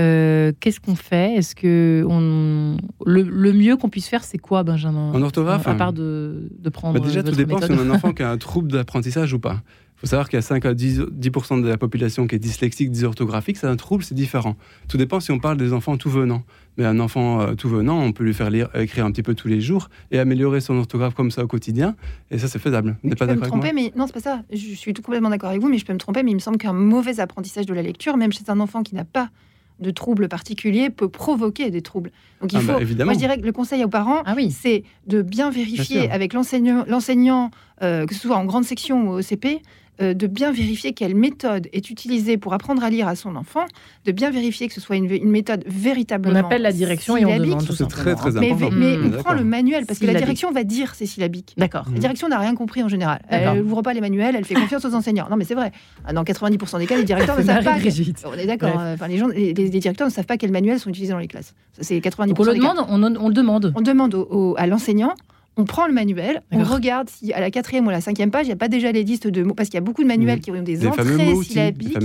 Euh, 0.00 0.52
qu'est-ce 0.58 0.80
qu'on 0.80 0.96
fait? 0.96 1.34
Est-ce 1.34 1.54
que 1.54 2.04
on... 2.08 2.76
le, 3.06 3.52
mieux 3.52 3.76
qu'on 3.76 3.88
puisse 3.88 4.08
faire, 4.08 4.24
c'est 4.24 4.38
quoi, 4.38 4.64
Benjamin? 4.64 5.12
En 5.12 5.22
orthographe 5.22 5.68
À 5.68 5.74
part 5.74 5.92
de, 5.92 6.50
de 6.58 6.68
prendre. 6.70 6.98
Bah 6.98 7.06
déjà, 7.06 7.22
tout 7.22 7.36
dépend 7.36 7.60
si 7.60 7.70
on 7.70 7.78
a 7.78 7.82
un 7.82 7.90
enfant 7.94 8.12
qui 8.12 8.22
a 8.24 8.30
un 8.30 8.38
trouble 8.38 8.72
d'apprentissage 8.72 9.32
ou 9.32 9.38
pas 9.38 9.60
faut 10.02 10.08
savoir 10.08 10.28
qu'il 10.28 10.36
y 10.36 10.38
a 10.38 10.42
5 10.42 10.66
à 10.66 10.74
10, 10.74 10.98
de 10.98 11.68
la 11.68 11.78
population 11.78 12.26
qui 12.26 12.34
est 12.34 12.40
dyslexique, 12.40 12.90
dysorthographique. 12.90 13.56
C'est 13.56 13.68
un 13.68 13.76
trouble, 13.76 14.02
c'est 14.02 14.16
différent. 14.16 14.56
Tout 14.88 14.96
dépend 14.96 15.20
si 15.20 15.30
on 15.30 15.38
parle 15.38 15.56
des 15.56 15.72
enfants 15.72 15.96
tout 15.96 16.10
venant. 16.10 16.42
Mais 16.76 16.84
un 16.84 16.98
enfant 16.98 17.40
euh, 17.40 17.54
tout 17.54 17.68
venant, 17.68 18.00
on 18.00 18.10
peut 18.12 18.24
lui 18.24 18.34
faire 18.34 18.50
lire, 18.50 18.68
écrire 18.74 19.06
un 19.06 19.12
petit 19.12 19.22
peu 19.22 19.34
tous 19.34 19.46
les 19.46 19.60
jours 19.60 19.90
et 20.10 20.18
améliorer 20.18 20.60
son 20.60 20.76
orthographe 20.76 21.14
comme 21.14 21.30
ça 21.30 21.44
au 21.44 21.46
quotidien. 21.46 21.94
Et 22.32 22.38
ça, 22.38 22.48
c'est 22.48 22.58
faisable. 22.58 22.96
Vous 23.04 23.10
pas 23.10 23.26
d'accord 23.26 23.44
avec 23.44 23.54
moi 23.54 23.72
mais 23.72 23.92
non, 23.94 24.08
c'est 24.08 24.14
pas 24.14 24.20
ça. 24.20 24.42
Je 24.50 24.74
suis 24.74 24.92
tout 24.92 25.02
complètement 25.02 25.30
d'accord 25.30 25.50
avec 25.50 25.62
vous, 25.62 25.68
mais 25.68 25.78
je 25.78 25.84
peux 25.84 25.92
me 25.92 25.98
tromper. 25.98 26.24
Mais 26.24 26.32
il 26.32 26.36
me 26.36 26.40
semble 26.40 26.58
qu'un 26.58 26.72
mauvais 26.72 27.20
apprentissage 27.20 27.66
de 27.66 27.74
la 27.74 27.82
lecture, 27.82 28.16
même 28.16 28.32
chez 28.32 28.42
un 28.48 28.58
enfant 28.58 28.82
qui 28.82 28.96
n'a 28.96 29.04
pas 29.04 29.30
de 29.78 29.90
troubles 29.90 30.28
particuliers 30.28 30.90
peut 30.90 31.08
provoquer 31.08 31.70
des 31.70 31.82
troubles. 31.82 32.10
Donc 32.40 32.52
il 32.52 32.58
ah 32.58 32.62
bah, 32.62 32.78
faut, 32.80 33.04
moi 33.04 33.12
je 33.14 33.18
dirais 33.18 33.38
que 33.38 33.44
le 33.44 33.52
conseil 33.52 33.84
aux 33.84 33.88
parents, 33.88 34.22
ah 34.24 34.34
oui. 34.36 34.50
c'est 34.50 34.84
de 35.06 35.22
bien 35.22 35.50
vérifier 35.50 36.10
avec 36.10 36.32
l'enseignant, 36.32 37.50
euh, 37.82 38.06
que 38.06 38.14
ce 38.14 38.20
soit 38.20 38.36
en 38.36 38.44
grande 38.44 38.64
section 38.64 39.08
ou 39.08 39.12
au 39.14 39.22
CP, 39.22 39.60
euh, 40.00 40.14
de 40.14 40.26
bien 40.26 40.52
vérifier 40.52 40.94
quelle 40.94 41.14
méthode 41.14 41.68
est 41.74 41.90
utilisée 41.90 42.38
pour 42.38 42.54
apprendre 42.54 42.82
à 42.82 42.88
lire 42.88 43.06
à 43.08 43.14
son 43.14 43.36
enfant, 43.36 43.66
de 44.06 44.12
bien 44.12 44.30
vérifier 44.30 44.66
que 44.66 44.72
ce 44.72 44.80
soit 44.80 44.96
une, 44.96 45.28
méthode 45.28 45.64
véritablement. 45.66 46.40
On 46.40 46.44
appelle 46.44 46.62
la 46.62 46.72
direction 46.72 47.16
et 47.16 47.26
on 47.26 47.36
demande. 47.36 47.60
C'est 47.70 47.86
très 47.88 48.14
très 48.14 48.36
important. 48.36 48.70
Mais, 48.72 48.96
on 48.96 49.10
prend 49.22 49.34
le 49.34 49.44
manuel 49.44 49.84
parce 49.84 49.98
que 49.98 50.06
la 50.06 50.14
direction 50.14 50.50
va 50.50 50.64
dire 50.64 50.94
c'est 50.94 51.04
syllabique. 51.04 51.52
D'accord. 51.58 51.84
La 51.92 51.98
direction 51.98 52.28
n'a 52.28 52.38
rien 52.38 52.54
compris 52.54 52.82
en 52.82 52.88
général. 52.88 53.20
Elle 53.28 53.58
n'ouvre 53.58 53.82
pas 53.82 53.92
les 53.92 54.00
manuels, 54.00 54.34
elle 54.34 54.46
fait 54.46 54.54
confiance 54.54 54.84
aux 54.84 54.94
enseignants. 54.94 55.28
Non 55.30 55.36
mais 55.36 55.44
c'est 55.44 55.54
vrai. 55.54 55.72
Dans 56.12 56.24
90% 56.24 56.78
des 56.78 56.86
cas, 56.86 56.96
les 56.96 57.04
directeurs 57.04 57.36
ne 57.38 57.44
savent 57.44 57.62
pas. 57.62 57.76
On 58.24 58.34
est 58.34 58.46
d'accord. 58.46 58.74
Enfin, 58.74 59.08
les 59.08 59.18
gens, 59.18 59.28
les, 59.28 59.52
directeurs 59.52 60.06
ne 60.06 60.12
savent 60.12 60.26
pas 60.26 60.38
quels 60.38 60.52
manuels 60.52 60.80
sont 60.80 60.90
utilisés 60.90 61.12
dans 61.12 61.18
les 61.18 61.28
classes. 61.28 61.54
C'est 61.80 61.98
90%. 61.98 62.34
on 62.38 62.44
le 62.44 62.54
demande, 62.54 62.78
on, 62.88 63.28
le 63.28 63.34
demande. 63.34 63.72
On 63.76 63.82
demande 63.82 64.26
à 64.56 64.66
l'enseignant 64.66 65.14
on 65.56 65.64
prend 65.64 65.86
le 65.86 65.92
manuel, 65.92 66.42
on 66.50 66.64
regarde 66.64 67.10
si 67.10 67.32
à 67.32 67.40
la 67.40 67.50
quatrième 67.50 67.86
ou 67.86 67.90
à 67.90 67.92
la 67.92 68.00
cinquième 68.00 68.30
page, 68.30 68.46
il 68.46 68.48
n'y 68.48 68.54
a 68.54 68.56
pas 68.56 68.68
déjà 68.68 68.90
les 68.90 69.04
listes 69.04 69.26
de 69.26 69.42
mots, 69.42 69.54
parce 69.54 69.68
qu'il 69.68 69.76
y 69.76 69.78
a 69.78 69.82
beaucoup 69.82 70.02
de 70.02 70.08
manuels 70.08 70.38
mmh. 70.38 70.40
qui 70.40 70.50
ont 70.50 70.62
des, 70.62 70.76
des 70.78 70.86
entrées 70.86 71.34
syllabiques. 71.42 71.98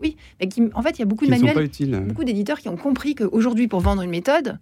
Oui, 0.00 0.16
mais 0.40 0.48
en 0.74 0.82
fait, 0.82 0.90
il 0.90 0.98
y 0.98 1.02
a 1.02 1.06
beaucoup 1.06 1.24
de 1.24 1.30
manuels, 1.30 1.70
beaucoup 2.06 2.24
d'éditeurs 2.24 2.58
qui 2.58 2.68
ont 2.68 2.76
compris 2.76 3.14
qu'aujourd'hui, 3.14 3.68
pour 3.68 3.80
vendre 3.80 4.02
une 4.02 4.10
méthode, 4.10 4.58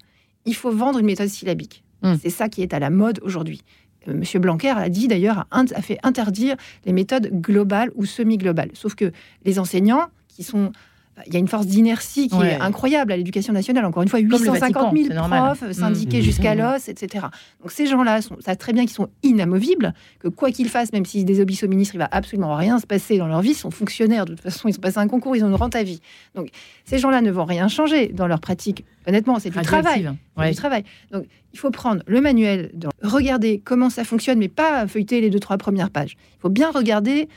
il 0.47 0.55
faut 0.55 0.71
vendre 0.71 0.99
une 1.01 1.07
méthode 1.07 1.29
syllabique. 1.29 1.83
Mmh. 2.03 2.15
C'est 2.23 2.31
ça 2.31 2.49
qui 2.49 2.63
est 2.63 2.73
à 2.73 2.79
la 2.79 2.91
mode 2.91 3.19
aujourd'hui. 3.23 3.63
Euh, 4.07 4.15
Monsieur 4.15 4.39
Blanquer 4.39 4.71
a 4.71 4.89
dit 4.89 5.09
d'ailleurs, 5.09 5.47
a 5.51 5.83
fait 5.83 5.99
interdire 6.05 6.57
les 6.87 6.93
méthodes 6.93 7.31
globales 7.33 7.91
ou 7.97 8.05
semi-globales. 8.05 8.71
Sauf 8.75 8.95
que 8.95 9.11
les 9.45 9.59
enseignants 9.59 10.07
qui 10.29 10.45
sont 10.45 10.71
il 11.27 11.33
y 11.33 11.37
a 11.37 11.39
une 11.39 11.49
force 11.49 11.67
d'inertie 11.67 12.29
qui 12.29 12.41
est 12.43 12.61
incroyable 12.61 13.13
à 13.13 13.17
l'éducation 13.17 13.53
nationale. 13.53 13.85
Encore 13.85 14.03
une 14.03 14.09
fois, 14.09 14.19
850 14.19 14.97
000 14.97 15.29
profs 15.29 15.63
mmh. 15.63 15.73
syndiqués 15.73 16.19
mmh. 16.19 16.23
jusqu'à 16.23 16.55
l'os, 16.55 16.89
etc. 16.89 17.27
Donc 17.61 17.71
ces 17.71 17.87
gens-là, 17.87 18.21
savent 18.23 18.57
très 18.57 18.73
bien 18.73 18.85
qu'ils 18.85 18.95
sont 18.95 19.09
inamovibles, 19.23 19.95
que 20.21 20.29
quoi 20.29 20.51
qu'ils 20.51 20.69
fassent, 20.69 20.93
même 20.93 21.05
s'ils 21.05 21.25
désobéissent 21.25 21.65
au 21.65 21.69
ministre, 21.69 21.95
il 21.95 21.99
va 21.99 22.09
absolument 22.11 22.55
rien 22.55 22.79
se 22.79 22.87
passer 22.87 23.19
dans 23.19 23.27
leur 23.27 23.41
vie. 23.41 23.51
Ils 23.51 23.55
sont 23.55 23.71
fonctionnaires, 23.71 24.25
de 24.25 24.33
toute 24.33 24.43
façon, 24.43 24.69
ils 24.69 24.77
ont 24.77 24.81
passé 24.81 24.99
un 24.99 25.09
concours, 25.09 25.37
ils 25.37 25.45
ont 25.45 25.49
une 25.49 25.55
rente 25.55 25.77
à 25.77 25.83
vie. 25.83 26.01
Donc 26.35 26.51
ces 26.85 26.99
gens-là 26.99 27.21
ne 27.21 27.31
vont 27.31 27.45
rien 27.45 27.69
changer 27.69 28.09
dans 28.09 28.27
leur 28.27 28.41
pratique. 28.41 28.85
Honnêtement, 29.07 29.39
c'est 29.39 29.51
du 29.51 29.61
travail. 29.63 30.09
du 30.37 30.55
travail. 30.55 30.85
Donc 31.11 31.25
il 31.53 31.59
faut 31.59 31.71
prendre 31.71 32.03
le 32.07 32.21
manuel, 32.21 32.71
regarder 33.03 33.61
comment 33.65 33.91
ça 33.91 34.05
fonctionne, 34.05 34.39
mais 34.39 34.49
pas 34.49 34.87
feuilleter 34.87 35.21
les 35.21 35.31
deux, 35.31 35.41
trois 35.41 35.57
premières 35.57 35.91
pages. 35.91 36.17
Il 36.37 36.41
faut 36.41 36.51
bien 36.51 36.71
regarder, 36.71 37.29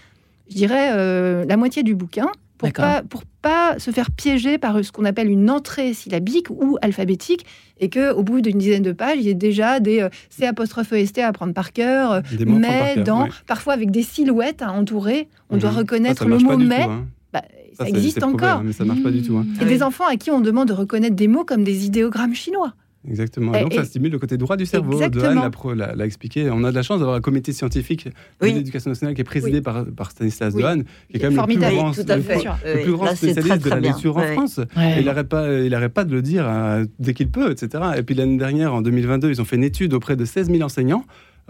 je 0.49 0.55
dirais, 0.55 0.91
euh, 0.93 1.45
la 1.45 1.57
moitié 1.57 1.83
du 1.83 1.95
bouquin 1.95 2.27
pour 2.61 2.73
pas, 2.73 3.01
pour 3.01 3.23
pas 3.41 3.79
se 3.79 3.91
faire 3.91 4.11
piéger 4.11 4.57
par 4.57 4.83
ce 4.83 4.91
qu'on 4.91 5.05
appelle 5.05 5.29
une 5.29 5.49
entrée 5.49 5.93
syllabique 5.93 6.49
ou 6.49 6.77
alphabétique 6.81 7.45
et 7.79 7.89
que 7.89 8.13
au 8.13 8.23
bout 8.23 8.41
d'une 8.41 8.59
dizaine 8.59 8.83
de 8.83 8.91
pages, 8.91 9.17
il 9.17 9.23
y 9.23 9.29
ait 9.29 9.33
déjà 9.33 9.79
des 9.79 10.01
euh, 10.01 10.09
C 10.29 10.45
apostrophe 10.45 10.93
EST 10.93 11.19
à 11.19 11.31
prendre 11.31 11.53
par 11.53 11.73
cœur, 11.73 12.11
euh, 12.11 12.21
mais 12.45 12.97
dans, 12.97 13.27
parfois 13.47 13.73
avec 13.73 13.89
des 13.89 14.03
silhouettes 14.03 14.61
à 14.61 14.71
entourer. 14.71 15.27
On 15.49 15.57
doit 15.57 15.71
mhm. 15.71 15.77
reconnaître 15.77 16.25
le 16.25 16.37
mot 16.37 16.57
mais. 16.57 16.83
Hein. 16.83 17.05
Bah, 17.33 17.41
ça, 17.77 17.87
existe 17.87 18.21
encore. 18.21 18.61
mais 18.61 18.73
ça 18.73 18.83
marche 18.83 19.01
pas 19.01 19.11
du 19.11 19.21
tout. 19.21 19.37
Hein. 19.37 19.45
Et 19.61 19.65
des 19.65 19.81
enfants 19.81 20.05
à 20.05 20.17
qui 20.17 20.29
on 20.29 20.41
demande 20.41 20.67
de 20.67 20.73
reconnaître 20.73 21.15
des 21.15 21.29
mots 21.29 21.45
comme 21.45 21.63
des 21.63 21.85
idéogrammes 21.85 22.35
chinois. 22.35 22.73
Exactement. 23.07 23.51
donc, 23.51 23.73
ça 23.73 23.85
stimule 23.85 24.11
le 24.11 24.19
côté 24.19 24.37
droit 24.37 24.57
du 24.57 24.65
cerveau. 24.65 24.99
Dehaene 25.09 25.49
l'a 25.75 26.05
expliqué. 26.05 26.49
On 26.51 26.63
a 26.63 26.71
de 26.71 26.75
la 26.75 26.83
chance 26.83 26.99
d'avoir 26.99 27.17
un 27.17 27.21
comité 27.21 27.51
scientifique 27.51 28.07
de 28.41 28.45
l'éducation 28.47 28.91
nationale 28.91 29.15
qui 29.15 29.21
est 29.21 29.25
présidé 29.25 29.61
par, 29.61 29.85
par, 29.85 30.11
Stanislas 30.11 30.53
oui. 30.55 30.61
Dehaene, 30.61 30.83
qui 31.09 31.17
est 31.17 31.19
quand 31.19 31.31
même 31.31 31.39
le 31.39 31.45
plus 31.45 31.57
grand, 31.57 31.91
le, 31.97 32.83
plus 32.83 32.91
grand 32.91 33.15
spécialiste 33.15 33.63
de 33.63 33.69
la 33.69 33.79
lecture 33.79 34.17
en 34.17 34.23
France. 34.33 34.59
il 34.97 35.05
n'arrête 35.05 35.29
pas, 35.29 35.47
pas 35.89 36.03
de 36.03 36.13
le 36.13 36.21
dire 36.21 36.45
euh, 36.47 36.85
dès 36.99 37.13
qu'il 37.13 37.29
peut, 37.29 37.51
etc. 37.51 37.83
Et 37.97 38.03
puis 38.03 38.15
l'année 38.15 38.37
dernière, 38.37 38.73
en 38.73 38.81
2022, 38.81 39.29
ils 39.29 39.41
ont 39.41 39.45
fait 39.45 39.55
une 39.55 39.63
étude 39.63 39.93
auprès 39.93 40.15
de 40.15 40.25
16 40.25 40.51
000 40.51 40.61
enseignants 40.61 41.05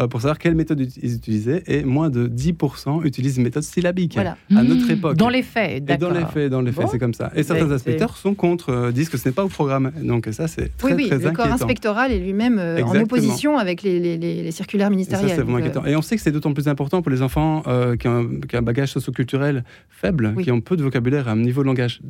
pour 0.10 0.22
savoir 0.22 0.40
quelle 0.40 0.56
méthode 0.56 0.80
ils 0.80 1.16
utilisaient 1.16 1.64
et 1.68 1.84
moins 1.84 2.10
de 2.10 2.28
10% 2.28 3.06
utilisent 3.06 3.38
une 3.38 3.44
méthode 3.44 3.64
syllabique 3.64 4.18
à 4.18 4.36
notre 4.50 4.88
mmh. 4.88 4.92
époque. 4.92 5.18
Dans 5.18 5.30
les 5.30 5.44
faits, 5.44 5.86
d'accord. 5.86 6.10
Dans 6.10 6.20
les 6.20 6.26
faits, 6.26 6.52
dans 6.52 6.62
les 6.62 6.72
faits, 6.72 6.88
c'est 6.92 7.00
comme 7.00 7.14
ça. 7.14 7.32
Et 7.36 7.44
certains 7.44 7.72
inspecteurs 7.72 8.18
sont 8.18 8.34
contre, 8.34 8.70
euh, 8.70 8.92
disent 8.92 9.10
que 9.10 9.18
ce 9.18 9.30
n'est 9.30 9.34
pas 9.34 9.44
au 9.44 9.50
programme. 9.50 9.92
Donc 10.02 10.28
ça, 10.32 10.48
c'est 10.48 10.76
très, 10.78 10.94
oui, 10.94 11.10
oui, 11.12 11.20
le 11.20 11.32
corps 11.32 11.52
inspectoral 11.52 12.12
est 12.12 12.20
lui-même 12.20 12.58
euh, 12.60 12.84
en 12.84 12.96
opposition 12.96 13.58
avec 13.58 13.84
les, 13.84 14.00
les, 14.00 14.18
les, 14.18 14.52
circulaires 14.52 14.90
ministériels. 14.90 15.40
Et, 15.40 15.54
inquiétant. 15.54 15.86
et 15.86 15.96
on 15.96 16.02
sait 16.02 16.16
que 16.16 16.22
c'est 16.22 16.32
d'autant 16.32 16.54
plus 16.54 16.68
important 16.68 17.02
pour 17.02 17.12
les 17.12 17.22
enfants 17.22 17.64
qui, 18.00 18.08
ont 18.08 18.30
un, 18.54 18.62
bagage 18.62 18.92
socioculturel 18.92 19.64
faible, 19.90 20.36
qui 20.42 20.52
ont 20.52 20.62
peu 20.62 20.78
de 20.78 20.84
vocabulaire 20.84 21.28
un 21.28 21.36
niveau 21.36 21.62
de 21.62 21.68
langage 21.68 22.02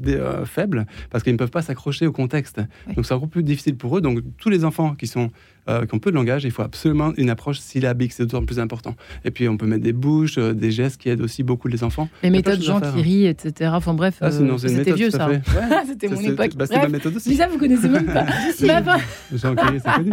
faible, 0.45 0.85
parce 1.09 1.23
qu'ils 1.23 1.33
ne 1.33 1.37
peuvent 1.37 1.51
pas 1.51 1.61
s'accrocher 1.61 2.07
au 2.07 2.11
contexte. 2.11 2.61
Donc 2.95 3.05
c'est 3.05 3.13
encore 3.13 3.29
plus 3.29 3.43
difficile 3.43 3.75
pour 3.75 3.97
eux. 3.97 4.01
Donc 4.01 4.19
tous 4.37 4.49
les 4.49 4.65
enfants 4.65 4.95
qui 4.95 5.07
sont 5.07 5.31
euh, 5.69 5.85
qui 5.85 5.93
ont 5.93 5.99
peu 5.99 6.09
de 6.09 6.15
langage, 6.15 6.43
il 6.43 6.51
faut 6.51 6.63
absolument 6.63 7.13
une 7.17 7.29
approche 7.29 7.59
syllabique, 7.59 8.13
c'est 8.13 8.23
d'autant 8.23 8.43
plus 8.43 8.59
important. 8.59 8.95
Et 9.25 9.31
puis 9.31 9.47
on 9.47 9.57
peut 9.57 9.67
mettre 9.67 9.83
des 9.83 9.93
bouches, 9.93 10.37
euh, 10.37 10.53
des 10.53 10.71
gestes 10.71 10.99
qui 10.99 11.09
aident 11.09 11.21
aussi 11.21 11.43
beaucoup 11.43 11.67
les 11.67 11.83
enfants. 11.83 12.09
Les 12.23 12.29
méthodes 12.31 12.61
Jean 12.61 12.79
qui 12.79 13.01
rit, 13.01 13.27
etc. 13.27 13.71
Enfin 13.73 13.93
bref, 13.93 14.15
ah, 14.21 14.27
euh, 14.27 14.57
c'était 14.57 14.93
vieux 14.93 15.11
ça. 15.11 15.29
c'était 15.87 16.07
mon 16.07 16.19
époque. 16.21 16.55
Bah, 16.55 16.65
c'est 16.65 16.77
ma 16.77 16.87
méthode 16.87 17.15
aussi. 17.15 17.29
Mais 17.29 17.35
ça, 17.35 17.47
vous 17.47 17.57
connaissez 17.57 17.89
même 17.89 18.05
pas. 18.05 18.25
Jean 19.33 19.55
qui 19.55 19.65
rit, 19.65 19.79
c'est 19.83 19.93
connu. 19.93 20.11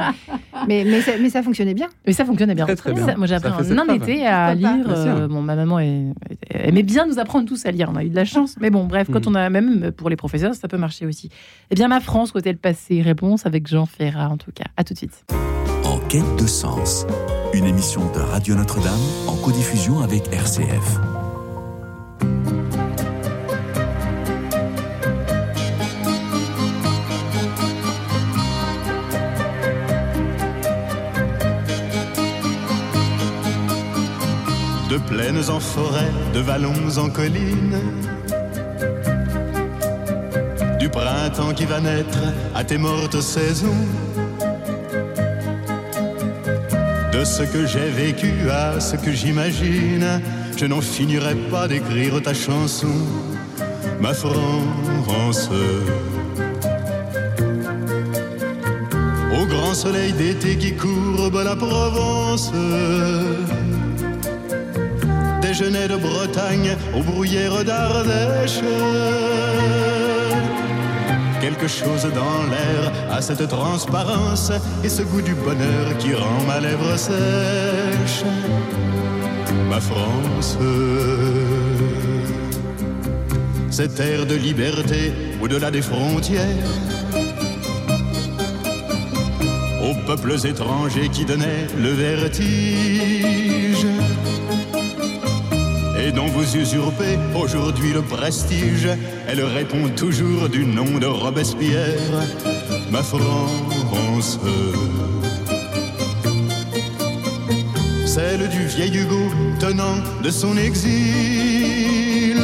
Mais, 0.67 0.85
mais, 0.85 1.01
ça, 1.01 1.13
mais, 1.21 1.31
ça, 1.31 1.43
fonctionnait 1.43 1.75
bien. 1.75 1.89
Mais 2.07 2.13
ça 2.13 2.25
fonctionnait 2.25 2.55
bien. 2.55 2.67
Très, 2.67 2.77
très 2.77 2.93
bien. 2.93 3.15
moi 3.17 3.27
j'ai 3.27 3.35
appris 3.35 3.51
en 3.51 3.79
un 3.79 3.95
été 3.95 4.27
à 4.27 4.55
lire. 4.55 5.29
Bon, 5.29 5.41
ma 5.41 5.57
maman 5.57 5.79
aimait 5.81 6.83
bien 6.83 7.07
nous 7.07 7.19
apprendre 7.19 7.47
tous 7.47 7.65
à 7.65 7.71
lire. 7.71 7.91
On 7.93 7.97
a 7.97 8.05
eu 8.05 8.11
de 8.11 8.17
la 8.17 8.25
chance. 8.25 8.57
Mais 8.61 8.71
bon, 8.71 8.85
bref, 8.85 9.09
quand 9.11 9.27
hmm. 9.27 9.31
on 9.31 9.35
a 9.35 9.51
même 9.51 9.93
pour 9.93 10.11
les 10.11 10.17
professeurs, 10.17 10.55
ça 10.55 10.69
peut 10.69 10.77
marcher 10.77 11.07
aussi. 11.07 11.31
Eh 11.71 11.75
bien, 11.75 11.89
ma 11.89 12.01
France, 12.01 12.33
côté 12.33 12.53
le 12.53 12.59
passé, 12.59 13.01
réponse 13.01 13.47
avec 13.47 13.67
Jean 13.67 13.87
Ferrat 13.87 14.29
en 14.29 14.37
tout 14.37 14.53
cas. 14.53 14.65
À 14.77 14.85
tout 14.85 14.93
de 14.93 14.99
suite. 14.99 15.38
Quête 16.09 16.37
de 16.37 16.47
sens, 16.47 17.05
une 17.53 17.67
émission 17.67 18.11
de 18.13 18.21
Radio 18.21 18.55
Notre-Dame 18.55 18.99
en 19.27 19.37
codiffusion 19.37 20.01
avec 20.01 20.33
RCF. 20.33 20.97
De 34.89 34.97
plaines 34.97 35.51
en 35.51 35.61
forêt, 35.61 36.11
de 36.33 36.41
vallons 36.41 36.73
en 36.97 37.11
collines, 37.11 37.83
du 40.79 40.89
printemps 40.89 41.53
qui 41.53 41.67
va 41.67 41.81
naître 41.81 42.19
à 42.55 42.65
tes 42.65 42.79
mortes 42.79 43.21
saisons 43.21 43.85
de 47.19 47.25
ce 47.25 47.43
que 47.43 47.66
j'ai 47.66 47.91
vécu 47.91 48.33
à 48.49 48.79
ce 48.79 48.95
que 48.95 49.11
j'imagine, 49.11 50.21
je 50.57 50.66
n'en 50.66 50.81
finirai 50.81 51.35
pas 51.51 51.66
d'écrire 51.66 52.23
ta 52.23 52.33
chanson, 52.33 52.95
ma 54.01 54.14
France. 54.14 55.51
Au 59.37 59.47
grand 59.47 59.75
soleil 59.75 60.12
d'été 60.12 60.57
qui 60.57 60.75
courbe 60.75 61.41
la 61.45 61.57
Provence, 61.57 62.53
déjeuner 65.43 65.89
de 65.89 65.97
Bretagne 65.97 66.77
aux 66.97 67.03
bruyères 67.03 67.64
d'Ardèche 67.64 68.61
quelque 71.41 71.68
chose 71.68 72.03
dans 72.14 72.45
l'air 72.51 72.93
à 73.11 73.20
cette 73.22 73.47
transparence 73.49 74.51
et 74.82 74.89
ce 74.89 75.03
goût 75.03 75.22
du 75.22 75.34
bonheur 75.34 75.97
qui 75.99 76.14
rend 76.14 76.43
ma 76.47 76.61
lèvre 76.61 76.97
sèche. 76.97 78.24
Ma 79.68 79.80
France, 79.80 80.57
cette 83.70 84.01
air 84.01 84.26
de 84.26 84.34
liberté 84.34 85.12
au-delà 85.41 85.70
des 85.70 85.82
frontières, 85.82 86.72
aux 89.82 89.95
peuples 90.07 90.47
étrangers 90.47 91.09
qui 91.09 91.24
donnaient 91.24 91.66
le 91.78 91.91
vertige 91.91 93.86
et 96.09 96.13
dont 96.13 96.27
vous 96.27 96.57
usurpez 96.57 97.19
aujourd'hui 97.35 97.93
le 97.93 98.03
prestige. 98.03 98.89
Elle 99.29 99.43
répond 99.43 99.89
toujours 99.95 100.49
du 100.49 100.65
nom 100.65 100.99
de 100.99 101.07
Robespierre, 101.07 102.01
ma 102.91 103.03
France. 103.03 104.39
Celle 108.07 108.49
du 108.49 108.67
vieil 108.67 108.97
Hugo 108.97 109.31
tenant 109.61 109.99
de 110.23 110.31
son 110.31 110.57
exil. 110.57 112.41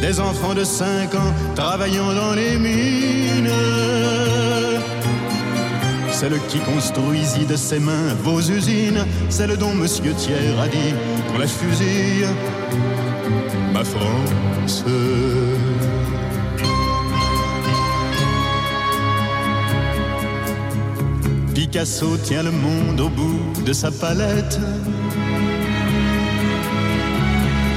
Des 0.00 0.20
enfants 0.20 0.54
de 0.54 0.64
5 0.64 1.14
ans 1.14 1.34
travaillant 1.54 2.12
dans 2.14 2.34
les 2.34 2.56
mines 2.58 4.23
celle 6.24 6.40
qui 6.48 6.58
construisit 6.60 7.44
de 7.44 7.54
ses 7.56 7.78
mains 7.78 8.14
vos 8.22 8.40
usines, 8.40 9.04
celle 9.28 9.56
dont 9.58 9.74
Monsieur 9.74 10.14
Thiers 10.14 10.58
a 10.58 10.68
dit 10.68 10.94
pour 11.28 11.38
la 11.38 11.46
fusille, 11.46 12.26
ma 13.74 13.84
France. 13.84 14.84
Picasso 21.54 22.16
tient 22.16 22.44
le 22.44 22.52
monde 22.52 23.00
au 23.00 23.10
bout 23.10 23.40
de 23.66 23.74
sa 23.74 23.90
palette. 23.90 24.58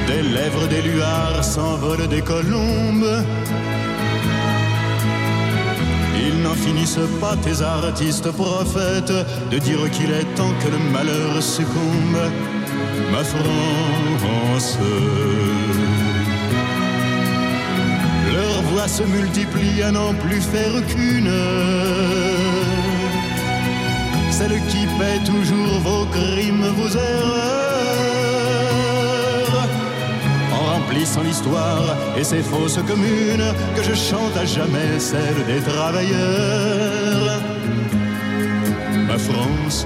Des 0.08 0.22
lèvres 0.22 0.68
des 0.70 0.84
luards 0.84 1.44
s'envolent 1.44 2.08
des 2.08 2.22
colombes 2.22 3.24
n'en 6.44 6.54
finissent 6.54 7.00
pas 7.20 7.36
tes 7.38 7.62
artistes 7.62 8.32
prophètes 8.32 9.14
de 9.52 9.58
dire 9.58 9.90
qu'il 9.92 10.12
est 10.12 10.36
temps 10.36 10.54
que 10.62 10.70
le 10.70 10.80
malheur 10.92 11.42
succombe, 11.42 12.20
ma 13.12 13.24
France. 13.24 14.78
Leurs 18.34 18.62
voix 18.70 18.88
se 18.88 19.04
multiplient 19.04 19.84
à 19.84 19.92
n'en 19.92 20.14
plus 20.14 20.42
faire 20.42 20.86
qu'une. 20.88 21.32
celle 24.32 24.62
qui 24.68 24.86
paie 25.00 25.20
toujours 25.26 25.80
vos 25.80 26.06
crimes, 26.06 26.68
vos 26.78 26.90
erreurs. 26.90 27.67
Remplissant 30.88 31.22
l'histoire 31.22 31.96
et 32.18 32.24
ses 32.24 32.42
fausses 32.42 32.80
communes, 32.88 33.54
que 33.76 33.84
je 33.84 33.94
chante 33.94 34.36
à 34.38 34.46
jamais 34.46 35.00
celle 35.00 35.46
des 35.46 35.62
travailleurs. 35.62 37.42
Ma 39.08 39.18
France, 39.18 39.86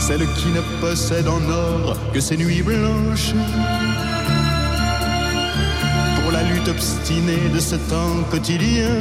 celle 0.00 0.26
qui 0.34 0.48
ne 0.48 0.60
possède 0.80 1.28
en 1.28 1.40
or 1.50 1.96
que 2.12 2.20
ses 2.20 2.36
nuits 2.36 2.62
blanches 2.62 3.34
pour 6.22 6.32
la 6.32 6.42
lutte 6.42 6.68
obstinée 6.68 7.48
de 7.52 7.60
ce 7.60 7.76
temps 7.76 8.22
quotidien 8.30 8.94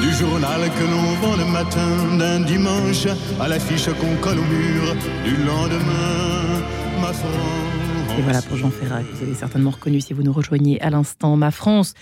du 0.00 0.12
journal 0.12 0.60
que 0.60 0.84
l'on 0.84 1.14
vend 1.20 1.36
le 1.36 1.44
matin 1.50 2.16
d'un 2.18 2.40
dimanche 2.40 3.06
à 3.40 3.48
l'affiche 3.48 3.86
qu'on 3.86 4.16
colle 4.20 4.38
au 4.38 4.44
mur 4.44 4.94
du 5.24 5.36
lendemain, 5.44 6.62
ma 7.00 7.12
France. 7.12 8.18
Et 8.18 8.22
voilà 8.22 8.42
pour 8.42 8.56
Jean 8.56 8.70
Ferrat, 8.70 9.02
vous 9.12 9.22
avez 9.22 9.34
certainement 9.34 9.70
reconnu 9.70 10.00
si 10.00 10.12
vous 10.12 10.22
nous 10.22 10.32
rejoignez 10.32 10.80
à 10.80 10.90
l'instant, 10.90 11.36
ma 11.36 11.50
France. 11.50 11.94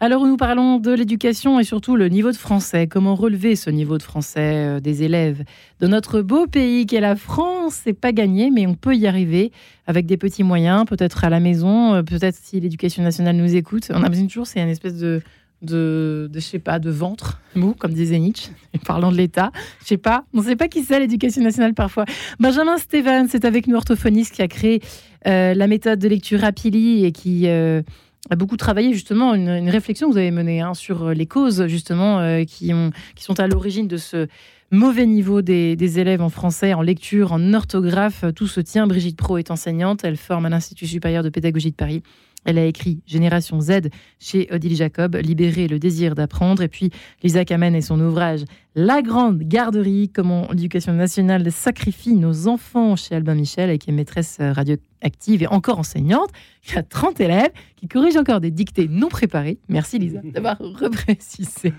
Alors 0.00 0.26
nous 0.26 0.36
parlons 0.36 0.78
de 0.78 0.92
l'éducation 0.92 1.60
et 1.60 1.64
surtout 1.64 1.94
le 1.94 2.08
niveau 2.08 2.32
de 2.32 2.36
français. 2.36 2.88
Comment 2.88 3.14
relever 3.14 3.54
ce 3.54 3.70
niveau 3.70 3.98
de 3.98 4.02
français 4.02 4.66
euh, 4.66 4.80
des 4.80 5.04
élèves 5.04 5.44
de 5.78 5.86
notre 5.86 6.22
beau 6.22 6.48
pays 6.48 6.86
qu'est 6.86 7.00
la 7.00 7.14
France? 7.14 7.78
C'est 7.84 7.92
pas 7.92 8.10
gagné, 8.10 8.50
mais 8.50 8.66
on 8.66 8.74
peut 8.74 8.96
y 8.96 9.06
arriver 9.06 9.52
avec 9.86 10.06
des 10.06 10.16
petits 10.16 10.42
moyens, 10.42 10.86
peut-être 10.86 11.24
à 11.24 11.30
la 11.30 11.38
maison, 11.38 11.94
euh, 11.94 12.02
peut-être 12.02 12.34
si 12.34 12.58
l'éducation 12.58 13.04
nationale 13.04 13.36
nous 13.36 13.54
écoute. 13.54 13.92
On 13.94 14.02
a 14.02 14.08
besoin 14.08 14.26
toujours, 14.26 14.48
c'est 14.48 14.60
une 14.60 14.70
espèce 14.70 14.98
de 14.98 15.22
de, 15.62 16.30
je 16.34 16.40
sais 16.40 16.58
pas, 16.58 16.78
de 16.78 16.90
ventre 16.90 17.40
mou, 17.54 17.74
comme 17.78 17.92
disait 17.92 18.18
Nietzsche, 18.18 18.50
parlant 18.84 19.12
de 19.12 19.16
l'État. 19.16 19.50
Je 19.82 19.86
sais 19.86 19.96
pas, 19.96 20.24
on 20.34 20.38
ne 20.38 20.44
sait 20.44 20.56
pas 20.56 20.68
qui 20.68 20.82
c'est 20.82 20.98
l'éducation 20.98 21.42
nationale 21.42 21.74
parfois. 21.74 22.04
Benjamin 22.40 22.78
Stevens 22.78 23.28
c'est 23.30 23.44
avec 23.44 23.66
nous, 23.66 23.76
orthophoniste, 23.76 24.34
qui 24.34 24.42
a 24.42 24.48
créé 24.48 24.80
euh, 25.26 25.54
la 25.54 25.66
méthode 25.66 25.98
de 25.98 26.08
lecture 26.08 26.40
Rapili 26.40 27.04
et 27.04 27.12
qui 27.12 27.46
euh, 27.46 27.82
a 28.30 28.36
beaucoup 28.36 28.56
travaillé 28.56 28.92
justement 28.92 29.34
une, 29.34 29.70
réflexion 29.70 30.08
que 30.08 30.12
vous 30.12 30.18
avez 30.18 30.30
menée 30.30 30.60
hein, 30.60 30.74
sur 30.74 31.10
les 31.10 31.26
causes 31.26 31.66
justement 31.66 32.18
euh, 32.18 32.44
qui 32.44 32.72
sont 33.16 33.40
à 33.40 33.46
l'origine 33.46 33.88
de 33.88 33.96
ce 33.96 34.26
mauvais 34.72 35.06
niveau 35.06 35.42
des, 35.42 35.76
des, 35.76 36.00
élèves 36.00 36.22
en 36.22 36.30
français, 36.30 36.72
en 36.72 36.82
lecture, 36.82 37.32
en 37.32 37.54
orthographe. 37.54 38.24
Tout 38.34 38.46
se 38.46 38.60
tient. 38.60 38.86
Brigitte 38.86 39.18
Pro 39.18 39.36
est 39.36 39.50
enseignante. 39.50 40.02
Elle 40.02 40.16
forme 40.16 40.46
à 40.46 40.48
l'Institut 40.48 40.86
supérieur 40.86 41.22
de 41.22 41.28
pédagogie 41.28 41.70
de 41.70 41.76
Paris. 41.76 42.02
Elle 42.44 42.58
a 42.58 42.64
écrit 42.64 43.00
Génération 43.06 43.60
Z 43.60 43.88
chez 44.18 44.48
Odile 44.50 44.76
Jacob, 44.76 45.16
Libérer 45.16 45.68
le 45.68 45.78
désir 45.78 46.14
d'apprendre. 46.14 46.62
Et 46.62 46.68
puis 46.68 46.90
Lisa 47.22 47.44
Kamen 47.44 47.74
et 47.74 47.82
son 47.82 48.00
ouvrage 48.00 48.40
La 48.74 49.02
Grande 49.02 49.38
Garderie, 49.40 50.10
comment 50.12 50.48
l'éducation 50.50 50.92
nationale 50.92 51.50
sacrifie 51.52 52.14
nos 52.14 52.48
enfants 52.48 52.96
chez 52.96 53.14
Albin 53.14 53.34
Michel, 53.34 53.78
qui 53.78 53.90
est 53.90 53.92
maîtresse 53.92 54.38
radioactive 54.40 55.42
et 55.42 55.46
encore 55.46 55.78
enseignante. 55.78 56.30
Il 56.68 56.74
y 56.74 56.78
a 56.78 56.82
30 56.82 57.20
élèves 57.20 57.50
qui 57.76 57.88
corrigent 57.88 58.16
encore 58.16 58.40
des 58.40 58.50
dictées 58.50 58.88
non 58.88 59.08
préparées. 59.08 59.58
Merci 59.68 59.98
Lisa 59.98 60.20
d'avoir 60.22 60.58
reprécisé. 60.60 61.72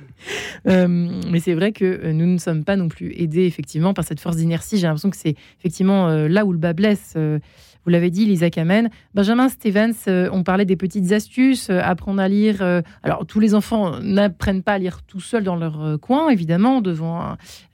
Euh, 0.67 0.87
mais 1.29 1.39
c'est 1.39 1.53
vrai 1.53 1.71
que 1.71 2.11
nous 2.11 2.25
ne 2.25 2.37
sommes 2.37 2.63
pas 2.63 2.75
non 2.75 2.89
plus 2.89 3.13
aidés 3.17 3.45
effectivement 3.45 3.93
par 3.93 4.03
cette 4.03 4.19
force 4.19 4.35
d'inertie. 4.35 4.77
J'ai 4.77 4.87
l'impression 4.87 5.09
que 5.09 5.17
c'est 5.17 5.35
effectivement 5.59 6.09
euh, 6.09 6.27
là 6.27 6.45
où 6.45 6.51
le 6.51 6.57
bas 6.57 6.73
blesse. 6.73 7.13
Euh, 7.15 7.39
vous 7.85 7.91
l'avez 7.91 8.09
dit, 8.09 8.25
Lisa 8.25 8.49
Kamen. 8.49 8.89
Benjamin 9.13 9.49
Stevens, 9.49 9.93
euh, 10.07 10.29
on 10.31 10.43
parlait 10.43 10.63
des 10.63 10.77
petites 10.77 11.11
astuces, 11.11 11.69
euh, 11.69 11.81
apprendre 11.83 12.21
à 12.21 12.29
lire. 12.29 12.61
Euh, 12.61 12.81
alors, 13.03 13.25
tous 13.25 13.41
les 13.41 13.55
enfants 13.55 13.99
n'apprennent 13.99 14.63
pas 14.63 14.73
à 14.73 14.77
lire 14.77 15.01
tout 15.03 15.19
seuls 15.19 15.43
dans 15.43 15.57
leur 15.57 15.99
coin, 15.99 16.29
évidemment, 16.29 16.79
devant 16.79 17.19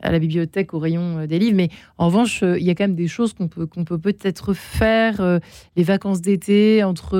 à 0.01 0.11
la 0.11 0.17
bibliothèque, 0.17 0.73
au 0.73 0.79
rayon 0.79 1.25
des 1.27 1.37
livres. 1.37 1.55
Mais 1.55 1.69
en 1.97 2.07
revanche, 2.07 2.41
il 2.41 2.63
y 2.63 2.71
a 2.71 2.75
quand 2.75 2.85
même 2.85 2.95
des 2.95 3.07
choses 3.07 3.33
qu'on 3.33 3.47
peut 3.47 3.67
qu'on 3.67 3.83
peut 3.83 3.99
peut-être 3.99 4.53
faire. 4.53 5.39
les 5.75 5.83
vacances 5.83 6.21
d'été 6.21 6.83
entre 6.83 7.17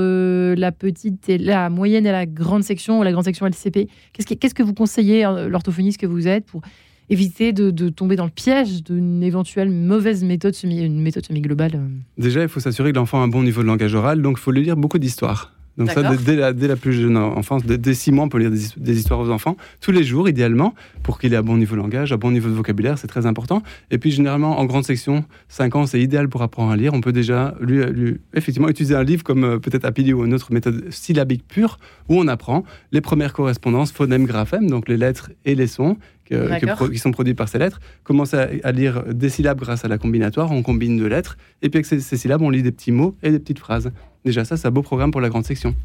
la 0.56 0.72
petite 0.72 1.30
et 1.30 1.38
la 1.38 1.70
moyenne 1.70 2.06
et 2.06 2.12
la 2.12 2.26
grande 2.26 2.64
section, 2.64 3.00
ou 3.00 3.04
la 3.04 3.12
grande 3.12 3.26
section 3.26 3.46
LCP. 3.46 3.88
Qu'est-ce 4.14 4.34
qu'est-ce 4.34 4.56
que 4.56 4.64
vous 4.64 4.74
conseillez, 4.74 5.24
l'orthophoniste 5.48 6.00
que 6.00 6.08
vous 6.08 6.28
êtes, 6.28 6.46
pour 6.46 6.62
éviter 7.10 7.54
de, 7.54 7.90
tomber 7.90 8.16
dans 8.16 8.26
le 8.26 8.32
piège 8.32 8.84
d'une 8.84 9.24
éventuelle 9.24 9.70
mauvaise 9.70 10.24
méthode 10.24 10.54
semi, 10.54 10.84
une 10.84 11.02
méthode 11.02 11.26
semi-globale 11.26 11.72
euh. 11.76 11.88
Déjà, 12.18 12.42
il 12.42 12.50
faut 12.50 12.60
s'assurer 12.60 12.92
que 12.92 12.98
l'enfant 12.98 13.20
a 13.20 13.24
un 13.24 13.28
bon 13.28 13.44
niveau 13.44 13.62
de 13.62 13.68
langage 13.68 13.96
oral, 13.96 14.22
donc 14.22 14.38
il 14.40 14.42
faut 14.42 14.52
lui 14.52 14.64
lire 14.64 14.78
beaucoup 14.78 15.00
d'histoires. 15.00 15.54
Donc 15.80 15.92
ça, 15.92 16.04
dès, 16.04 16.36
la, 16.36 16.52
dès, 16.52 16.68
la, 16.68 16.76
plus 16.76 16.92
jeune 16.92 17.16
enfance, 17.16 17.66
dès, 17.66 17.94
six 17.94 18.12
mois, 18.12 18.26
on 18.26 18.30
peut 18.30 18.38
lire 18.38 18.52
des, 18.52 19.00
histoires 19.00 19.20
aux 19.22 19.30
enfants, 19.30 19.56
tous 19.80 19.94
les 19.94 20.04
jours, 20.04 20.28
idéalement, 20.28 20.76
pour 21.04 21.20
qu'il 21.20 21.34
ait 21.34 21.38
un 21.38 21.42
bon 21.42 21.56
niveau 21.56 21.78
de 21.78 21.82
langage, 21.82 22.12
un 22.12 22.18
bon 22.18 22.32
niveau 22.32 22.50
de 22.50 22.54
vocabulaire, 22.54 22.98
c'est 22.98 23.08
très 23.08 23.26
important. 23.26 23.64
Et 23.90 23.98
puis, 23.98 24.12
généralement, 24.12 24.60
en 24.60 24.66
grande 24.66 24.84
section, 24.84 25.24
5 25.48 25.76
ans, 25.78 25.86
c'est 25.86 26.02
idéal 26.02 26.28
pour 26.28 26.42
apprendre 26.42 26.72
à 26.72 26.76
lire. 26.76 26.94
On 26.94 27.00
peut 27.00 27.14
déjà, 27.14 27.56
lui, 27.62 28.18
effectivement, 28.34 28.68
utiliser 28.68 28.94
un 28.94 29.04
livre 29.04 29.24
comme 29.24 29.46
euh, 29.46 29.58
peut-être 29.58 29.86
Apili 29.86 30.12
ou 30.12 30.26
une 30.26 30.34
autre 30.34 30.52
méthode 30.52 30.92
syllabique 30.92 31.48
pure, 31.48 31.80
où 32.10 32.20
on 32.20 32.28
apprend 32.28 32.66
les 32.92 33.00
premières 33.00 33.32
correspondances, 33.32 33.94
phonème, 33.94 34.26
graphème, 34.26 34.70
donc 34.70 34.90
les 34.90 34.98
lettres 34.98 35.32
et 35.46 35.56
les 35.56 35.68
sons, 35.68 35.96
qui 36.30 36.98
sont 36.98 37.12
produits 37.12 37.34
par 37.34 37.50
ces 37.50 37.58
lettres, 37.58 37.80
commencer 38.04 38.62
à, 38.64 38.72
lire 38.72 39.04
des 39.06 39.30
syllabes 39.30 39.60
grâce 39.60 39.86
à 39.86 39.88
la 39.88 39.98
combinatoire, 39.98 40.52
on 40.52 40.62
combine 40.62 40.98
deux 40.98 41.08
lettres, 41.08 41.38
et 41.62 41.70
puis 41.70 41.78
avec 41.80 41.86
ces, 41.86 42.18
syllabes, 42.18 42.42
on 42.42 42.50
lit 42.50 42.64
des 42.64 42.72
petits 42.72 42.92
mots 42.92 43.16
et 43.24 43.32
des 43.32 43.40
petites 43.40 43.60
phrases. 43.60 43.92
Déjà, 44.26 44.46
ça, 44.46 44.58
c'est 44.58 44.68
un 44.68 44.72
beau 44.72 44.82
programme 44.82 45.12
pour 45.12 45.22
la 45.22 45.30
grande 45.30 45.46
section. 45.46 45.76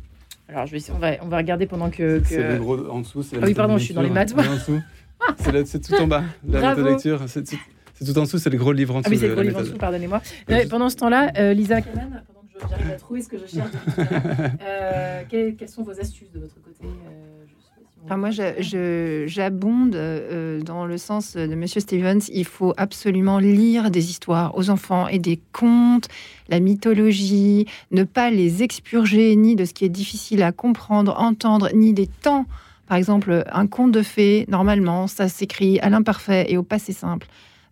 Alors, 0.48 0.66
je 0.66 0.72
vais, 0.72 0.82
on, 0.94 0.98
va, 0.98 1.12
on 1.22 1.28
va 1.28 1.38
regarder 1.38 1.66
pendant 1.66 1.90
que. 1.90 2.20
C'est 2.24 2.52
le 2.52 2.58
gros 2.58 2.88
en 2.90 3.00
dessous. 3.00 3.24
Ah 3.34 3.38
oui, 3.42 3.54
pardon, 3.54 3.78
je 3.78 3.84
suis 3.84 3.94
dans 3.94 4.02
les 4.02 4.10
maths. 4.10 4.34
c'est 5.64 5.80
tout 5.80 5.94
en 5.94 6.06
bas, 6.06 6.24
la 6.46 6.74
lecture. 6.74 7.22
C'est 7.26 7.44
tout, 8.04 8.18
en 8.18 8.22
dessous, 8.22 8.38
c'est 8.38 8.50
le 8.50 8.58
gros 8.58 8.72
livre 8.72 8.96
en 8.96 9.00
dessous. 9.00 9.10
Ah 9.10 9.14
oui, 9.14 9.18
c'est 9.18 9.28
le 9.28 9.34
gros 9.34 9.42
livre 9.42 9.58
en 9.58 9.62
dessous, 9.62 9.78
pardonnez-moi. 9.78 10.20
pendant 10.68 10.90
ce 10.90 10.96
temps-là, 10.96 11.32
euh, 11.38 11.54
Lisa 11.54 11.80
Kamen, 11.80 12.22
pendant 12.26 12.40
que 12.42 12.68
j'arrive 12.68 12.90
à 12.90 12.96
trouver 12.96 13.22
ce 13.22 13.28
que 13.28 13.38
je 13.38 13.46
cherche, 13.46 13.70
euh, 14.60 15.22
quelles, 15.28 15.56
quelles, 15.56 15.68
sont 15.68 15.82
vos 15.82 15.98
astuces 15.98 16.30
de 16.32 16.40
votre 16.40 16.60
côté 16.60 16.84
moi, 18.10 18.30
j'abonde 18.30 19.94
euh, 19.94 20.60
dans 20.60 20.86
le 20.86 20.98
sens 20.98 21.36
de 21.36 21.54
Monsieur 21.54 21.80
Stevens. 21.80 22.20
Il 22.32 22.44
faut 22.44 22.74
absolument 22.76 23.38
lire 23.38 23.90
des 23.90 24.10
histoires 24.10 24.56
aux 24.56 24.70
enfants 24.70 25.08
et 25.08 25.18
des 25.18 25.40
contes, 25.52 26.08
la 26.48 26.60
mythologie, 26.60 27.66
ne 27.90 28.04
pas 28.04 28.30
les 28.30 28.62
expurger 28.62 29.34
ni 29.36 29.56
de 29.56 29.64
ce 29.64 29.72
qui 29.72 29.84
est 29.84 29.90
difficile 29.90 30.42
à 30.42 30.52
comprendre, 30.52 31.18
entendre, 31.18 31.70
ni 31.74 31.92
des 31.92 32.06
temps. 32.06 32.46
Par 32.86 32.98
exemple, 32.98 33.44
un 33.50 33.66
conte 33.66 33.92
de 33.92 34.02
fées, 34.02 34.44
normalement, 34.48 35.06
ça 35.06 35.28
s'écrit 35.28 35.80
à 35.80 35.88
l'imparfait 35.88 36.46
et 36.48 36.58
au 36.58 36.62
passé 36.62 36.92
simple. 36.92 37.26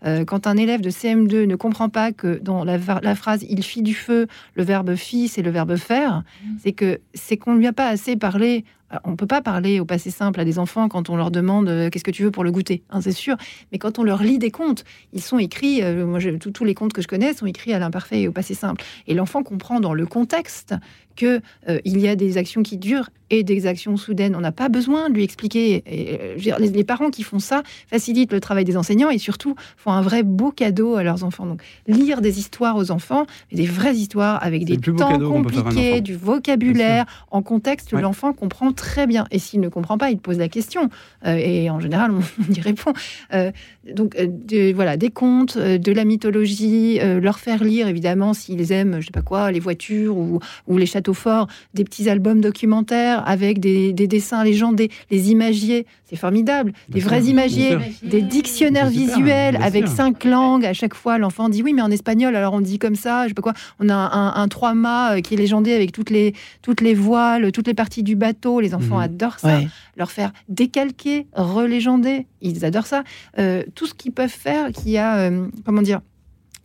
Euh, 0.04 0.24
quand 0.24 0.46
un 0.46 0.56
élève 0.56 0.80
de 0.80 0.90
CM2 0.90 1.44
ne 1.46 1.54
comprend 1.54 1.88
pas 1.88 2.12
que 2.12 2.38
dans 2.38 2.64
la, 2.64 2.78
la, 3.02 3.14
phrase 3.14 3.44
il 3.48 3.62
fit 3.62 3.82
du 3.82 3.94
feu, 3.94 4.26
le 4.54 4.64
verbe 4.64 4.96
fit, 4.96 5.28
c'est 5.28 5.42
le 5.42 5.50
verbe 5.50 5.76
faire, 5.76 6.22
mmh. 6.22 6.48
c'est 6.62 6.72
que 6.72 7.00
c'est 7.14 7.36
qu'on 7.36 7.54
lui 7.54 7.68
a 7.68 7.72
pas 7.72 7.86
assez 7.86 8.16
parlé 8.16 8.64
on 9.04 9.12
ne 9.12 9.16
peut 9.16 9.26
pas 9.26 9.42
parler 9.42 9.80
au 9.80 9.84
passé 9.84 10.10
simple 10.10 10.40
à 10.40 10.44
des 10.44 10.58
enfants 10.58 10.88
quand 10.88 11.10
on 11.10 11.16
leur 11.16 11.30
demande 11.30 11.68
euh, 11.68 11.90
qu'est-ce 11.90 12.04
que 12.04 12.10
tu 12.10 12.22
veux 12.22 12.30
pour 12.30 12.44
le 12.44 12.52
goûter, 12.52 12.82
hein, 12.90 13.00
c'est 13.00 13.12
sûr. 13.12 13.36
Mais 13.70 13.78
quand 13.78 13.98
on 13.98 14.02
leur 14.02 14.22
lit 14.22 14.38
des 14.38 14.50
contes, 14.50 14.84
ils 15.12 15.22
sont 15.22 15.38
écrits, 15.38 15.82
euh, 15.82 16.06
moi 16.06 16.18
tous 16.38 16.64
les 16.64 16.74
contes 16.74 16.92
que 16.92 17.02
je 17.02 17.08
connais 17.08 17.32
sont 17.34 17.46
écrits 17.46 17.72
à 17.72 17.78
l'imparfait 17.78 18.22
et 18.22 18.28
au 18.28 18.32
passé 18.32 18.54
simple. 18.54 18.84
Et 19.06 19.14
l'enfant 19.14 19.42
comprend 19.42 19.80
dans 19.80 19.94
le 19.94 20.06
contexte 20.06 20.74
qu'il 21.14 21.42
euh, 21.68 21.78
il 21.84 22.00
y 22.00 22.08
a 22.08 22.16
des 22.16 22.38
actions 22.38 22.62
qui 22.62 22.76
durent 22.76 23.10
et 23.30 23.44
des 23.44 23.66
actions 23.66 23.96
soudaines. 23.96 24.36
On 24.36 24.40
n'a 24.40 24.52
pas 24.52 24.68
besoin 24.68 25.08
de 25.08 25.14
lui 25.14 25.24
expliquer. 25.24 25.82
Et, 25.86 26.36
les, 26.36 26.84
parents 26.84 27.10
qui 27.10 27.22
font 27.22 27.38
ça 27.38 27.62
facilitent 27.86 28.32
le 28.32 28.40
travail 28.40 28.64
des 28.64 28.76
enseignants 28.76 29.08
et 29.08 29.18
surtout 29.18 29.54
font 29.76 29.92
un 29.92 30.02
vrai 30.02 30.22
beau 30.22 30.50
cadeau 30.50 30.96
à 30.96 31.02
leurs 31.02 31.24
enfants. 31.24 31.46
Donc 31.46 31.62
lire 31.86 32.20
des 32.20 32.38
histoires 32.38 32.76
aux 32.76 32.90
enfants, 32.90 33.26
des 33.50 33.64
vraies 33.64 33.94
histoires 33.94 34.42
avec 34.42 34.64
des 34.64 34.76
temps 34.76 35.18
compliqués, 35.18 36.02
du 36.02 36.14
vocabulaire 36.14 37.06
en 37.30 37.40
contexte, 37.42 37.92
l'enfant 37.92 38.32
comprend 38.32 38.72
très 38.72 39.06
bien. 39.06 39.26
Et 39.30 39.38
s'il 39.38 39.60
ne 39.60 39.68
comprend 39.68 39.96
pas, 39.96 40.10
il 40.10 40.18
pose 40.18 40.38
la 40.38 40.48
question. 40.48 40.90
Euh, 41.26 41.36
et 41.36 41.70
en 41.70 41.80
général, 41.80 42.12
on, 42.12 42.52
y 42.52 42.60
répond. 42.60 42.92
Euh, 43.32 43.50
donc, 43.92 44.16
euh, 44.16 44.72
voilà, 44.74 44.96
des 44.96 45.10
contes, 45.10 45.58
de 45.58 45.92
la 45.92 46.04
mythologie, 46.04 46.98
leur 47.00 47.38
faire 47.38 47.64
lire, 47.64 47.88
évidemment, 47.88 48.34
s'ils 48.34 48.70
aiment, 48.72 49.00
je 49.00 49.06
sais 49.06 49.12
pas 49.12 49.22
quoi, 49.22 49.50
les 49.50 49.60
voitures 49.60 50.16
ou, 50.16 50.40
les 50.76 50.86
châteaux 50.86 51.01
forts, 51.10 51.48
des 51.74 51.84
petits 51.84 52.08
albums 52.08 52.40
documentaires 52.40 53.22
avec 53.26 53.58
des, 53.58 53.92
dessins 53.92 54.44
légendés, 54.44 54.90
les 55.10 55.30
imagiers, 55.30 55.86
c'est 56.04 56.16
formidable. 56.16 56.72
Des 56.88 57.00
vrais 57.00 57.24
imagiers, 57.24 57.78
des 58.02 58.22
dictionnaires 58.22 58.88
visuels 58.88 59.58
avec 59.60 59.88
cinq 59.88 60.24
langues. 60.24 60.64
À 60.64 60.72
chaque 60.72 60.94
fois, 60.94 61.18
l'enfant 61.18 61.48
dit 61.48 61.62
oui, 61.62 61.72
mais 61.72 61.82
en 61.82 61.90
espagnol, 61.90 62.36
alors 62.36 62.54
on 62.54 62.60
dit 62.60 62.78
comme 62.78 62.94
ça, 62.94 63.24
je 63.24 63.28
sais 63.28 63.34
pas 63.34 63.42
quoi. 63.42 63.54
On 63.80 63.88
a 63.88 63.94
un, 63.94 64.34
un 64.34 64.48
trois-mâts 64.48 65.20
qui 65.22 65.34
est 65.34 65.36
légendé 65.36 65.72
avec 65.72 65.92
toutes 65.92 66.10
les, 66.10 66.34
toutes 66.60 66.80
les 66.80 66.94
voiles, 66.94 67.50
toutes 67.52 67.66
les 67.66 67.74
parties 67.74 68.02
du 68.02 68.14
bateau. 68.14 68.60
Les 68.60 68.74
enfants 68.74 68.96
mhm. 68.96 69.04
adorent 69.04 69.38
ça. 69.38 69.60
Leur 69.96 70.10
faire 70.10 70.32
décalquer, 70.48 71.26
relégender, 71.34 72.26
ils 72.40 72.64
adorent 72.64 72.86
ça. 72.86 73.04
Euh, 73.38 73.62
tout 73.74 73.86
ce 73.86 73.94
qu'ils 73.94 74.12
peuvent 74.12 74.28
faire 74.28 74.70
qui 74.72 74.98
a, 74.98 75.16
euh, 75.18 75.46
comment 75.64 75.82
dire, 75.82 76.00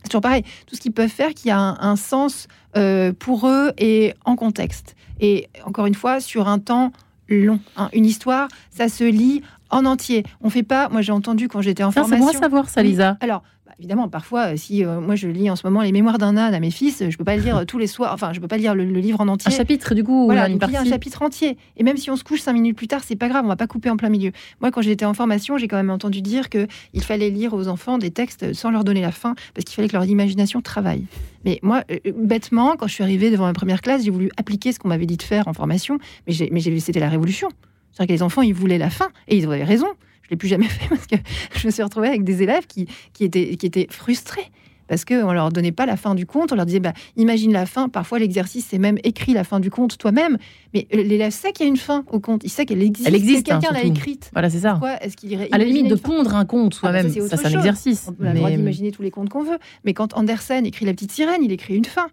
c'est 0.07 0.11
toujours 0.11 0.21
pareil, 0.21 0.43
tout 0.65 0.75
ce 0.75 0.81
qu'ils 0.81 0.93
peuvent 0.93 1.09
faire 1.09 1.33
qui 1.33 1.49
a 1.49 1.59
un, 1.59 1.95
sens 1.95 2.47
euh, 2.75 3.11
pour 3.11 3.47
eux 3.47 3.73
et 3.77 4.13
en 4.25 4.35
contexte. 4.35 4.95
Et 5.19 5.49
encore 5.65 5.85
une 5.85 5.95
fois, 5.95 6.19
sur 6.19 6.47
un 6.47 6.59
temps 6.59 6.91
long. 7.27 7.59
Hein. 7.75 7.89
Une 7.93 8.05
histoire, 8.05 8.47
ça 8.69 8.87
se 8.87 9.03
lit 9.03 9.41
En 9.69 9.85
entier. 9.85 10.23
On 10.41 10.49
fait 10.49 10.63
pas. 10.63 10.87
Moi, 10.87 11.01
j'ai 11.01 11.11
entendu 11.11 11.49
quand 11.49 11.61
j'étais 11.61 11.83
en 11.83 11.91
Tiens, 11.91 12.03
c'est 12.03 12.11
formation. 12.11 12.31
bon 12.31 12.37
à 12.37 12.41
savoir 12.41 12.69
ça. 12.69 12.83
Lisa. 12.83 13.17
Alors, 13.19 13.43
évidemment, 13.79 14.07
parfois, 14.09 14.53
euh, 14.53 14.57
si 14.57 14.83
euh, 14.83 14.99
moi 14.99 15.15
je 15.15 15.27
lis 15.27 15.49
en 15.49 15.55
ce 15.55 15.65
moment 15.67 15.81
les 15.81 15.91
Mémoires 15.91 16.17
d'un 16.17 16.35
âne 16.37 16.53
à 16.53 16.59
mes 16.59 16.71
fils, 16.71 17.03
je 17.09 17.17
peux 17.17 17.23
pas 17.23 17.35
le 17.35 17.43
lire 17.43 17.57
euh, 17.57 17.65
tous 17.65 17.77
les 17.77 17.87
soirs. 17.87 18.13
Enfin, 18.13 18.33
je 18.33 18.39
peux 18.39 18.47
pas 18.47 18.57
lire 18.57 18.73
le, 18.75 18.85
le 18.85 18.99
livre 18.99 19.21
en 19.21 19.25
Un 19.25 19.29
entier. 19.33 19.51
chapitre, 19.51 19.93
du 19.95 20.03
coup, 20.03 20.25
Voilà, 20.25 20.47
une 20.47 20.53
a 20.53 20.55
un 20.65 20.71
partie. 20.71 20.89
chapitre 20.89 21.21
entier. 21.21 21.57
Et 21.77 21.83
même 21.83 21.97
si 21.97 22.09
on 22.09 22.15
se 22.15 22.23
couche 22.23 22.41
cinq 22.41 22.53
minutes 22.53 22.75
plus 22.75 22.87
tard, 22.87 23.01
c'est 23.03 23.15
pas 23.15 23.29
grave, 23.29 23.45
on 23.45 23.47
va 23.49 23.55
pas 23.55 23.67
couper 23.67 23.89
en 23.89 23.97
plein 23.97 24.09
milieu. 24.09 24.31
Moi, 24.61 24.71
quand 24.71 24.81
j'étais 24.81 25.05
en 25.05 25.13
formation, 25.13 25.57
j'ai 25.57 25.67
quand 25.67 25.77
même 25.77 25.89
entendu 25.89 26.21
dire 26.21 26.49
que 26.49 26.67
il 26.93 27.03
fallait 27.03 27.29
lire 27.29 27.53
aux 27.53 27.67
enfants 27.67 27.97
des 27.97 28.11
textes 28.11 28.53
sans 28.53 28.71
leur 28.71 28.83
donner 28.83 29.01
la 29.01 29.11
fin, 29.11 29.35
parce 29.53 29.65
qu'il 29.65 29.75
fallait 29.75 29.87
que 29.87 29.93
leur 29.95 30.05
imagination 30.05 30.61
travaille. 30.61 31.05
Mais 31.45 31.59
moi, 31.61 31.83
euh, 31.91 31.97
bêtement, 32.15 32.75
quand 32.77 32.87
je 32.87 32.93
suis 32.93 33.03
arrivée 33.03 33.29
devant 33.31 33.45
ma 33.45 33.53
première 33.53 33.81
classe, 33.81 34.03
j'ai 34.03 34.11
voulu 34.11 34.29
appliquer 34.37 34.71
ce 34.71 34.79
qu'on 34.79 34.87
m'avait 34.89 35.05
dit 35.05 35.17
de 35.17 35.23
faire 35.23 35.47
en 35.47 35.53
formation, 35.53 35.99
mais 36.25 36.33
j'ai, 36.33 36.49
mais 36.51 36.59
j'ai 36.61 36.71
vu 36.71 36.79
c'était 36.79 36.99
la 36.99 37.09
révolution. 37.09 37.47
C'est-à-dire 37.91 38.07
que 38.15 38.17
les 38.19 38.23
enfants, 38.23 38.41
ils 38.43 38.53
voulaient 38.53 38.77
la 38.77 38.89
fin, 38.89 39.07
et 39.27 39.37
ils 39.37 39.45
avaient 39.45 39.63
raison. 39.63 39.87
Je 40.27 40.31
l'ai 40.31 40.37
plus 40.37 40.47
jamais 40.47 40.65
fait 40.67 40.87
parce 40.89 41.07
que 41.07 41.15
je 41.55 41.65
me 41.65 41.71
suis 41.71 41.83
retrouvée 41.83 42.09
avec 42.09 42.23
des 42.23 42.43
élèves 42.43 42.67
qui, 42.67 42.87
qui, 43.13 43.23
étaient, 43.23 43.55
qui 43.55 43.65
étaient 43.65 43.87
frustrés. 43.89 44.51
Parce 44.87 45.03
qu'on 45.03 45.27
ne 45.27 45.33
leur 45.33 45.51
donnait 45.51 45.71
pas 45.71 45.85
la 45.85 45.97
fin 45.97 46.15
du 46.15 46.25
conte, 46.25 46.53
on 46.53 46.55
leur 46.55 46.65
disait, 46.65 46.79
bah, 46.79 46.93
imagine 47.17 47.51
la 47.51 47.65
fin. 47.65 47.89
Parfois, 47.89 48.19
l'exercice, 48.19 48.67
c'est 48.69 48.77
même 48.77 48.97
écrit 49.03 49.33
la 49.33 49.43
fin 49.43 49.59
du 49.59 49.69
conte 49.69 49.97
toi-même. 49.97 50.37
Mais 50.73 50.87
l'élève 50.91 51.31
sait 51.31 51.51
qu'il 51.51 51.65
y 51.65 51.67
a 51.67 51.69
une 51.69 51.77
fin 51.77 52.05
au 52.09 52.19
conte, 52.19 52.43
il 52.43 52.49
sait 52.49 52.65
qu'elle 52.65 52.81
existe. 52.81 53.07
Elle 53.07 53.15
existe, 53.15 53.45
que 53.45 53.51
quelqu'un 53.51 53.69
hein, 53.71 53.73
l'a 53.73 53.83
écrite. 53.83 54.29
Voilà, 54.33 54.49
c'est 54.49 54.61
ça. 54.61 54.71
Pourquoi 54.71 55.03
est-ce 55.03 55.17
qu'il 55.17 55.31
irait 55.31 55.49
À 55.51 55.57
la 55.57 55.65
limite 55.65 55.89
de 55.89 55.95
pondre 55.95 56.35
un 56.35 56.45
conte 56.45 56.75
Ah, 56.77 56.79
soi-même, 56.79 57.09
c'est 57.09 57.19
ça, 57.19 57.35
autre 57.35 57.37
c'est 57.37 57.55
un 57.55 57.59
exercice. 57.59 58.09
On 58.19 58.25
a 58.25 58.31
le 58.31 58.37
droit 58.37 58.49
d'imaginer 58.49 58.91
tous 58.91 59.01
les 59.01 59.11
contes 59.11 59.29
qu'on 59.29 59.43
veut. 59.43 59.57
Mais 59.83 59.93
quand 59.93 60.17
Andersen 60.17 60.65
écrit 60.65 60.85
La 60.85 60.93
petite 60.93 61.11
sirène, 61.11 61.43
il 61.43 61.51
écrit 61.51 61.75
une 61.75 61.85
fin. 61.85 62.07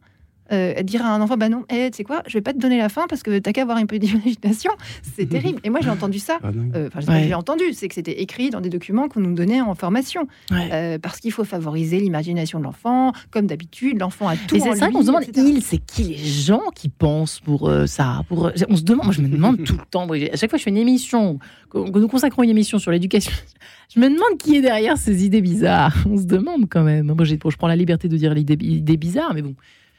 Euh, 0.52 0.82
dire 0.82 1.04
à 1.06 1.08
un 1.14 1.20
enfant, 1.22 1.36
bah 1.38 1.48
non, 1.48 1.64
eh, 1.70 1.90
tu 1.90 1.96
sais 1.96 2.04
quoi, 2.04 2.22
je 2.26 2.34
vais 2.36 2.42
pas 2.42 2.52
te 2.52 2.58
donner 2.58 2.76
la 2.76 2.90
fin 2.90 3.06
parce 3.08 3.22
que 3.22 3.38
t'as 3.38 3.52
qu'à 3.52 3.62
avoir 3.62 3.78
un 3.78 3.86
peu 3.86 3.98
d'imagination. 4.00 4.72
C'est 5.16 5.26
terrible. 5.28 5.58
Et 5.64 5.70
moi, 5.70 5.80
j'ai 5.82 5.88
entendu 5.90 6.18
ça. 6.18 6.38
Ah. 6.42 6.48
Euh, 6.74 6.88
Enfin, 6.94 7.12
Ouais. 7.12 7.26
l'ai 7.26 7.34
entendu, 7.34 7.64
c'est 7.72 7.88
que 7.88 7.94
c'était 7.94 8.20
écrit 8.20 8.50
dans 8.50 8.60
des 8.60 8.68
documents 8.68 9.08
qu'on 9.08 9.20
nous 9.20 9.34
donnait 9.34 9.60
en 9.62 9.74
formation. 9.74 10.28
Ouais. 10.50 10.68
Euh, 10.72 10.98
parce 10.98 11.18
qu'il 11.20 11.32
faut 11.32 11.44
favoriser 11.44 11.98
l'imagination 11.98 12.58
de 12.58 12.64
l'enfant. 12.64 13.12
Comme 13.30 13.46
d'habitude, 13.46 13.98
l'enfant 14.00 14.28
a 14.28 14.36
tout 14.36 14.56
Et 14.56 14.60
c'est 14.60 14.74
ça 14.74 14.90
qu'on 14.90 15.00
se 15.00 15.06
demande, 15.06 15.22
etc. 15.22 15.46
il, 15.48 15.62
c'est 15.62 15.78
qui 15.78 16.04
les 16.04 16.16
gens 16.18 16.62
qui 16.74 16.88
pensent 16.90 17.40
pour 17.40 17.68
euh, 17.68 17.86
ça 17.86 18.20
pour, 18.28 18.46
euh, 18.46 18.52
On 18.68 18.76
se 18.76 18.82
demande, 18.82 19.06
moi 19.06 19.14
je 19.14 19.22
me 19.22 19.28
demande 19.28 19.64
tout 19.64 19.72
le 19.76 19.84
temps, 19.90 20.06
à 20.10 20.36
chaque 20.36 20.50
fois 20.50 20.56
que 20.56 20.58
je 20.58 20.64
fais 20.64 20.70
une 20.70 20.76
émission, 20.76 21.38
que, 21.70 21.78
nous 21.98 22.08
consacrons 22.08 22.42
une 22.42 22.50
émission 22.50 22.78
sur 22.78 22.90
l'éducation, 22.90 23.32
je 23.94 23.98
me 23.98 24.08
demande 24.08 24.38
qui 24.38 24.56
est 24.56 24.60
derrière 24.62 24.98
ces 24.98 25.24
idées 25.24 25.40
bizarres. 25.40 25.96
On 26.08 26.18
se 26.18 26.24
demande 26.24 26.68
quand 26.68 26.82
même. 26.82 27.06
Moi 27.14 27.24
j'ai- 27.24 27.38
je 27.42 27.56
prends 27.56 27.68
la 27.68 27.76
liberté 27.76 28.08
de 28.08 28.16
dire 28.18 28.34
l'idée 28.34 28.58
idée 28.60 28.96
bizarre, 28.98 29.32
mais 29.34 29.42
bon. 29.42 29.54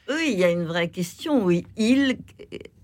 Oui, 0.08 0.30
il 0.32 0.38
y 0.38 0.44
a 0.44 0.50
une 0.50 0.64
vraie 0.64 0.88
question. 0.88 1.44
Oui, 1.44 1.66
il, 1.76 2.16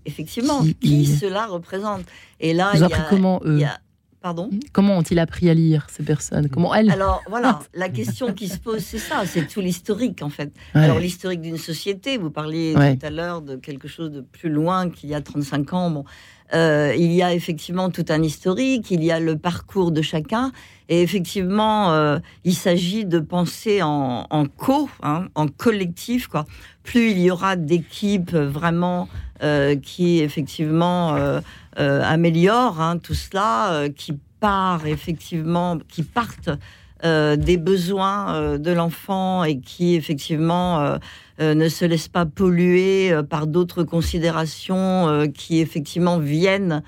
effectivement, 0.05 0.61
Qui 0.81 1.05
cela 1.05 1.45
représente? 1.47 2.01
Et 2.39 2.53
là, 2.53 2.71
Ils 2.73 2.77
il 2.77 2.79
y 2.81 2.83
a, 2.83 2.85
appris 2.87 3.01
comment 3.09 3.41
il 3.45 3.49
eux? 3.51 3.59
y 3.59 3.63
a- 3.65 3.79
Pardon? 4.21 4.49
Comment 4.71 4.97
ont-ils 4.99 5.19
appris 5.19 5.49
à 5.49 5.53
lire 5.53 5.85
ces 5.91 6.01
personnes? 6.01 6.47
Comment 6.47 6.73
elles 6.73 6.89
Alors 6.91 7.21
voilà, 7.29 7.59
la 7.73 7.89
question 7.89 8.31
qui 8.33 8.47
se 8.47 8.57
pose, 8.57 8.79
c'est 8.79 8.97
ça, 8.97 9.23
c'est 9.25 9.47
tout 9.49 9.59
l'historique 9.59 10.21
en 10.21 10.29
fait. 10.29 10.49
Ouais. 10.73 10.81
Alors 10.81 10.97
l'historique 10.99 11.41
d'une 11.41 11.57
société, 11.57 12.17
vous 12.17 12.29
parliez 12.31 12.73
Ouais. 12.73 12.95
tout 12.95 13.05
à 13.05 13.09
l'heure 13.09 13.41
de 13.41 13.57
quelque 13.57 13.89
chose 13.89 14.11
de 14.11 14.21
plus 14.21 14.47
loin 14.49 14.89
qu'il 14.89 15.09
y 15.09 15.13
a 15.13 15.19
35 15.21 15.73
ans. 15.73 15.89
Bon, 15.91 16.05
Euh, 16.53 16.93
il 16.95 17.11
y 17.11 17.23
a 17.23 17.33
effectivement 17.33 17.89
tout 17.89 18.05
un 18.09 18.21
historique, 18.21 18.91
il 18.91 19.03
y 19.03 19.11
a 19.11 19.19
le 19.19 19.37
parcours 19.37 19.91
de 19.91 20.01
chacun, 20.03 20.51
et 20.87 21.01
effectivement, 21.01 21.91
euh, 21.93 22.19
il 22.43 22.53
s'agit 22.53 23.05
de 23.05 23.17
penser 23.19 23.81
en, 23.81 24.27
en 24.29 24.45
co, 24.45 24.87
hein, 25.01 25.29
en 25.35 25.47
collectif. 25.47 26.27
Quoi. 26.27 26.45
Plus 26.83 27.11
il 27.11 27.19
y 27.19 27.31
aura 27.31 27.55
d'équipes 27.55 28.35
vraiment 28.35 29.07
euh, 29.43 29.75
qui 29.75 30.19
effectivement 30.19 31.15
euh, 31.15 31.41
euh, 31.77 32.01
améliorent 32.03 32.79
hein, 32.79 32.97
tout 32.97 33.13
cela, 33.13 33.89
qui 33.95 34.17
part 34.39 34.85
effectivement, 34.87 35.79
qui 35.89 36.03
partent 36.03 36.49
des 37.03 37.57
besoins 37.57 38.57
de 38.57 38.71
l'enfant 38.71 39.43
et 39.43 39.59
qui 39.59 39.95
effectivement 39.95 40.97
ne 41.37 41.67
se 41.67 41.83
laissent 41.83 42.07
pas 42.07 42.25
polluer 42.25 43.11
par 43.29 43.45
d'autres 43.45 43.83
considérations 43.83 45.27
qui 45.33 45.59
effectivement 45.59 46.17
viennent 46.17 46.81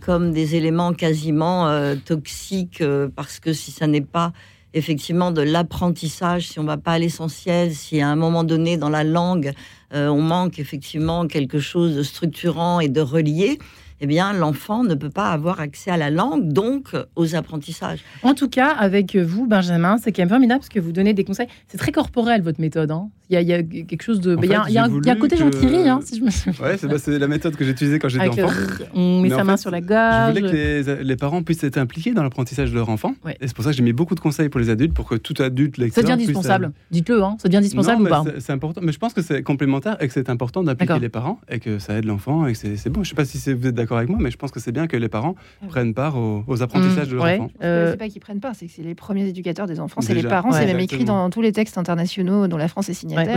comme 0.00 0.32
des 0.32 0.56
éléments 0.56 0.92
quasiment 0.92 1.72
toxiques 2.04 2.82
parce 3.14 3.38
que 3.38 3.52
si 3.52 3.70
ça 3.70 3.86
n'est 3.86 4.00
pas 4.00 4.32
effectivement 4.74 5.30
de 5.30 5.42
l'apprentissage, 5.42 6.48
si 6.48 6.58
on 6.58 6.64
va 6.64 6.76
pas 6.76 6.92
à 6.92 6.98
l'essentiel, 6.98 7.74
si 7.74 8.00
à 8.00 8.08
un 8.08 8.16
moment 8.16 8.44
donné 8.44 8.76
dans 8.76 8.90
la 8.90 9.04
langue 9.04 9.52
euh, 9.94 10.08
on 10.08 10.20
manque 10.20 10.58
effectivement 10.58 11.26
quelque 11.26 11.58
chose 11.58 11.96
de 11.96 12.02
structurant 12.02 12.80
et 12.80 12.88
de 12.88 13.00
relié, 13.00 13.58
eh 14.00 14.06
bien 14.06 14.32
l'enfant 14.32 14.84
ne 14.84 14.94
peut 14.94 15.10
pas 15.10 15.30
avoir 15.30 15.60
accès 15.60 15.90
à 15.90 15.96
la 15.96 16.10
langue, 16.10 16.52
donc 16.52 16.94
aux 17.16 17.34
apprentissages. 17.34 18.00
En 18.22 18.34
tout 18.34 18.48
cas, 18.48 18.68
avec 18.70 19.16
vous, 19.16 19.46
Benjamin, 19.46 19.96
c'est 19.98 20.12
quand 20.12 20.22
même 20.22 20.28
formidable 20.28 20.60
parce 20.60 20.68
que 20.68 20.80
vous 20.80 20.92
donnez 20.92 21.14
des 21.14 21.24
conseils. 21.24 21.48
C'est 21.68 21.78
très 21.78 21.92
corporel 21.92 22.42
votre 22.42 22.60
méthode. 22.60 22.90
hein. 22.90 23.08
Il, 23.30 23.34
y 23.34 23.36
a, 23.36 23.40
il 23.42 23.48
y 23.48 23.52
a 23.52 23.62
quelque 23.62 24.00
chose 24.02 24.20
de. 24.20 24.36
En 24.36 24.40
il 24.40 24.48
y 24.48 24.54
a, 24.54 24.62
fait, 24.64 24.70
il 24.70 24.74
y 24.74 24.78
a 24.78 24.84
un, 24.84 24.88
j'ai 24.88 24.96
il 24.96 25.06
y 25.06 25.10
a 25.10 25.12
un 25.12 25.16
côté 25.16 25.36
que- 25.36 25.88
hein, 25.88 26.00
si 26.02 26.16
je 26.18 26.24
me 26.24 26.30
souviens. 26.30 26.64
Ouais, 26.66 26.78
c'est 26.78 26.86
bah, 26.88 26.96
c'est 26.98 27.18
la 27.18 27.28
méthode 27.28 27.56
que 27.56 27.64
j'ai 27.64 27.72
utilisée 27.72 27.98
quand 27.98 28.08
j'étais 28.08 28.24
Avec 28.24 28.42
enfant. 28.42 28.48
rrr, 28.48 28.84
on 28.94 29.20
met 29.20 29.28
Mais 29.28 29.34
sa 29.36 29.44
main 29.44 29.56
fait, 29.58 29.60
sur 29.62 29.70
la 29.70 29.80
Je 29.82 29.86
gorge. 29.86 30.28
voulais 30.38 30.50
que 30.50 30.92
les, 30.96 31.04
les 31.04 31.16
parents 31.16 31.42
puissent 31.42 31.62
être 31.62 31.76
impliqués 31.76 32.14
dans 32.14 32.22
l'apprentissage 32.22 32.70
de 32.70 32.74
leur 32.76 32.88
enfant. 32.88 33.12
Ouais. 33.26 33.36
Et 33.42 33.46
c'est 33.48 33.54
pour 33.54 33.64
ça 33.64 33.70
que 33.70 33.76
j'ai 33.76 33.82
mis 33.82 33.92
beaucoup 33.92 34.14
de 34.14 34.20
conseils 34.20 34.48
pour 34.48 34.60
les 34.60 34.70
adultes, 34.70 34.94
pour 34.94 35.06
que 35.06 35.14
tout 35.16 35.34
adulte 35.42 35.76
Ça 35.76 35.82
lecteur 35.82 36.04
devient 36.04 36.16
puisse, 36.16 36.28
euh, 36.28 36.30
indispensable. 36.30 36.72
Dites-le, 36.90 37.22
hein. 37.22 37.36
ça 37.38 37.48
devient 37.48 37.58
indispensable 37.58 38.02
non, 38.02 38.06
ou 38.06 38.08
pas 38.08 38.22
c'est- 38.24 38.40
C'est 38.40 38.52
important, 38.52 38.80
mais 38.82 38.92
je 38.92 38.98
pense 38.98 39.12
que 39.12 39.20
c'est 39.20 39.42
complémentaire 39.42 39.98
et 40.00 40.06
que 40.08 40.14
c'est 40.14 40.30
important 40.30 40.62
d'impliquer 40.62 40.86
D'accord. 40.88 41.02
les 41.02 41.08
parents 41.10 41.38
et 41.50 41.58
que 41.58 41.78
ça 41.78 41.98
aide 41.98 42.06
l'enfant 42.06 42.46
et 42.46 42.52
que 42.52 42.58
c'est 42.58 42.76
c'est 42.78 42.88
bon. 42.88 43.02
Je 43.04 43.10
sais 43.10 43.14
pas 43.14 43.26
si 43.26 43.36
c'est- 43.38 43.52
vous 43.52 43.66
êtes 43.66 43.74
d'accord 43.74 43.87
avec 43.96 44.08
moi, 44.10 44.18
mais 44.20 44.30
je 44.30 44.36
pense 44.36 44.50
que 44.50 44.60
c'est 44.60 44.72
bien 44.72 44.86
que 44.86 44.96
les 44.96 45.08
parents 45.08 45.34
oui. 45.62 45.68
prennent 45.68 45.94
part 45.94 46.16
aux, 46.16 46.44
aux 46.46 46.62
apprentissages 46.62 47.06
Mmh, 47.08 47.10
de 47.10 47.14
leur 47.16 47.24
ouais. 47.24 47.38
enfant. 47.38 47.50
Euh, 47.62 47.90
C'est 47.92 47.96
pas 47.96 48.08
qu'ils 48.08 48.20
prennent 48.20 48.40
part, 48.40 48.54
c'est 48.54 48.66
que 48.66 48.72
c'est 48.72 48.82
les 48.82 48.94
premiers 48.94 49.26
éducateurs 49.26 49.66
des 49.66 49.80
enfants, 49.80 50.00
c'est 50.00 50.14
les 50.14 50.22
parents, 50.22 50.50
Ouais. 50.50 50.58
c'est 50.58 50.66
même 50.66 50.80
écrit 50.80 51.04
dans 51.04 51.30
tous 51.30 51.40
les 51.42 51.52
textes 51.52 51.78
internationaux 51.78 52.46
dont 52.48 52.56
la 52.56 52.68
France 52.68 52.88
est 52.88 52.94
signataire. 52.94 53.36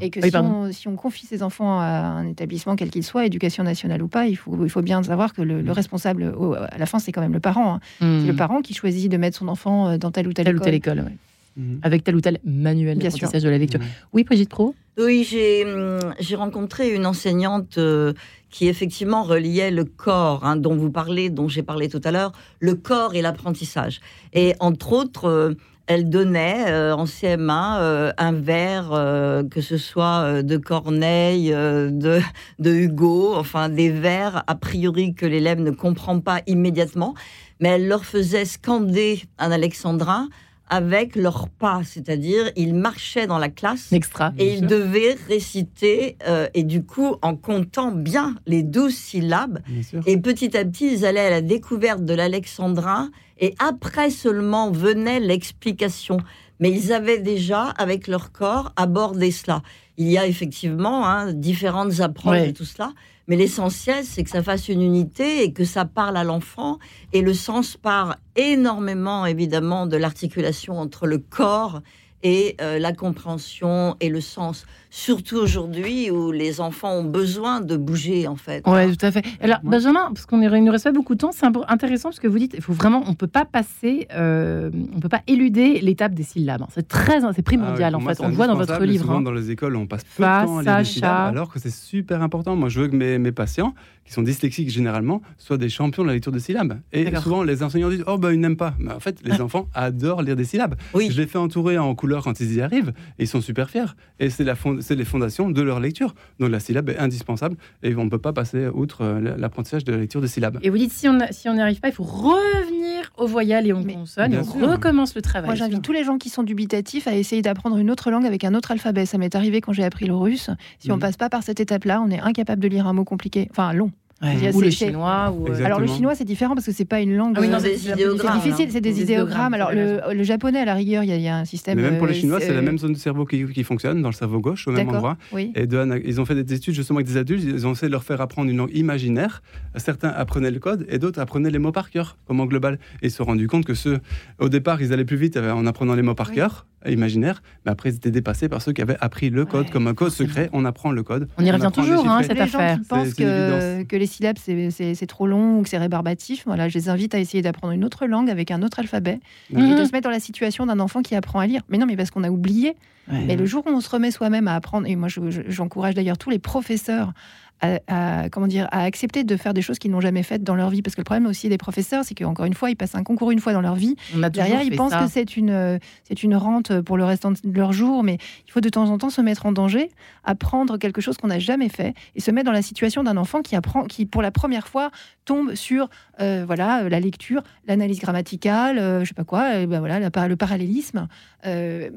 Et 0.00 0.10
que 0.10 0.20
Oui, 0.20 0.30
si, 0.30 0.36
on, 0.36 0.72
si 0.72 0.88
on 0.88 0.96
confie 0.96 1.26
ses 1.26 1.42
enfants 1.42 1.78
à 1.80 1.84
un 1.86 2.26
établissement, 2.26 2.76
quel 2.76 2.90
qu'il 2.90 3.04
soit, 3.04 3.26
éducation 3.26 3.64
nationale 3.64 4.02
ou 4.02 4.08
pas, 4.08 4.26
il 4.26 4.36
faut, 4.36 4.56
il 4.64 4.70
faut 4.70 4.82
bien 4.82 5.02
savoir 5.02 5.34
que 5.34 5.42
le, 5.42 5.60
le 5.60 5.72
responsable, 5.72 6.32
au- 6.36 6.54
à 6.54 6.78
la 6.78 6.86
fin, 6.86 6.98
c'est 6.98 7.12
quand 7.12 7.20
même 7.20 7.32
le 7.32 7.40
parent. 7.40 7.74
hein. 7.74 7.80
C'est 8.00 8.26
le 8.26 8.36
parent 8.36 8.60
qui 8.62 8.74
choisit 8.74 9.10
de 9.10 9.16
mettre 9.16 9.36
son 9.36 9.48
enfant 9.48 9.88
euh, 9.88 9.98
dans 9.98 10.10
telle 10.10 10.28
ou 10.28 10.32
telle, 10.32 10.46
telle 10.46 10.54
ou 10.54 10.58
école. 10.58 10.64
telle 10.64 10.74
école, 10.74 10.98
ouais. 11.00 11.16
Mhm. 11.56 11.80
avec 11.82 12.04
tel 12.04 12.16
ou 12.16 12.20
tel 12.20 12.38
manuel 12.44 12.98
d'apprentissage 12.98 13.42
de 13.42 13.48
la 13.48 13.58
lecture. 13.58 13.80
Mhm. 13.80 13.86
Oui, 14.12 14.24
Brigitte 14.24 14.48
Pro 14.50 14.74
Oui, 14.98 15.26
j'ai 15.28 15.64
hum, 15.64 15.98
j'ai 16.20 16.36
rencontré 16.36 16.94
une 16.94 17.06
enseignante 17.06 17.78
euh, 17.78 18.12
qui 18.50 18.68
effectivement 18.68 19.22
reliait 19.22 19.70
le 19.70 19.84
corps, 19.84 20.44
hein, 20.44 20.56
dont 20.56 20.76
vous 20.76 20.90
parlez, 20.90 21.30
dont 21.30 21.48
j'ai 21.48 21.62
parlé 21.62 21.88
tout 21.88 22.00
à 22.04 22.10
l'heure, 22.10 22.32
le 22.60 22.74
corps 22.74 23.14
et 23.14 23.22
l'apprentissage. 23.22 24.00
Et 24.32 24.54
entre 24.60 24.92
autres, 24.92 25.26
euh, 25.28 25.54
elle 25.86 26.08
donnait 26.08 26.66
euh, 26.68 26.94
en 26.94 27.04
CM1 27.04 27.78
euh, 27.80 28.12
un 28.16 28.32
vers, 28.32 28.92
euh, 28.92 29.42
que 29.42 29.60
ce 29.60 29.76
soit 29.76 30.42
de 30.44 30.56
Corneille, 30.56 31.52
euh, 31.52 31.90
de, 31.90 32.20
de 32.60 32.70
Hugo, 32.72 33.34
enfin 33.34 33.68
des 33.68 33.90
vers 33.90 34.44
a 34.46 34.54
priori 34.54 35.14
que 35.14 35.26
l'élève 35.26 35.58
ne 35.58 35.72
comprend 35.72 36.20
pas 36.20 36.42
immédiatement, 36.46 37.14
mais 37.58 37.70
elle 37.70 37.88
leur 37.88 38.04
faisait 38.04 38.44
scander 38.44 39.22
un 39.38 39.50
alexandrin 39.50 40.28
avec 40.70 41.16
leurs 41.16 41.48
pas, 41.50 41.82
c'est-à-dire 41.84 42.50
ils 42.56 42.74
marchaient 42.74 43.26
dans 43.26 43.36
la 43.38 43.48
classe 43.50 43.92
Extra. 43.92 44.32
et 44.38 44.52
ils 44.54 44.58
sûr. 44.60 44.68
devaient 44.68 45.16
réciter, 45.28 46.16
euh, 46.26 46.48
et 46.54 46.62
du 46.62 46.84
coup, 46.84 47.16
en 47.22 47.36
comptant 47.36 47.90
bien 47.92 48.36
les 48.46 48.62
douze 48.62 48.94
syllabes, 48.94 49.60
Bien 49.68 49.82
sûr. 49.82 50.00
et 50.06 50.16
petit 50.16 50.56
à 50.56 50.64
petit, 50.64 50.92
ils 50.94 51.04
allaient 51.04 51.20
à 51.20 51.30
la 51.30 51.42
découverte 51.42 52.04
de 52.04 52.14
l'alexandrin, 52.14 53.10
et 53.38 53.54
après 53.58 54.10
seulement 54.10 54.70
venait 54.70 55.20
l'explication. 55.20 56.18
Mais 56.60 56.70
ils 56.70 56.92
avaient 56.92 57.18
déjà, 57.18 57.64
avec 57.64 58.06
leur 58.06 58.30
corps, 58.32 58.72
abordé 58.76 59.30
cela. 59.32 59.62
Il 59.96 60.08
y 60.08 60.16
a 60.18 60.26
effectivement 60.26 61.06
hein, 61.08 61.32
différentes 61.32 62.00
approches 62.00 62.32
Ouais. 62.40 62.46
de 62.52 62.56
tout 62.56 62.64
cela, 62.64 62.92
mais 63.28 63.36
l'essentiel, 63.36 64.04
c'est 64.04 64.24
que 64.24 64.30
ça 64.30 64.42
fasse 64.42 64.68
une 64.68 64.82
unité 64.82 65.42
et 65.42 65.52
que 65.52 65.64
ça 65.64 65.84
parle 65.84 66.16
à 66.16 66.24
l'enfant. 66.24 66.78
Et 67.12 67.22
le 67.22 67.34
sens 67.34 67.76
part 67.76 68.16
énormément, 68.36 69.24
évidemment, 69.26 69.86
de 69.86 69.96
l'articulation 69.96 70.78
entre 70.78 71.06
le 71.06 71.18
corps 71.18 71.80
et 72.22 72.56
euh, 72.60 72.78
la 72.78 72.92
compréhension 72.92 73.96
et 74.00 74.08
le 74.10 74.20
sens. 74.20 74.66
Surtout 74.92 75.36
aujourd'hui 75.36 76.10
où 76.10 76.32
les 76.32 76.60
enfants 76.60 76.92
ont 76.94 77.04
besoin 77.04 77.60
de 77.60 77.76
bouger, 77.76 78.26
en 78.26 78.34
fait. 78.34 78.66
Ouais, 78.66 78.90
tout 78.94 79.06
à 79.06 79.12
fait. 79.12 79.24
Alors, 79.40 79.58
Ouais. 79.62 79.70
Benjamin, 79.70 80.10
parce 80.12 80.26
qu'on 80.26 80.42
est- 80.42 80.46
il 80.58 80.64
ne 80.64 80.70
reste 80.70 80.82
pas 80.84 80.90
beaucoup 80.92 81.14
de 81.14 81.20
temps, 81.20 81.30
c'est 81.32 81.46
intéressant 81.68 82.08
parce 82.08 82.18
que 82.18 82.26
vous 82.26 82.38
dites, 82.40 82.54
il 82.56 82.60
faut 82.62 82.72
vraiment, 82.72 83.04
on 83.06 83.14
peut 83.14 83.28
pas 83.28 83.44
passer, 83.44 84.08
euh, 84.12 84.68
on 84.94 84.98
peut 84.98 85.08
pas 85.08 85.22
éluder 85.28 85.80
l'étape 85.80 86.12
des 86.14 86.24
syllabes. 86.24 86.62
hein. 86.62 86.68
C'est 86.74 86.88
très, 86.88 87.20
c'est 87.20 87.26
Ah 87.26 87.32
oui, 87.36 87.42
primordial 87.42 87.92
pour 87.92 88.00
en 88.00 88.04
moi, 88.04 88.14
fait. 88.16 88.24
On 88.24 88.28
le 88.28 88.34
voit 88.34 88.48
dans 88.48 88.56
votre 88.56 88.82
livre. 88.82 89.04
Souvent, 89.04 89.18
hein. 89.18 89.22
dans 89.22 89.30
les 89.32 89.52
écoles, 89.52 89.76
on 89.76 89.86
passe 89.86 90.02
peu 90.02 90.24
Fa, 90.24 90.42
de 90.42 90.46
temps 90.46 90.58
à 90.58 90.62
lire 90.62 90.72
sa, 90.72 90.78
des 90.80 90.84
syllabes, 90.84 91.28
alors 91.36 91.52
que 91.52 91.60
c'est 91.60 91.72
super 91.72 92.20
important. 92.20 92.56
Moi, 92.56 92.68
je 92.68 92.80
veux 92.80 92.88
que 92.88 92.96
mes, 92.96 93.18
mes 93.18 93.32
patients, 93.32 93.74
qui 94.04 94.12
sont 94.14 94.22
dyslexiques 94.22 94.70
généralement, 94.70 95.22
soient 95.38 95.56
des 95.58 95.68
champions 95.68 96.02
de 96.02 96.08
la 96.08 96.14
lecture 96.14 96.32
de 96.32 96.40
syllabes. 96.40 96.80
Et 96.92 97.14
souvent, 97.16 97.44
les 97.44 97.62
enseignants 97.62 97.90
disent 97.90 98.02
Oh, 98.08 98.18
ben, 98.18 98.32
ils 98.32 98.40
n'aiment 98.40 98.56
pas. 98.56 98.74
Mais 98.80 98.92
en 98.92 98.98
fait, 98.98 99.20
les 99.22 99.40
enfants 99.40 99.68
adorent 99.72 100.22
lire 100.22 100.34
des 100.34 100.44
syllabes. 100.44 100.74
Oui. 100.94 101.10
Je 101.12 101.20
les 101.20 101.28
fais 101.28 101.38
entourer 101.38 101.78
en 101.78 101.94
couleur 101.94 102.24
quand 102.24 102.40
ils 102.40 102.54
y 102.54 102.60
arrivent, 102.60 102.92
et 103.20 103.24
ils 103.24 103.28
sont 103.28 103.40
super 103.40 103.70
fiers. 103.70 103.84
Et 104.18 104.28
c'est 104.30 104.42
la 104.42 104.56
fond- 104.56 104.79
c'est 104.80 104.96
les 104.96 105.04
fondations 105.04 105.50
de 105.50 105.62
leur 105.62 105.80
lecture. 105.80 106.14
Donc, 106.38 106.50
la 106.50 106.60
syllabe 106.60 106.88
est 106.90 106.98
indispensable, 106.98 107.56
et 107.82 107.94
on 107.94 108.04
ne 108.04 108.10
peut 108.10 108.18
pas 108.18 108.32
passer 108.32 108.66
outre 108.68 109.02
euh, 109.02 109.36
l'apprentissage 109.38 109.84
de 109.84 109.92
la 109.92 109.98
lecture 109.98 110.20
de 110.20 110.26
syllabes. 110.26 110.58
Et 110.62 110.70
vous 110.70 110.78
dites, 110.78 110.92
si 110.92 111.08
on 111.08 111.18
si 111.30 111.48
on 111.48 111.54
n'y 111.54 111.60
arrive 111.60 111.80
pas, 111.80 111.88
il 111.88 111.94
faut 111.94 112.04
revenir 112.04 113.12
aux 113.16 113.26
voyelles 113.26 113.66
et 113.66 113.72
aux 113.72 113.80
Mais- 113.80 113.94
consonnes 113.94 114.32
et 114.32 114.38
on 114.38 114.44
sûr. 114.44 114.70
recommence 114.70 115.14
le 115.14 115.22
travail. 115.22 115.48
Moi, 115.48 115.54
j'invite 115.54 115.82
tous 115.82 115.92
les 115.92 116.04
gens 116.04 116.18
qui 116.18 116.28
sont 116.30 116.42
dubitatifs 116.42 117.06
à 117.06 117.14
essayer 117.14 117.42
d'apprendre 117.42 117.76
une 117.78 117.90
autre 117.90 118.10
langue 118.10 118.26
avec 118.26 118.44
un 118.44 118.54
autre 118.54 118.70
alphabet. 118.70 119.06
Ça 119.06 119.18
m'est 119.18 119.34
arrivé 119.34 119.60
quand 119.60 119.72
j'ai 119.72 119.84
appris 119.84 120.06
le 120.06 120.14
russe. 120.14 120.50
Si 120.78 120.90
on 120.90 120.94
Mhm. 120.96 121.00
passe 121.00 121.16
pas 121.16 121.28
par 121.28 121.42
cette 121.42 121.60
étape-là, 121.60 122.02
on 122.04 122.10
est 122.10 122.20
incapable 122.20 122.62
de 122.62 122.68
lire 122.68 122.86
un 122.86 122.92
mot 122.92 123.04
compliqué, 123.04 123.48
enfin 123.50 123.72
long. 123.72 123.90
Ouais. 124.22 124.34
Il 124.36 124.44
y 124.44 124.48
a- 124.48 124.50
Ou 124.50 124.60
le 124.60 124.68
chinois. 124.70 125.34
Ou, 125.36 125.48
euh. 125.48 125.64
Alors 125.64 125.80
le 125.80 125.86
chinois, 125.86 126.14
c'est 126.14 126.24
différent 126.26 126.54
parce 126.54 126.66
que 126.66 126.72
c'est 126.72 126.84
pas 126.84 127.00
une 127.00 127.16
langue. 127.16 127.34
Ah 127.36 127.40
oui, 127.40 127.48
non, 127.48 127.56
euh, 127.56 127.60
c'est 127.60 127.92
idéogrammes, 127.92 128.40
difficile, 128.40 128.68
c'est 128.70 128.80
des 128.82 128.92
Des 128.92 129.02
idéogrammes. 129.02 129.54
Alors 129.54 129.72
le, 129.72 130.00
le 130.12 130.22
japonais, 130.24 130.58
à 130.60 130.64
la 130.66 130.74
rigueur, 130.74 131.02
il 131.04 131.08
y 131.08 131.12
a, 131.12 131.16
il 131.16 131.22
y 131.22 131.28
a 131.28 131.36
un 131.36 131.44
système. 131.46 131.76
Mais 131.76 131.84
même 131.88 131.98
pour 131.98 132.06
les 132.06 132.12
euh, 132.12 132.20
Chinois, 132.20 132.38
c'est 132.40 132.52
la 132.52 132.58
euh, 132.58 132.62
même 132.62 132.78
zone 132.78 132.92
du 132.92 133.00
cerveau 133.00 133.24
qui, 133.24 133.46
qui 133.46 133.64
fonctionne, 133.64 134.02
dans 134.02 134.08
le 134.08 134.14
cerveau 134.14 134.40
gauche, 134.40 134.68
au 134.68 134.72
même 134.72 134.88
endroit. 134.88 135.16
Oui. 135.32 135.52
Et 135.54 135.66
de 135.66 136.02
ils 136.04 136.20
ont 136.20 136.24
fait 136.26 136.34
des 136.42 136.54
études 136.54 136.74
justement 136.74 136.98
avec 136.98 137.06
des 137.06 137.16
adultes, 137.16 137.42
ils 137.44 137.66
ont 137.66 137.72
essayé 137.72 137.88
de 137.88 137.92
leur 137.92 138.04
faire 138.04 138.20
apprendre 138.20 138.50
une 138.50 138.56
langue 138.58 138.70
imaginaire. 138.74 139.42
Certains 139.76 140.08
apprenaient 140.10 140.50
le 140.50 140.58
code 140.58 140.86
et 140.90 140.98
d'autres 140.98 141.20
apprenaient 141.20 141.50
les 141.50 141.58
mots 141.58 141.72
par 141.72 141.90
cœur, 141.90 142.16
comme 142.26 142.40
en 142.40 142.46
global. 142.46 142.78
Et 143.02 143.06
ils 143.06 143.10
se 143.10 143.16
sont 143.18 143.24
rendus 143.24 143.46
compte 143.46 143.64
que 143.64 143.74
ceux, 143.74 143.98
au 144.38 144.48
départ, 144.48 144.82
ils 144.82 144.92
allaient 144.92 145.04
plus 145.04 145.16
vite 145.16 145.36
euh, 145.36 145.52
en 145.52 145.66
apprenant 145.66 145.94
les 145.94 146.02
mots 146.02 146.14
par 146.14 146.28
Oui. 146.30 146.34
cœur, 146.36 146.66
euh, 146.79 146.79
imaginaire, 146.88 147.42
mais 147.66 147.72
après, 147.72 147.90
ils 147.90 147.96
étaient 147.96 148.10
dépassés 148.10 148.48
par 148.48 148.62
ceux 148.62 148.72
qui 148.72 148.80
avaient 148.80 148.96
appris 149.00 149.28
le 149.30 149.44
code 149.44 149.66
Ouais, 149.66 149.70
comme 149.70 149.86
un 149.86 149.94
code 149.94 150.10
secret. 150.12 150.48
On 150.52 150.64
apprend 150.64 150.92
le 150.92 151.02
code. 151.02 151.28
On 151.36 151.44
y 151.44 151.50
revient 151.50 151.70
toujours, 151.72 152.08
hein, 152.08 152.22
cette 152.22 152.32
les 152.32 152.46
gens 152.46 152.58
affaire. 152.58 152.78
qui 152.78 152.84
pensent 152.86 153.14
que, 153.14 153.96
les 153.96 154.06
syllabes 154.06 154.38
c'est- 154.38 154.70
c'est 154.70 154.94
c'est 154.94 155.06
trop 155.06 155.26
long 155.26 155.58
ou 155.58 155.62
que 155.62 155.68
c'est 155.68 155.78
rébarbatif, 155.78 156.44
voilà, 156.46 156.68
je 156.68 156.74
les 156.78 156.88
invite 156.88 157.14
à 157.14 157.18
essayer 157.18 157.42
d'apprendre 157.42 157.72
une 157.74 157.84
autre 157.84 158.06
langue 158.06 158.30
avec 158.30 158.50
un 158.50 158.62
autre 158.62 158.78
alphabet 158.78 159.20
et 159.52 159.56
Mhm. 159.56 159.78
de 159.78 159.84
se 159.84 159.92
mettre 159.92 160.04
dans 160.04 160.10
la 160.10 160.20
situation 160.20 160.64
d'un 160.66 160.80
enfant 160.80 161.02
qui 161.02 161.14
apprend 161.14 161.40
à 161.40 161.46
lire. 161.46 161.62
Mais 161.68 161.76
non, 161.78 161.86
mais 161.86 161.96
parce 161.96 162.10
qu'on 162.10 162.24
a 162.24 162.30
oublié. 162.30 162.76
Ouais. 163.10 163.24
Mais 163.26 163.36
le 163.36 163.44
jour 163.44 163.64
où 163.66 163.70
on 163.70 163.80
se 163.80 163.90
remet 163.90 164.10
soi-même 164.10 164.46
à 164.48 164.54
apprendre, 164.54 164.86
et 164.86 164.94
moi 164.96 165.08
je- 165.08 165.30
je- 165.30 165.40
j'encourage 165.48 165.94
d'ailleurs 165.94 166.16
tous 166.18 166.30
les 166.30 166.38
professeurs 166.38 167.12
à, 167.60 167.78
à- 168.22 168.28
comment 168.30 168.46
dire, 168.46 168.68
à 168.72 168.82
accepter 168.84 169.24
de 169.24 169.36
faire 169.36 169.54
des 169.54 169.62
choses 169.62 169.78
qu'ils 169.78 169.90
n'ont 169.90 170.00
jamais 170.00 170.22
faites 170.22 170.42
dans 170.42 170.54
leur 170.54 170.70
vie. 170.70 170.82
Parce 170.82 170.94
que 170.94 171.00
le 171.00 171.04
problème 171.04 171.26
aussi 171.26 171.48
des 171.48 171.58
professeurs, 171.58 172.04
c'est 172.04 172.14
qu'encore 172.14 172.46
une 172.46 172.54
fois, 172.54 172.70
ils 172.70 172.76
passent 172.76 172.94
un 172.94 173.02
concours 173.02 173.30
une 173.30 173.40
fois 173.40 173.52
dans 173.52 173.60
leur 173.60 173.74
vie. 173.74 173.96
Derrière, 174.14 174.62
ils 174.62 174.76
pensent 174.76 174.92
ça. 174.92 175.04
que 175.04 175.10
c'est 175.10 175.36
une, 175.36 175.78
c'est 176.04 176.22
une 176.22 176.36
rente 176.36 176.80
pour 176.80 176.96
le 176.96 177.04
restant 177.04 177.30
de 177.32 177.38
leur 177.44 177.72
jour, 177.72 178.02
mais 178.02 178.18
il 178.46 178.50
faut 178.50 178.60
de 178.60 178.68
temps 178.68 178.88
en 178.90 178.98
temps 178.98 179.10
se 179.10 179.20
mettre 179.20 179.46
en 179.46 179.52
danger, 179.52 179.90
apprendre 180.24 180.78
quelque 180.78 181.00
chose 181.00 181.16
qu'on 181.16 181.28
n'a 181.28 181.38
jamais 181.38 181.68
fait 181.68 181.94
et 182.14 182.20
se 182.20 182.30
mettre 182.30 182.46
dans 182.46 182.52
la 182.52 182.62
situation 182.62 183.02
d'un 183.02 183.16
enfant 183.16 183.42
qui 183.42 183.56
apprend, 183.56 183.84
qui 183.84 184.06
pour 184.06 184.22
la 184.22 184.30
première 184.30 184.68
fois 184.68 184.90
tombe 185.24 185.54
sur 185.54 185.88
euh, 186.20 186.44
voilà 186.46 186.88
la 186.88 187.00
lecture, 187.00 187.42
l'analyse 187.66 188.00
grammaticale, 188.00 188.78
euh, 188.78 189.00
je 189.00 189.08
sais 189.08 189.14
pas 189.14 189.24
quoi, 189.24 189.66
ben 189.66 189.78
voilà 189.80 189.98
la 190.00 190.10
le 190.28 190.36
parallélisme. 190.36 191.08
Euh, 191.46 191.90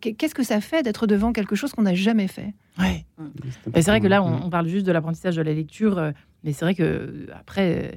Qu'est-ce 0.00 0.34
que 0.34 0.42
ça 0.42 0.60
fait 0.60 0.82
d'être 0.82 1.06
devant 1.06 1.32
quelque 1.32 1.54
chose 1.56 1.72
qu'on 1.72 1.82
n'a 1.82 1.94
jamais 1.94 2.28
fait? 2.28 2.54
Ouais. 2.78 3.04
Et 3.74 3.82
c'est 3.82 3.90
vrai 3.90 4.00
que 4.00 4.06
là, 4.06 4.22
on, 4.22 4.46
on 4.46 4.50
parle 4.50 4.68
juste 4.68 4.86
de 4.86 4.92
l'apprentissage 4.92 5.36
de 5.36 5.42
la 5.42 5.54
lecture, 5.54 5.98
euh, 5.98 6.10
mais 6.44 6.52
c'est 6.52 6.64
vrai 6.64 6.74
que 6.74 6.82
euh, 6.82 7.26
après, 7.38 7.90
euh, 7.92 7.96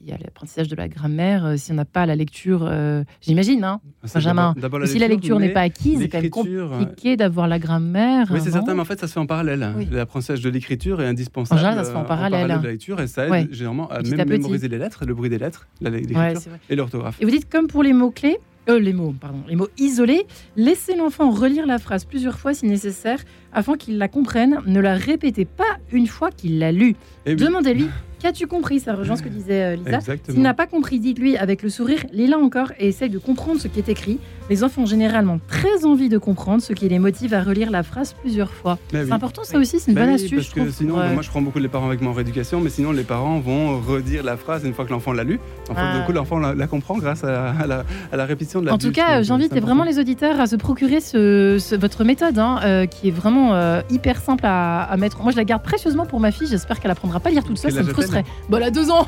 il 0.00 0.08
y 0.08 0.12
a 0.12 0.16
l'apprentissage 0.18 0.68
de 0.68 0.76
la 0.76 0.88
grammaire. 0.88 1.44
euh, 1.44 1.56
si 1.56 1.72
on 1.72 1.74
n'a 1.74 1.84
pas 1.84 2.06
la 2.06 2.14
lecture, 2.14 2.64
euh, 2.64 3.02
j'imagine, 3.20 3.64
hein, 3.64 3.80
C'est 4.04 4.14
Benjamin. 4.14 4.54
si 4.86 4.98
la 5.00 5.08
lecture 5.08 5.40
n'est 5.40 5.52
pas 5.52 5.62
acquise, 5.62 5.98
c'est 6.00 6.08
quand 6.08 6.20
même 6.22 6.30
compliqué 6.30 7.16
d'avoir 7.16 7.48
la 7.48 7.58
grammaire. 7.58 8.28
Oui, 8.30 8.38
c'est 8.40 8.52
certain, 8.52 8.74
mais 8.74 8.80
en 8.80 8.84
fait, 8.84 9.00
ça 9.00 9.08
se 9.08 9.12
fait 9.12 9.18
en 9.20 9.26
parallèle. 9.26 9.72
Oui. 9.76 9.88
L'apprentissage 9.90 10.40
de 10.40 10.50
l'écriture 10.50 11.02
est 11.02 11.06
indispensable. 11.06 11.58
En 11.58 11.62
général, 11.64 11.78
ça 11.78 11.84
se 11.84 11.90
fait 11.94 11.98
en 12.00 12.04
parallèle. 12.04 12.44
de 12.44 12.48
la 12.64 12.70
lecture 12.70 13.00
et 13.00 13.08
ça 13.08 13.24
aide 13.24 13.30
Ouais. 13.32 13.48
généralement 13.50 13.88
à 13.90 13.98
Petit 13.98 14.12
même 14.12 14.20
à 14.20 14.24
petit. 14.24 14.32
mémoriser 14.38 14.68
les 14.68 14.78
lettres, 14.78 15.04
le 15.04 15.14
bruit 15.14 15.28
des 15.30 15.38
lettres, 15.38 15.66
la- 15.80 15.90
l'écriture 15.90 16.16
Ouais, 16.18 16.34
et 16.68 16.76
l'orthographe. 16.76 17.16
Et 17.20 17.24
vous 17.24 17.30
dites 17.32 17.50
comme 17.50 17.66
pour 17.66 17.82
les 17.82 17.92
mots 17.92 18.12
clés, 18.12 18.38
euh, 18.68 18.78
les 18.78 18.92
mots, 18.92 19.14
pardon, 19.18 19.42
les 19.48 19.56
mots 19.56 19.68
isolés, 19.78 20.26
laissez 20.56 20.94
l'enfant 20.94 21.30
relire 21.30 21.66
la 21.66 21.78
phrase 21.78 22.04
plusieurs 22.04 22.38
fois 22.38 22.54
si 22.54 22.66
nécessaire 22.66 23.18
afin 23.52 23.76
qu'il 23.76 23.98
la 23.98 24.08
comprenne. 24.08 24.60
Ne 24.66 24.80
la 24.80 24.94
répétez 24.94 25.44
pas 25.44 25.78
une 25.92 26.06
fois 26.06 26.30
qu'il 26.30 26.58
l'a 26.58 26.72
lue. 26.72 26.94
Oui, 27.26 27.36
Demandez-lui 27.36 27.88
qu'as-tu 28.20 28.46
compris. 28.46 28.80
Ça 28.80 28.94
rejoint 28.94 29.16
ce 29.16 29.22
que 29.22 29.28
disait 29.28 29.74
euh, 29.74 29.76
Lisa. 29.76 29.98
S'il 30.28 30.42
n'a 30.42 30.54
pas 30.54 30.66
compris, 30.66 31.00
dites-lui 31.00 31.36
avec 31.36 31.62
le 31.62 31.68
sourire, 31.70 32.04
lis-la 32.12 32.38
encore 32.38 32.72
et 32.78 32.88
essaye 32.88 33.10
de 33.10 33.18
comprendre 33.18 33.60
ce 33.60 33.68
qui 33.68 33.78
est 33.78 33.88
écrit. 33.88 34.18
Les 34.48 34.64
enfants 34.64 34.82
ont 34.82 34.86
généralement 34.86 35.38
très 35.48 35.84
envie 35.84 36.08
de 36.08 36.18
comprendre, 36.18 36.60
ce 36.60 36.72
qui 36.72 36.88
les 36.88 36.98
motive 36.98 37.34
à 37.34 37.42
relire 37.42 37.70
la 37.70 37.82
phrase 37.84 38.14
plusieurs 38.20 38.50
fois. 38.52 38.78
Mais 38.92 39.00
C'est 39.00 39.04
oui. 39.06 39.12
important, 39.12 39.44
ça 39.44 39.58
aussi, 39.58 39.78
c'est 39.78 39.92
une 39.92 39.94
Bah 39.94 40.00
bonne 40.02 40.10
oui, 40.10 40.14
astuce. 40.16 40.30
parce 40.32 40.46
je 40.48 40.54
que 40.54 40.60
trouve, 40.60 40.72
sinon, 40.72 40.98
euh, 40.98 41.12
moi 41.14 41.22
je 41.22 41.30
prends 41.30 41.40
beaucoup 41.40 41.60
les 41.60 41.68
parents 41.68 41.86
avec 41.86 42.00
mon 42.00 42.12
rééducation, 42.12 42.60
mais 42.60 42.68
sinon 42.70 42.90
les 42.90 43.04
parents 43.04 43.38
vont 43.38 43.78
redire 43.80 44.24
la 44.24 44.36
phrase 44.36 44.64
une 44.64 44.74
fois 44.74 44.84
que 44.86 44.90
l'enfant 44.90 45.12
l'a 45.12 45.22
lu. 45.22 45.38
En 45.70 45.74
fait, 45.74 45.80
Ah. 45.80 45.98
du 46.00 46.04
coup, 46.04 46.10
l'enfant 46.12 46.40
la, 46.40 46.54
la 46.54 46.66
comprend 46.66 46.98
grâce 46.98 47.22
à, 47.22 47.50
à 47.52 47.66
la, 47.68 47.84
à 48.10 48.16
la 48.16 48.24
répétition 48.24 48.60
de 48.60 48.66
la 48.66 48.74
En 48.74 48.78
tout 48.78 48.90
cas, 48.90 49.22
j'invite 49.22 49.54
vraiment 49.60 49.84
les 49.84 50.00
auditeurs 50.00 50.40
à 50.40 50.46
se 50.48 50.56
procurer 50.56 51.00
ce, 51.00 51.58
ce- 51.60 51.76
votre 51.76 52.02
méthode, 52.02 52.36
hein, 52.38 52.58
euh, 52.64 52.86
qui 52.86 53.06
est 53.08 53.12
vraiment 53.12 53.54
euh, 53.54 53.82
hyper 53.88 54.20
simple 54.20 54.44
à, 54.46 54.82
à 54.82 54.96
mettre. 54.96 55.22
Moi, 55.22 55.30
je 55.30 55.36
la 55.36 55.44
garde 55.44 55.62
précieusement 55.62 56.06
pour 56.06 56.18
ma 56.18 56.32
fille. 56.32 56.48
J'espère 56.48 56.80
qu'elle 56.80 56.90
apprendra 56.90 57.20
pas 57.20 57.28
à 57.28 57.32
lire 57.32 57.44
toute 57.44 57.56
seule. 57.58 57.72
Quel 57.72 57.84
Ça 57.84 57.88
me 57.88 57.94
elle 58.14 58.62
a 58.62 58.70
deux 58.70 58.90
ans. 58.90 59.06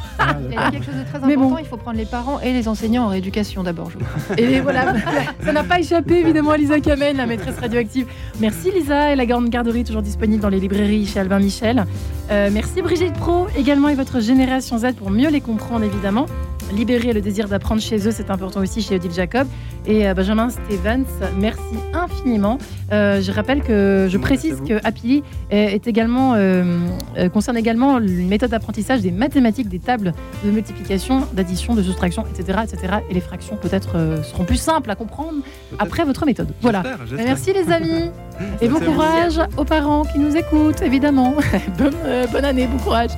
Il 0.49 0.55
y 0.55 0.57
a 0.57 0.71
quelque 0.71 0.85
chose 0.87 0.95
de 0.95 1.03
très 1.05 1.19
Mais 1.27 1.35
important, 1.35 1.51
bon. 1.51 1.59
il 1.59 1.67
faut 1.67 1.77
prendre 1.77 1.97
les 1.99 2.05
parents 2.07 2.41
et 2.41 2.53
les 2.53 2.69
enseignants 2.69 3.05
en 3.05 3.09
rééducation 3.09 3.63
d'abord. 3.63 3.91
je 3.91 3.99
crois. 3.99 4.37
Et 4.39 4.61
voilà, 4.61 4.95
ça 5.45 5.53
n'a 5.53 5.65
pas 5.65 5.81
échappé 5.81 6.21
évidemment 6.21 6.51
à 6.51 6.57
Lisa 6.57 6.81
Kamen, 6.81 7.17
la 7.17 7.27
maîtresse 7.27 7.59
radioactive. 7.59 8.07
Merci 8.41 8.71
Lisa 8.71 9.13
et 9.13 9.17
la 9.17 9.27
grande 9.27 9.49
garderie 9.49 9.85
toujours 9.85 10.03
disponible 10.03 10.43
dans 10.43 10.49
les 10.49 10.61
librairies 10.61 11.07
chez 11.07 11.21
Albin 11.21 11.39
Michel. 11.39 11.85
Euh, 12.31 12.51
merci 12.53 12.83
Brigitte 12.83 13.15
Pro 13.15 13.47
également 13.57 13.89
et 13.89 13.95
votre 13.95 14.21
génération 14.21 14.79
Z 14.79 14.95
pour 14.97 15.11
mieux 15.11 15.29
les 15.29 15.41
comprendre 15.41 15.85
évidemment. 15.85 16.27
Libérer 16.75 17.13
le 17.13 17.21
désir 17.21 17.49
d'apprendre 17.49 17.83
chez 17.83 18.09
eux, 18.09 18.11
c'est 18.11 18.31
important 18.31 18.61
aussi 18.61 18.81
chez 18.81 18.97
Odile 18.97 19.13
Jacob. 19.13 19.47
Et 19.87 20.07
euh, 20.07 20.15
Benjamin 20.15 20.49
Stevens, 20.49 21.05
merci 21.39 21.61
infiniment. 21.93 22.59
Euh, 22.93 23.21
je 23.21 23.31
rappelle 23.31 23.63
que 23.63 24.09
je 24.11 24.17
précise 24.17 24.63
que 24.67 24.75
Happily 24.85 25.23
est, 25.51 25.87
également 25.87 26.35
euh, 26.35 26.89
concerne 27.33 27.57
également 27.57 27.99
une 27.99 28.29
méthode 28.29 28.51
d'apprentissage 28.51 29.01
des 29.01 29.11
mathématiques, 29.11 29.69
des 29.69 29.81
tables 29.81 30.15
de 30.45 30.51
multiplication, 30.51 31.27
d'addition, 31.33 31.75
de 31.75 31.83
soustraction, 31.83 32.25
etc., 32.27 32.61
etc. 32.65 32.95
Et 33.11 33.15
les 33.15 33.21
fractions 33.21 33.57
peut-être 33.57 34.23
seront 34.25 34.45
plus 34.45 34.57
simples 34.57 34.91
à 34.91 34.95
comprendre 34.95 35.39
après 35.79 36.05
votre 36.05 36.25
méthode. 36.25 36.55
Voilà. 36.63 36.83
Merci 37.13 37.53
les 37.53 37.71
amis 37.71 38.11
et 38.61 38.69
bon 38.69 38.81
courage 38.81 39.41
aux 39.57 39.65
parents 39.65 40.05
qui 40.05 40.19
nous 40.19 40.37
écoutent 40.37 40.83
évidemment. 40.83 41.35
bonne, 41.79 41.95
bonne 42.33 42.45
année, 42.45 42.67
bon 42.67 42.79
courage. 42.79 43.11